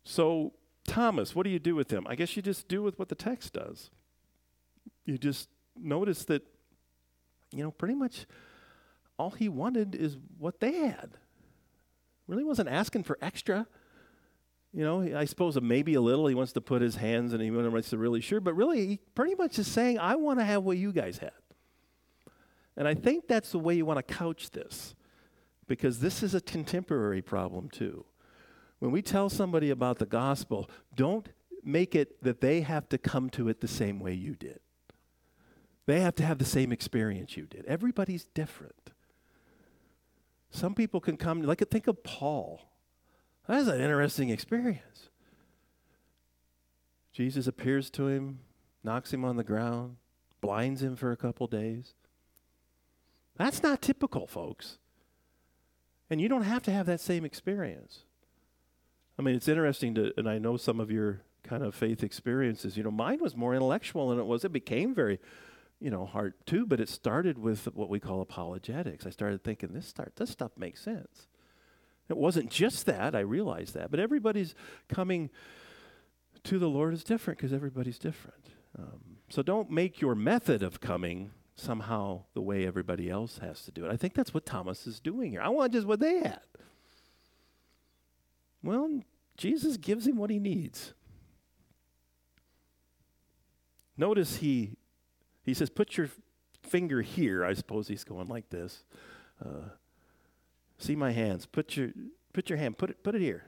So, 0.04 0.52
Thomas, 0.84 1.34
what 1.34 1.44
do 1.44 1.50
you 1.50 1.58
do 1.58 1.74
with 1.74 1.90
him? 1.90 2.06
I 2.06 2.14
guess 2.14 2.36
you 2.36 2.42
just 2.42 2.68
do 2.68 2.82
with 2.82 2.98
what 2.98 3.08
the 3.08 3.14
text 3.14 3.54
does. 3.54 3.90
You 5.06 5.16
just 5.16 5.48
notice 5.80 6.24
that, 6.26 6.42
you 7.50 7.62
know, 7.62 7.70
pretty 7.70 7.94
much 7.94 8.26
all 9.22 9.30
he 9.30 9.48
wanted 9.48 9.94
is 9.94 10.16
what 10.36 10.58
they 10.58 10.72
had. 10.72 11.10
Really 12.26 12.42
wasn't 12.42 12.68
asking 12.68 13.04
for 13.04 13.16
extra. 13.22 13.68
You 14.72 14.82
know, 14.82 15.16
I 15.16 15.26
suppose 15.26 15.60
maybe 15.60 15.94
a 15.94 16.00
little. 16.00 16.26
He 16.26 16.34
wants 16.34 16.52
to 16.54 16.60
put 16.60 16.82
his 16.82 16.96
hands 16.96 17.32
and 17.32 17.40
he 17.40 17.50
wants 17.52 17.90
to 17.90 17.98
really 17.98 18.20
sure, 18.20 18.40
but 18.40 18.54
really, 18.54 18.86
he 18.86 18.98
pretty 19.14 19.36
much 19.36 19.60
is 19.60 19.68
saying, 19.68 20.00
I 20.00 20.16
want 20.16 20.40
to 20.40 20.44
have 20.44 20.64
what 20.64 20.76
you 20.76 20.92
guys 20.92 21.18
had. 21.18 21.30
And 22.76 22.88
I 22.88 22.94
think 22.94 23.28
that's 23.28 23.52
the 23.52 23.60
way 23.60 23.74
you 23.74 23.86
want 23.86 24.04
to 24.04 24.14
couch 24.14 24.50
this, 24.50 24.96
because 25.68 26.00
this 26.00 26.22
is 26.22 26.34
a 26.34 26.40
contemporary 26.40 27.22
problem 27.22 27.68
too. 27.68 28.04
When 28.80 28.90
we 28.90 29.02
tell 29.02 29.28
somebody 29.28 29.70
about 29.70 29.98
the 29.98 30.06
gospel, 30.06 30.68
don't 30.96 31.28
make 31.62 31.94
it 31.94 32.20
that 32.24 32.40
they 32.40 32.62
have 32.62 32.88
to 32.88 32.98
come 32.98 33.30
to 33.30 33.48
it 33.48 33.60
the 33.60 33.68
same 33.68 34.00
way 34.00 34.14
you 34.14 34.34
did. 34.34 34.58
They 35.86 36.00
have 36.00 36.16
to 36.16 36.24
have 36.24 36.38
the 36.38 36.44
same 36.44 36.72
experience 36.72 37.36
you 37.36 37.46
did. 37.46 37.64
Everybody's 37.66 38.24
different. 38.24 38.91
Some 40.52 40.74
people 40.74 41.00
can 41.00 41.16
come, 41.16 41.42
like 41.42 41.66
think 41.70 41.86
of 41.86 42.04
Paul. 42.04 42.60
That's 43.48 43.66
an 43.68 43.80
interesting 43.80 44.28
experience. 44.28 45.08
Jesus 47.12 47.46
appears 47.46 47.90
to 47.90 48.06
him, 48.06 48.40
knocks 48.84 49.12
him 49.12 49.24
on 49.24 49.36
the 49.36 49.44
ground, 49.44 49.96
blinds 50.40 50.82
him 50.82 50.94
for 50.94 51.10
a 51.10 51.16
couple 51.16 51.46
days. 51.46 51.94
That's 53.36 53.62
not 53.62 53.82
typical, 53.82 54.26
folks. 54.26 54.78
And 56.10 56.20
you 56.20 56.28
don't 56.28 56.42
have 56.42 56.62
to 56.64 56.72
have 56.72 56.86
that 56.86 57.00
same 57.00 57.24
experience. 57.24 58.00
I 59.18 59.22
mean, 59.22 59.34
it's 59.34 59.48
interesting 59.48 59.94
to, 59.94 60.12
and 60.18 60.28
I 60.28 60.38
know 60.38 60.58
some 60.58 60.80
of 60.80 60.90
your 60.90 61.22
kind 61.42 61.62
of 61.62 61.74
faith 61.74 62.02
experiences. 62.02 62.76
You 62.76 62.82
know, 62.82 62.90
mine 62.90 63.20
was 63.20 63.34
more 63.34 63.54
intellectual 63.54 64.10
than 64.10 64.18
it 64.18 64.26
was. 64.26 64.44
It 64.44 64.52
became 64.52 64.94
very, 64.94 65.18
you 65.82 65.90
know, 65.90 66.06
hard 66.06 66.34
too. 66.46 66.64
But 66.64 66.80
it 66.80 66.88
started 66.88 67.38
with 67.38 67.66
what 67.74 67.88
we 67.88 67.98
call 68.00 68.20
apologetics. 68.20 69.06
I 69.06 69.10
started 69.10 69.42
thinking 69.42 69.72
this 69.72 69.86
start 69.86 70.14
this 70.16 70.30
stuff 70.30 70.52
makes 70.56 70.80
sense. 70.80 71.26
It 72.08 72.16
wasn't 72.16 72.50
just 72.50 72.86
that, 72.86 73.14
I 73.14 73.20
realized 73.20 73.74
that, 73.74 73.90
but 73.90 74.00
everybody's 74.00 74.54
coming 74.88 75.30
to 76.44 76.58
the 76.58 76.68
Lord 76.68 76.92
is 76.92 77.04
different 77.04 77.38
because 77.38 77.52
everybody's 77.52 77.98
different. 77.98 78.50
Um, 78.78 79.18
so 79.28 79.42
don't 79.42 79.70
make 79.70 80.00
your 80.00 80.14
method 80.14 80.62
of 80.62 80.80
coming 80.80 81.30
somehow 81.54 82.24
the 82.34 82.40
way 82.40 82.66
everybody 82.66 83.08
else 83.08 83.38
has 83.38 83.62
to 83.62 83.70
do 83.70 83.84
it. 83.84 83.90
I 83.90 83.96
think 83.96 84.14
that's 84.14 84.34
what 84.34 84.44
Thomas 84.44 84.86
is 84.86 85.00
doing 85.00 85.30
here. 85.30 85.40
I 85.40 85.48
want 85.48 85.72
just 85.72 85.86
what 85.86 86.00
they 86.00 86.18
had. 86.18 86.40
Well, 88.62 89.00
Jesus 89.36 89.76
gives 89.76 90.06
him 90.06 90.16
what 90.16 90.30
he 90.30 90.38
needs. 90.38 90.92
Notice 93.96 94.36
he 94.36 94.76
he 95.44 95.54
says, 95.54 95.70
"Put 95.70 95.96
your 95.96 96.08
finger 96.62 97.02
here." 97.02 97.44
I 97.44 97.54
suppose 97.54 97.88
he's 97.88 98.04
going 98.04 98.28
like 98.28 98.50
this. 98.50 98.84
Uh, 99.44 99.70
See 100.82 100.96
my 100.96 101.12
hands. 101.12 101.46
Put 101.46 101.76
your 101.76 101.90
put 102.32 102.50
your 102.50 102.58
hand. 102.58 102.76
Put 102.76 102.90
it 102.90 103.04
put 103.04 103.14
it 103.14 103.20
here. 103.20 103.44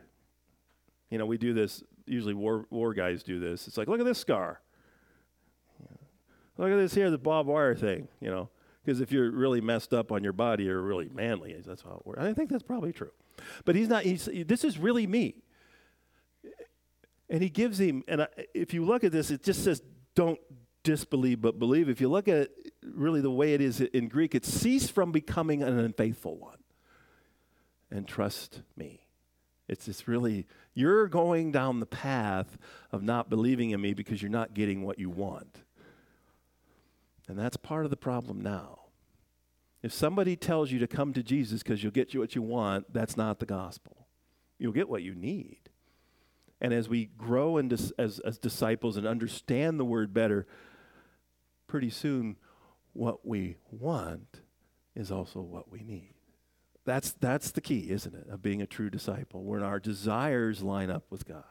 You 1.11 1.19
know, 1.19 1.27
we 1.27 1.37
do 1.37 1.53
this. 1.53 1.83
Usually, 2.07 2.33
war 2.33 2.67
war 2.71 2.95
guys 2.95 3.25
do 3.25 3.41
this. 3.41 3.67
It's 3.67 3.77
like, 3.77 3.89
look 3.89 3.99
at 3.99 4.07
this 4.07 4.19
scar. 4.19 4.61
Look 6.57 6.71
at 6.71 6.77
this 6.77 6.95
here, 6.95 7.11
the 7.11 7.19
barbed 7.19 7.49
wire 7.49 7.75
thing. 7.75 8.07
You 8.21 8.31
know, 8.31 8.51
because 8.85 9.01
if 9.01 9.11
you're 9.11 9.33
really 9.33 9.61
messed 9.61 9.93
up 9.93 10.13
on 10.13 10.23
your 10.23 10.33
body, 10.33 10.65
you're 10.65 10.81
really 10.81 11.11
manly. 11.13 11.57
That's 11.67 11.83
how 11.83 11.97
it 11.97 12.07
works. 12.07 12.21
I 12.23 12.33
think 12.35 12.51
that's 12.51 12.63
probably 12.63 12.93
true. 12.93 13.11
But 13.65 13.75
he's 13.75 13.89
not. 13.89 14.05
He's, 14.05 14.29
this 14.47 14.63
is 14.63 14.79
really 14.79 15.09
me. 15.09 15.43
And 17.29 17.43
he 17.43 17.49
gives 17.49 17.81
him. 17.81 18.05
And 18.07 18.23
I, 18.23 18.29
if 18.55 18.73
you 18.73 18.85
look 18.85 19.03
at 19.03 19.11
this, 19.11 19.33
it 19.33 19.43
just 19.43 19.65
says, 19.65 19.83
"Don't 20.15 20.39
disbelieve, 20.85 21.41
but 21.41 21.59
believe." 21.59 21.89
If 21.89 22.01
you 22.01 22.09
look 22.09 22.29
at 22.29 22.51
really 22.83 23.21
the 23.21 23.31
way 23.31 23.55
it 23.55 23.61
is 23.61 23.81
in 23.81 24.09
Greek, 24.09 24.35
it's 24.35 24.49
cease 24.49 24.89
from 24.89 25.11
becoming 25.11 25.63
an 25.63 25.79
unfaithful 25.79 26.37
one 26.37 26.59
and 27.91 28.07
trust 28.07 28.63
me. 28.77 29.07
It's, 29.69 29.89
it's 29.89 30.07
really, 30.07 30.47
you're 30.75 31.09
going 31.09 31.53
down 31.53 31.81
the 31.81 31.87
path 31.87 32.59
of 32.93 33.03
not 33.03 33.31
believing 33.31 33.71
in 33.71 33.81
me 33.81 33.95
because 33.95 34.21
you're 34.21 34.31
not 34.31 34.53
getting 34.53 34.83
what 34.83 34.99
you 34.99 35.09
want. 35.09 35.63
And 37.29 37.39
that's 37.39 37.57
part 37.57 37.85
of 37.85 37.91
the 37.91 37.97
problem 37.97 38.43
now. 38.43 38.81
If 39.83 39.93
somebody 39.93 40.37
tells 40.37 40.71
you 40.71 40.79
to 40.81 40.87
come 40.87 41.13
to 41.15 41.23
Jesus 41.23 41.63
because 41.63 41.83
you'll 41.83 41.93
get 41.93 42.13
you 42.13 42.21
what 42.21 42.35
you 42.35 42.43
want, 42.43 42.93
that's 42.93 43.17
not 43.17 43.39
the 43.39 43.47
gospel. 43.47 44.07
You'll 44.59 44.73
get 44.73 44.89
what 44.89 45.03
you 45.03 45.15
need. 45.15 45.71
And 46.61 46.73
as 46.73 46.89
we 46.89 47.07
grow 47.07 47.57
in 47.57 47.69
dis- 47.69 47.93
as, 47.99 48.19
as 48.21 48.39
disciples 48.39 48.97
and 48.97 49.07
understand 49.07 49.79
the 49.79 49.85
word 49.85 50.13
better, 50.13 50.47
pretty 51.75 51.91
soon 51.91 52.37
what 52.93 53.27
we 53.27 53.57
want 53.73 54.43
is 54.95 55.11
also 55.11 55.41
what 55.41 55.73
we 55.73 55.83
need. 55.83 56.15
That's, 56.85 57.11
that's 57.15 57.51
the 57.51 57.61
key, 57.61 57.91
isn't 57.91 58.15
it, 58.15 58.29
of 58.31 58.43
being 58.43 58.63
a 58.63 58.67
true 58.67 58.91
disciple, 58.91 59.43
when 59.43 59.65
our 59.65 59.81
desires 59.81 60.63
line 60.63 60.89
up 60.89 61.03
with 61.11 61.27
God's. 61.27 61.43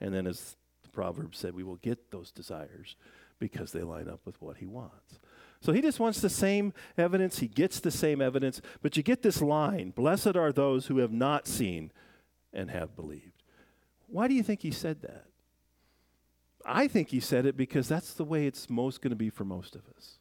And 0.00 0.12
then, 0.12 0.26
as 0.26 0.56
the 0.82 0.88
proverb 0.88 1.36
said, 1.36 1.54
we 1.54 1.62
will 1.62 1.76
get 1.76 2.10
those 2.10 2.32
desires 2.32 2.96
because 3.38 3.70
they 3.70 3.84
line 3.84 4.08
up 4.08 4.22
with 4.24 4.42
what 4.42 4.56
He 4.56 4.66
wants. 4.66 5.20
So 5.60 5.72
He 5.72 5.80
just 5.80 6.00
wants 6.00 6.20
the 6.20 6.28
same 6.28 6.74
evidence. 6.98 7.38
He 7.38 7.46
gets 7.46 7.78
the 7.78 7.92
same 7.92 8.20
evidence. 8.20 8.60
But 8.82 8.96
you 8.96 9.04
get 9.04 9.22
this 9.22 9.40
line 9.40 9.90
Blessed 9.90 10.34
are 10.34 10.52
those 10.52 10.86
who 10.86 10.98
have 10.98 11.12
not 11.12 11.46
seen 11.46 11.92
and 12.52 12.72
have 12.72 12.96
believed. 12.96 13.44
Why 14.08 14.26
do 14.26 14.34
you 14.34 14.42
think 14.42 14.62
He 14.62 14.72
said 14.72 15.02
that? 15.02 15.26
I 16.64 16.88
think 16.88 17.10
He 17.10 17.20
said 17.20 17.46
it 17.46 17.56
because 17.56 17.88
that's 17.88 18.14
the 18.14 18.24
way 18.24 18.46
it's 18.46 18.70
most 18.70 19.02
going 19.02 19.10
to 19.10 19.16
be 19.16 19.30
for 19.30 19.44
most 19.44 19.74
of 19.74 19.82
us. 19.96 20.18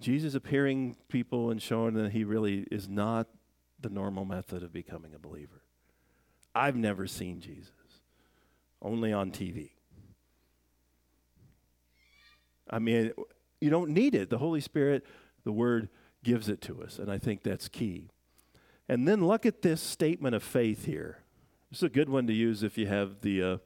Jesus 0.00 0.34
appearing 0.34 0.96
people 1.08 1.50
and 1.50 1.60
showing 1.60 1.94
that 1.94 2.12
he 2.12 2.22
really 2.24 2.66
is 2.70 2.88
not 2.88 3.26
the 3.80 3.88
normal 3.88 4.24
method 4.24 4.62
of 4.62 4.72
becoming 4.72 5.14
a 5.14 5.18
believer. 5.18 5.62
I've 6.54 6.76
never 6.76 7.06
seen 7.06 7.40
Jesus, 7.40 7.72
only 8.80 9.12
on 9.12 9.30
TV. 9.30 9.70
I 12.70 12.78
mean, 12.78 13.12
you 13.60 13.70
don't 13.70 13.90
need 13.90 14.14
it. 14.14 14.30
The 14.30 14.38
Holy 14.38 14.60
Spirit, 14.60 15.04
the 15.44 15.52
Word, 15.52 15.88
gives 16.22 16.48
it 16.48 16.60
to 16.62 16.82
us, 16.82 16.98
and 16.98 17.10
I 17.10 17.18
think 17.18 17.42
that's 17.42 17.68
key. 17.68 18.10
And 18.88 19.06
then 19.06 19.26
look 19.26 19.46
at 19.46 19.62
this 19.62 19.80
statement 19.80 20.34
of 20.34 20.42
faith 20.42 20.84
here. 20.84 21.22
This 21.70 21.80
is 21.80 21.84
a 21.84 21.88
good 21.88 22.08
one 22.08 22.26
to 22.26 22.32
use 22.32 22.62
if 22.62 22.78
you 22.78 22.86
have 22.86 23.20
the 23.20 23.42
uh, 23.42 23.56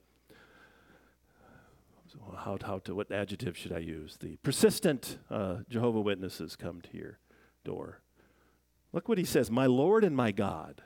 how, 2.37 2.59
how 2.65 2.79
to, 2.81 2.95
what 2.95 3.11
adjective 3.11 3.57
should 3.57 3.73
I 3.73 3.79
use? 3.79 4.17
The 4.21 4.37
persistent 4.43 5.19
uh, 5.31 5.59
Jehovah 5.69 6.01
Witnesses 6.01 6.57
come 6.57 6.81
to 6.83 6.97
your 6.97 7.19
door. 7.65 8.01
Look 8.93 9.09
what 9.09 9.19
he 9.19 9.25
says, 9.25 9.51
my 9.51 9.67
Lord 9.67 10.05
and 10.05 10.17
my 10.17 10.33
God. 10.33 10.83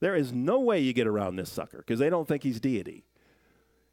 There 0.00 0.14
is 0.14 0.32
no 0.32 0.60
way 0.60 0.80
you 0.80 0.92
get 0.92 1.06
around 1.06 1.36
this 1.36 1.50
sucker 1.50 1.78
because 1.78 1.98
they 1.98 2.10
don't 2.10 2.28
think 2.28 2.42
he's 2.42 2.60
deity. 2.60 3.04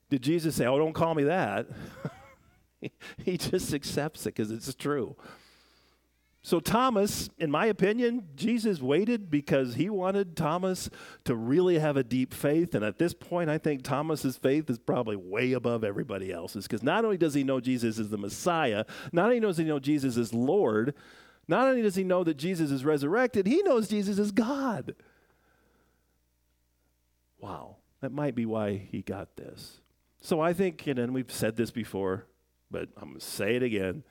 Did 0.09 0.21
Jesus 0.21 0.55
say, 0.55 0.65
oh, 0.65 0.77
don't 0.77 0.93
call 0.93 1.15
me 1.15 1.23
that? 1.23 1.67
he 3.17 3.37
just 3.37 3.73
accepts 3.73 4.21
it 4.25 4.35
because 4.35 4.51
it's 4.51 4.73
true. 4.75 5.15
So, 6.45 6.59
Thomas, 6.59 7.27
in 7.39 7.49
my 7.49 7.65
opinion, 7.65 8.27
Jesus 8.35 8.79
waited 8.79 9.31
because 9.31 9.73
he 9.73 9.89
wanted 9.89 10.37
Thomas 10.37 10.91
to 11.23 11.35
really 11.35 11.79
have 11.79 11.97
a 11.97 12.03
deep 12.03 12.35
faith. 12.35 12.75
And 12.75 12.85
at 12.85 12.99
this 12.99 13.15
point, 13.15 13.49
I 13.49 13.57
think 13.57 13.81
Thomas's 13.81 14.37
faith 14.37 14.69
is 14.69 14.77
probably 14.77 15.15
way 15.15 15.53
above 15.53 15.83
everybody 15.83 16.31
else's 16.31 16.67
because 16.67 16.83
not 16.83 17.03
only 17.03 17.17
does 17.17 17.33
he 17.33 17.43
know 17.43 17.59
Jesus 17.59 17.97
is 17.97 18.11
the 18.11 18.19
Messiah, 18.19 18.85
not 19.11 19.25
only 19.25 19.39
does 19.39 19.57
he 19.57 19.63
know 19.63 19.79
Jesus 19.79 20.17
is 20.17 20.35
Lord, 20.35 20.93
not 21.47 21.67
only 21.67 21.81
does 21.81 21.95
he 21.95 22.03
know 22.03 22.23
that 22.23 22.37
Jesus 22.37 22.69
is 22.69 22.85
resurrected, 22.85 23.47
he 23.47 23.63
knows 23.63 23.87
Jesus 23.87 24.19
is 24.19 24.31
God. 24.31 24.93
Wow, 27.39 27.77
that 28.01 28.11
might 28.11 28.35
be 28.35 28.45
why 28.45 28.77
he 28.77 29.01
got 29.01 29.35
this. 29.35 29.81
So 30.21 30.41
I 30.41 30.53
think, 30.53 30.85
and 30.85 31.11
we've 31.11 31.31
said 31.31 31.55
this 31.55 31.71
before, 31.71 32.27
but 32.69 32.89
I'm 32.97 33.09
going 33.09 33.19
to 33.19 33.25
say 33.25 33.55
it 33.55 33.63
again 33.63 34.03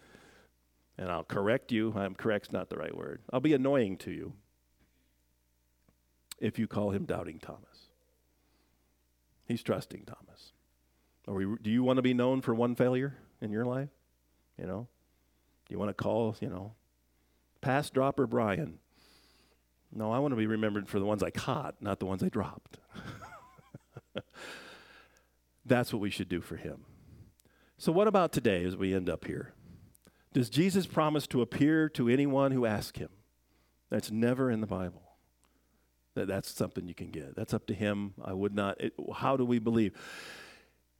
and 0.99 1.11
I'll 1.11 1.25
correct 1.25 1.73
you. 1.73 1.93
I'm 1.97 2.15
correct's 2.15 2.53
not 2.53 2.71
the 2.71 2.77
right 2.77 2.97
word. 2.97 3.23
I'll 3.33 3.41
be 3.41 3.55
annoying 3.55 3.97
to 3.99 4.11
you 4.11 4.35
if 6.41 6.59
you 6.59 6.67
call 6.67 6.91
him 6.91 7.05
doubting 7.05 7.39
Thomas. 7.39 7.89
He's 9.47 9.63
trusting 9.63 10.05
Thomas. 10.05 10.53
We, 11.27 11.57
do 11.63 11.71
you 11.71 11.83
want 11.83 11.97
to 11.97 12.03
be 12.03 12.15
known 12.15 12.43
for 12.43 12.55
one 12.55 12.75
failure 12.75 13.17
in 13.41 13.51
your 13.51 13.65
life? 13.65 13.91
You 14.59 14.67
know? 14.67 14.89
Do 15.67 15.75
you 15.75 15.79
want 15.79 15.89
to 15.89 15.95
call, 15.95 16.37
you 16.41 16.49
know, 16.49 16.75
pass 17.61 17.89
dropper 17.91 18.27
Brian. 18.27 18.79
No, 19.91 20.13
I 20.13 20.19
want 20.19 20.33
to 20.33 20.37
be 20.37 20.47
remembered 20.47 20.89
for 20.89 20.99
the 20.99 21.07
ones 21.07 21.23
I 21.23 21.31
caught, 21.31 21.77
not 21.81 21.99
the 21.99 22.07
ones 22.07 22.23
I 22.23 22.29
dropped. 22.29 22.79
That's 25.67 25.93
what 25.93 26.01
we 26.01 26.11
should 26.11 26.29
do 26.29 26.41
for 26.41 26.57
him. 26.57 26.85
So, 27.79 27.93
what 27.93 28.09
about 28.09 28.33
today 28.33 28.65
as 28.65 28.77
we 28.77 28.95
end 28.95 29.09
up 29.09 29.25
here? 29.25 29.55
Does 30.35 30.51
Jesus 30.51 30.87
promise 30.87 31.27
to 31.29 31.41
appear 31.41 31.89
to 31.91 32.09
anyone 32.09 32.51
who 32.51 32.67
asks 32.67 32.99
him? 32.99 33.09
That's 33.89 34.11
never 34.11 34.51
in 34.51 34.61
the 34.61 34.67
Bible. 34.67 35.03
That, 36.17 36.27
that's 36.27 36.51
something 36.51 36.87
you 36.87 36.95
can 36.95 37.11
get. 37.11 37.37
That's 37.37 37.55
up 37.55 37.67
to 37.69 37.75
him. 37.75 38.15
I 38.23 38.33
would 38.33 38.55
not. 38.55 38.81
It, 38.81 38.93
how 39.15 39.37
do 39.37 39.45
we 39.45 39.61
believe? 39.61 39.97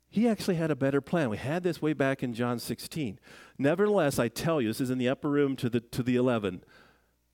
He 0.09 0.29
actually 0.29 0.55
had 0.55 0.71
a 0.71 0.75
better 0.75 1.01
plan. 1.01 1.29
We 1.29 1.37
had 1.37 1.63
this 1.63 1.81
way 1.81 1.91
back 1.91 2.23
in 2.23 2.33
John 2.33 2.59
16. 2.59 3.19
Nevertheless, 3.57 4.17
I 4.17 4.29
tell 4.29 4.61
you, 4.61 4.69
this 4.69 4.79
is 4.79 4.89
in 4.89 4.97
the 4.97 5.09
upper 5.09 5.29
room 5.29 5.57
to 5.57 5.69
the, 5.69 5.81
to 5.81 6.01
the 6.01 6.15
11. 6.15 6.63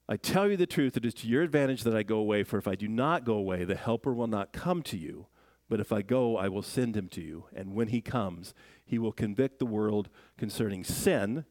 I 0.08 0.16
tell 0.16 0.50
you 0.50 0.56
the 0.56 0.66
truth, 0.66 0.96
it 0.96 1.04
is 1.04 1.14
to 1.14 1.28
your 1.28 1.42
advantage 1.42 1.84
that 1.84 1.94
I 1.94 2.02
go 2.02 2.16
away, 2.16 2.42
for 2.42 2.58
if 2.58 2.66
I 2.66 2.74
do 2.74 2.88
not 2.88 3.24
go 3.24 3.34
away, 3.34 3.62
the 3.62 3.76
Helper 3.76 4.12
will 4.12 4.26
not 4.26 4.52
come 4.52 4.82
to 4.82 4.96
you. 4.96 5.26
But 5.68 5.78
if 5.78 5.92
I 5.92 6.02
go, 6.02 6.36
I 6.36 6.48
will 6.48 6.62
send 6.62 6.96
him 6.96 7.08
to 7.10 7.20
you. 7.20 7.44
And 7.54 7.72
when 7.72 7.88
he 7.88 8.00
comes, 8.00 8.52
he 8.84 8.98
will 8.98 9.12
convict 9.12 9.60
the 9.60 9.66
world 9.66 10.08
concerning 10.36 10.82
sin, 10.82 11.44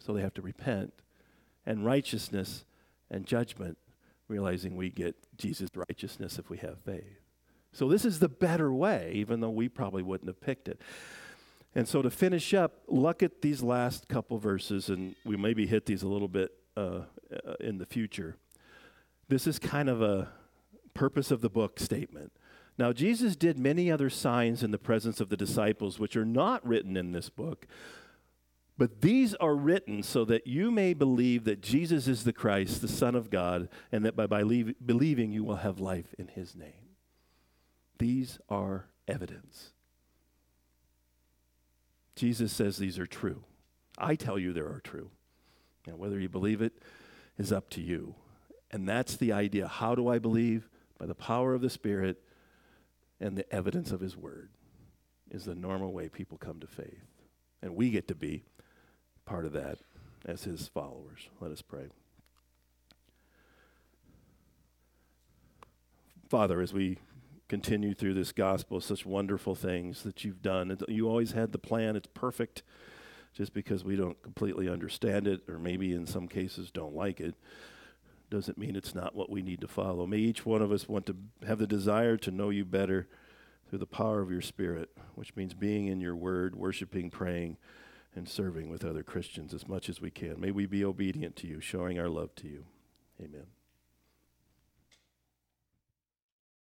so 0.00 0.12
they 0.12 0.22
have 0.22 0.34
to 0.34 0.42
repent, 0.42 0.92
and 1.64 1.84
righteousness 1.84 2.64
and 3.10 3.26
judgment, 3.26 3.78
realizing 4.28 4.76
we 4.76 4.90
get 4.90 5.14
Jesus' 5.36 5.70
righteousness 5.74 6.38
if 6.38 6.50
we 6.50 6.56
have 6.58 6.78
faith. 6.80 7.20
So 7.72 7.88
this 7.88 8.04
is 8.04 8.18
the 8.18 8.28
better 8.28 8.72
way, 8.72 9.12
even 9.14 9.40
though 9.40 9.50
we 9.50 9.68
probably 9.68 10.02
wouldn't 10.02 10.28
have 10.28 10.40
picked 10.40 10.68
it. 10.68 10.80
And 11.74 11.86
so 11.86 12.02
to 12.02 12.10
finish 12.10 12.52
up, 12.52 12.82
look 12.88 13.22
at 13.22 13.42
these 13.42 13.62
last 13.62 14.08
couple 14.08 14.38
verses, 14.38 14.88
and 14.88 15.14
we 15.24 15.36
maybe 15.36 15.66
hit 15.66 15.86
these 15.86 16.02
a 16.02 16.08
little 16.08 16.28
bit 16.28 16.52
uh, 16.76 17.02
uh, 17.32 17.54
in 17.60 17.78
the 17.78 17.86
future. 17.86 18.36
This 19.28 19.46
is 19.46 19.58
kind 19.58 19.88
of 19.88 20.02
a 20.02 20.28
purpose 20.94 21.30
of 21.30 21.40
the 21.40 21.50
book 21.50 21.78
statement. 21.78 22.32
Now, 22.76 22.92
Jesus 22.92 23.36
did 23.36 23.58
many 23.58 23.90
other 23.90 24.10
signs 24.10 24.62
in 24.62 24.70
the 24.70 24.78
presence 24.78 25.20
of 25.20 25.28
the 25.28 25.36
disciples, 25.36 25.98
which 25.98 26.16
are 26.16 26.24
not 26.24 26.66
written 26.66 26.96
in 26.96 27.12
this 27.12 27.28
book, 27.28 27.66
but 28.80 29.02
these 29.02 29.34
are 29.34 29.54
written 29.54 30.02
so 30.02 30.24
that 30.24 30.46
you 30.46 30.70
may 30.70 30.94
believe 30.94 31.44
that 31.44 31.60
Jesus 31.60 32.08
is 32.08 32.24
the 32.24 32.32
Christ, 32.32 32.80
the 32.80 32.88
Son 32.88 33.14
of 33.14 33.28
God, 33.28 33.68
and 33.92 34.06
that 34.06 34.16
by, 34.16 34.40
leave, 34.40 34.74
believing 34.82 35.32
you 35.32 35.44
will 35.44 35.56
have 35.56 35.80
life 35.80 36.14
in 36.18 36.28
his 36.28 36.56
name. 36.56 36.96
These 37.98 38.38
are 38.48 38.86
evidence. 39.06 39.72
Jesus 42.16 42.54
says 42.54 42.78
these 42.78 42.98
are 42.98 43.04
true. 43.04 43.44
I 43.98 44.14
tell 44.14 44.38
you 44.38 44.54
they 44.54 44.60
are 44.60 44.80
true. 44.82 45.10
Now, 45.86 45.96
whether 45.96 46.18
you 46.18 46.30
believe 46.30 46.62
it 46.62 46.72
is 47.36 47.52
up 47.52 47.68
to 47.70 47.82
you. 47.82 48.14
And 48.70 48.88
that's 48.88 49.14
the 49.14 49.30
idea. 49.30 49.68
How 49.68 49.94
do 49.94 50.08
I 50.08 50.18
believe? 50.18 50.70
By 50.98 51.04
the 51.04 51.14
power 51.14 51.52
of 51.52 51.60
the 51.60 51.68
Spirit 51.68 52.22
and 53.20 53.36
the 53.36 53.54
evidence 53.54 53.92
of 53.92 54.00
His 54.00 54.16
Word 54.16 54.48
is 55.30 55.44
the 55.44 55.54
normal 55.54 55.92
way 55.92 56.08
people 56.08 56.38
come 56.38 56.60
to 56.60 56.66
faith. 56.66 57.04
And 57.60 57.76
we 57.76 57.90
get 57.90 58.08
to 58.08 58.14
be 58.14 58.44
part 59.30 59.46
of 59.46 59.52
that 59.52 59.78
as 60.26 60.42
His 60.42 60.66
followers. 60.66 61.28
Let 61.40 61.52
us 61.52 61.62
pray. 61.62 61.84
Father, 66.28 66.60
as 66.60 66.72
we 66.72 66.98
continue 67.48 67.94
through 67.94 68.14
this 68.14 68.32
gospel, 68.32 68.80
such 68.80 69.06
wonderful 69.06 69.54
things 69.54 70.02
that 70.02 70.24
you've 70.24 70.42
done. 70.42 70.76
You 70.88 71.08
always 71.08 71.30
had 71.30 71.52
the 71.52 71.58
plan, 71.58 71.94
it's 71.94 72.08
perfect. 72.12 72.64
Just 73.32 73.54
because 73.54 73.84
we 73.84 73.94
don't 73.94 74.20
completely 74.20 74.68
understand 74.68 75.28
it, 75.28 75.42
or 75.48 75.60
maybe 75.60 75.92
in 75.92 76.06
some 76.08 76.26
cases 76.26 76.72
don't 76.72 76.96
like 76.96 77.20
it, 77.20 77.36
doesn't 78.30 78.58
mean 78.58 78.74
it's 78.74 78.96
not 78.96 79.14
what 79.14 79.30
we 79.30 79.42
need 79.42 79.60
to 79.60 79.68
follow. 79.68 80.08
May 80.08 80.18
each 80.18 80.44
one 80.44 80.60
of 80.60 80.72
us 80.72 80.88
want 80.88 81.06
to 81.06 81.14
have 81.46 81.60
the 81.60 81.68
desire 81.68 82.16
to 82.16 82.32
know 82.32 82.50
you 82.50 82.64
better 82.64 83.06
through 83.68 83.78
the 83.78 83.86
power 83.86 84.20
of 84.20 84.32
your 84.32 84.40
Spirit, 84.40 84.90
which 85.14 85.36
means 85.36 85.54
being 85.54 85.86
in 85.86 86.00
your 86.00 86.16
word, 86.16 86.56
worshiping, 86.56 87.10
praying, 87.10 87.58
and 88.14 88.28
serving 88.28 88.68
with 88.68 88.84
other 88.84 89.02
Christians 89.02 89.54
as 89.54 89.68
much 89.68 89.88
as 89.88 90.00
we 90.00 90.10
can. 90.10 90.40
May 90.40 90.50
we 90.50 90.66
be 90.66 90.84
obedient 90.84 91.36
to 91.36 91.46
you, 91.46 91.60
showing 91.60 91.98
our 91.98 92.08
love 92.08 92.34
to 92.36 92.48
you. 92.48 92.64
Amen. 93.20 93.46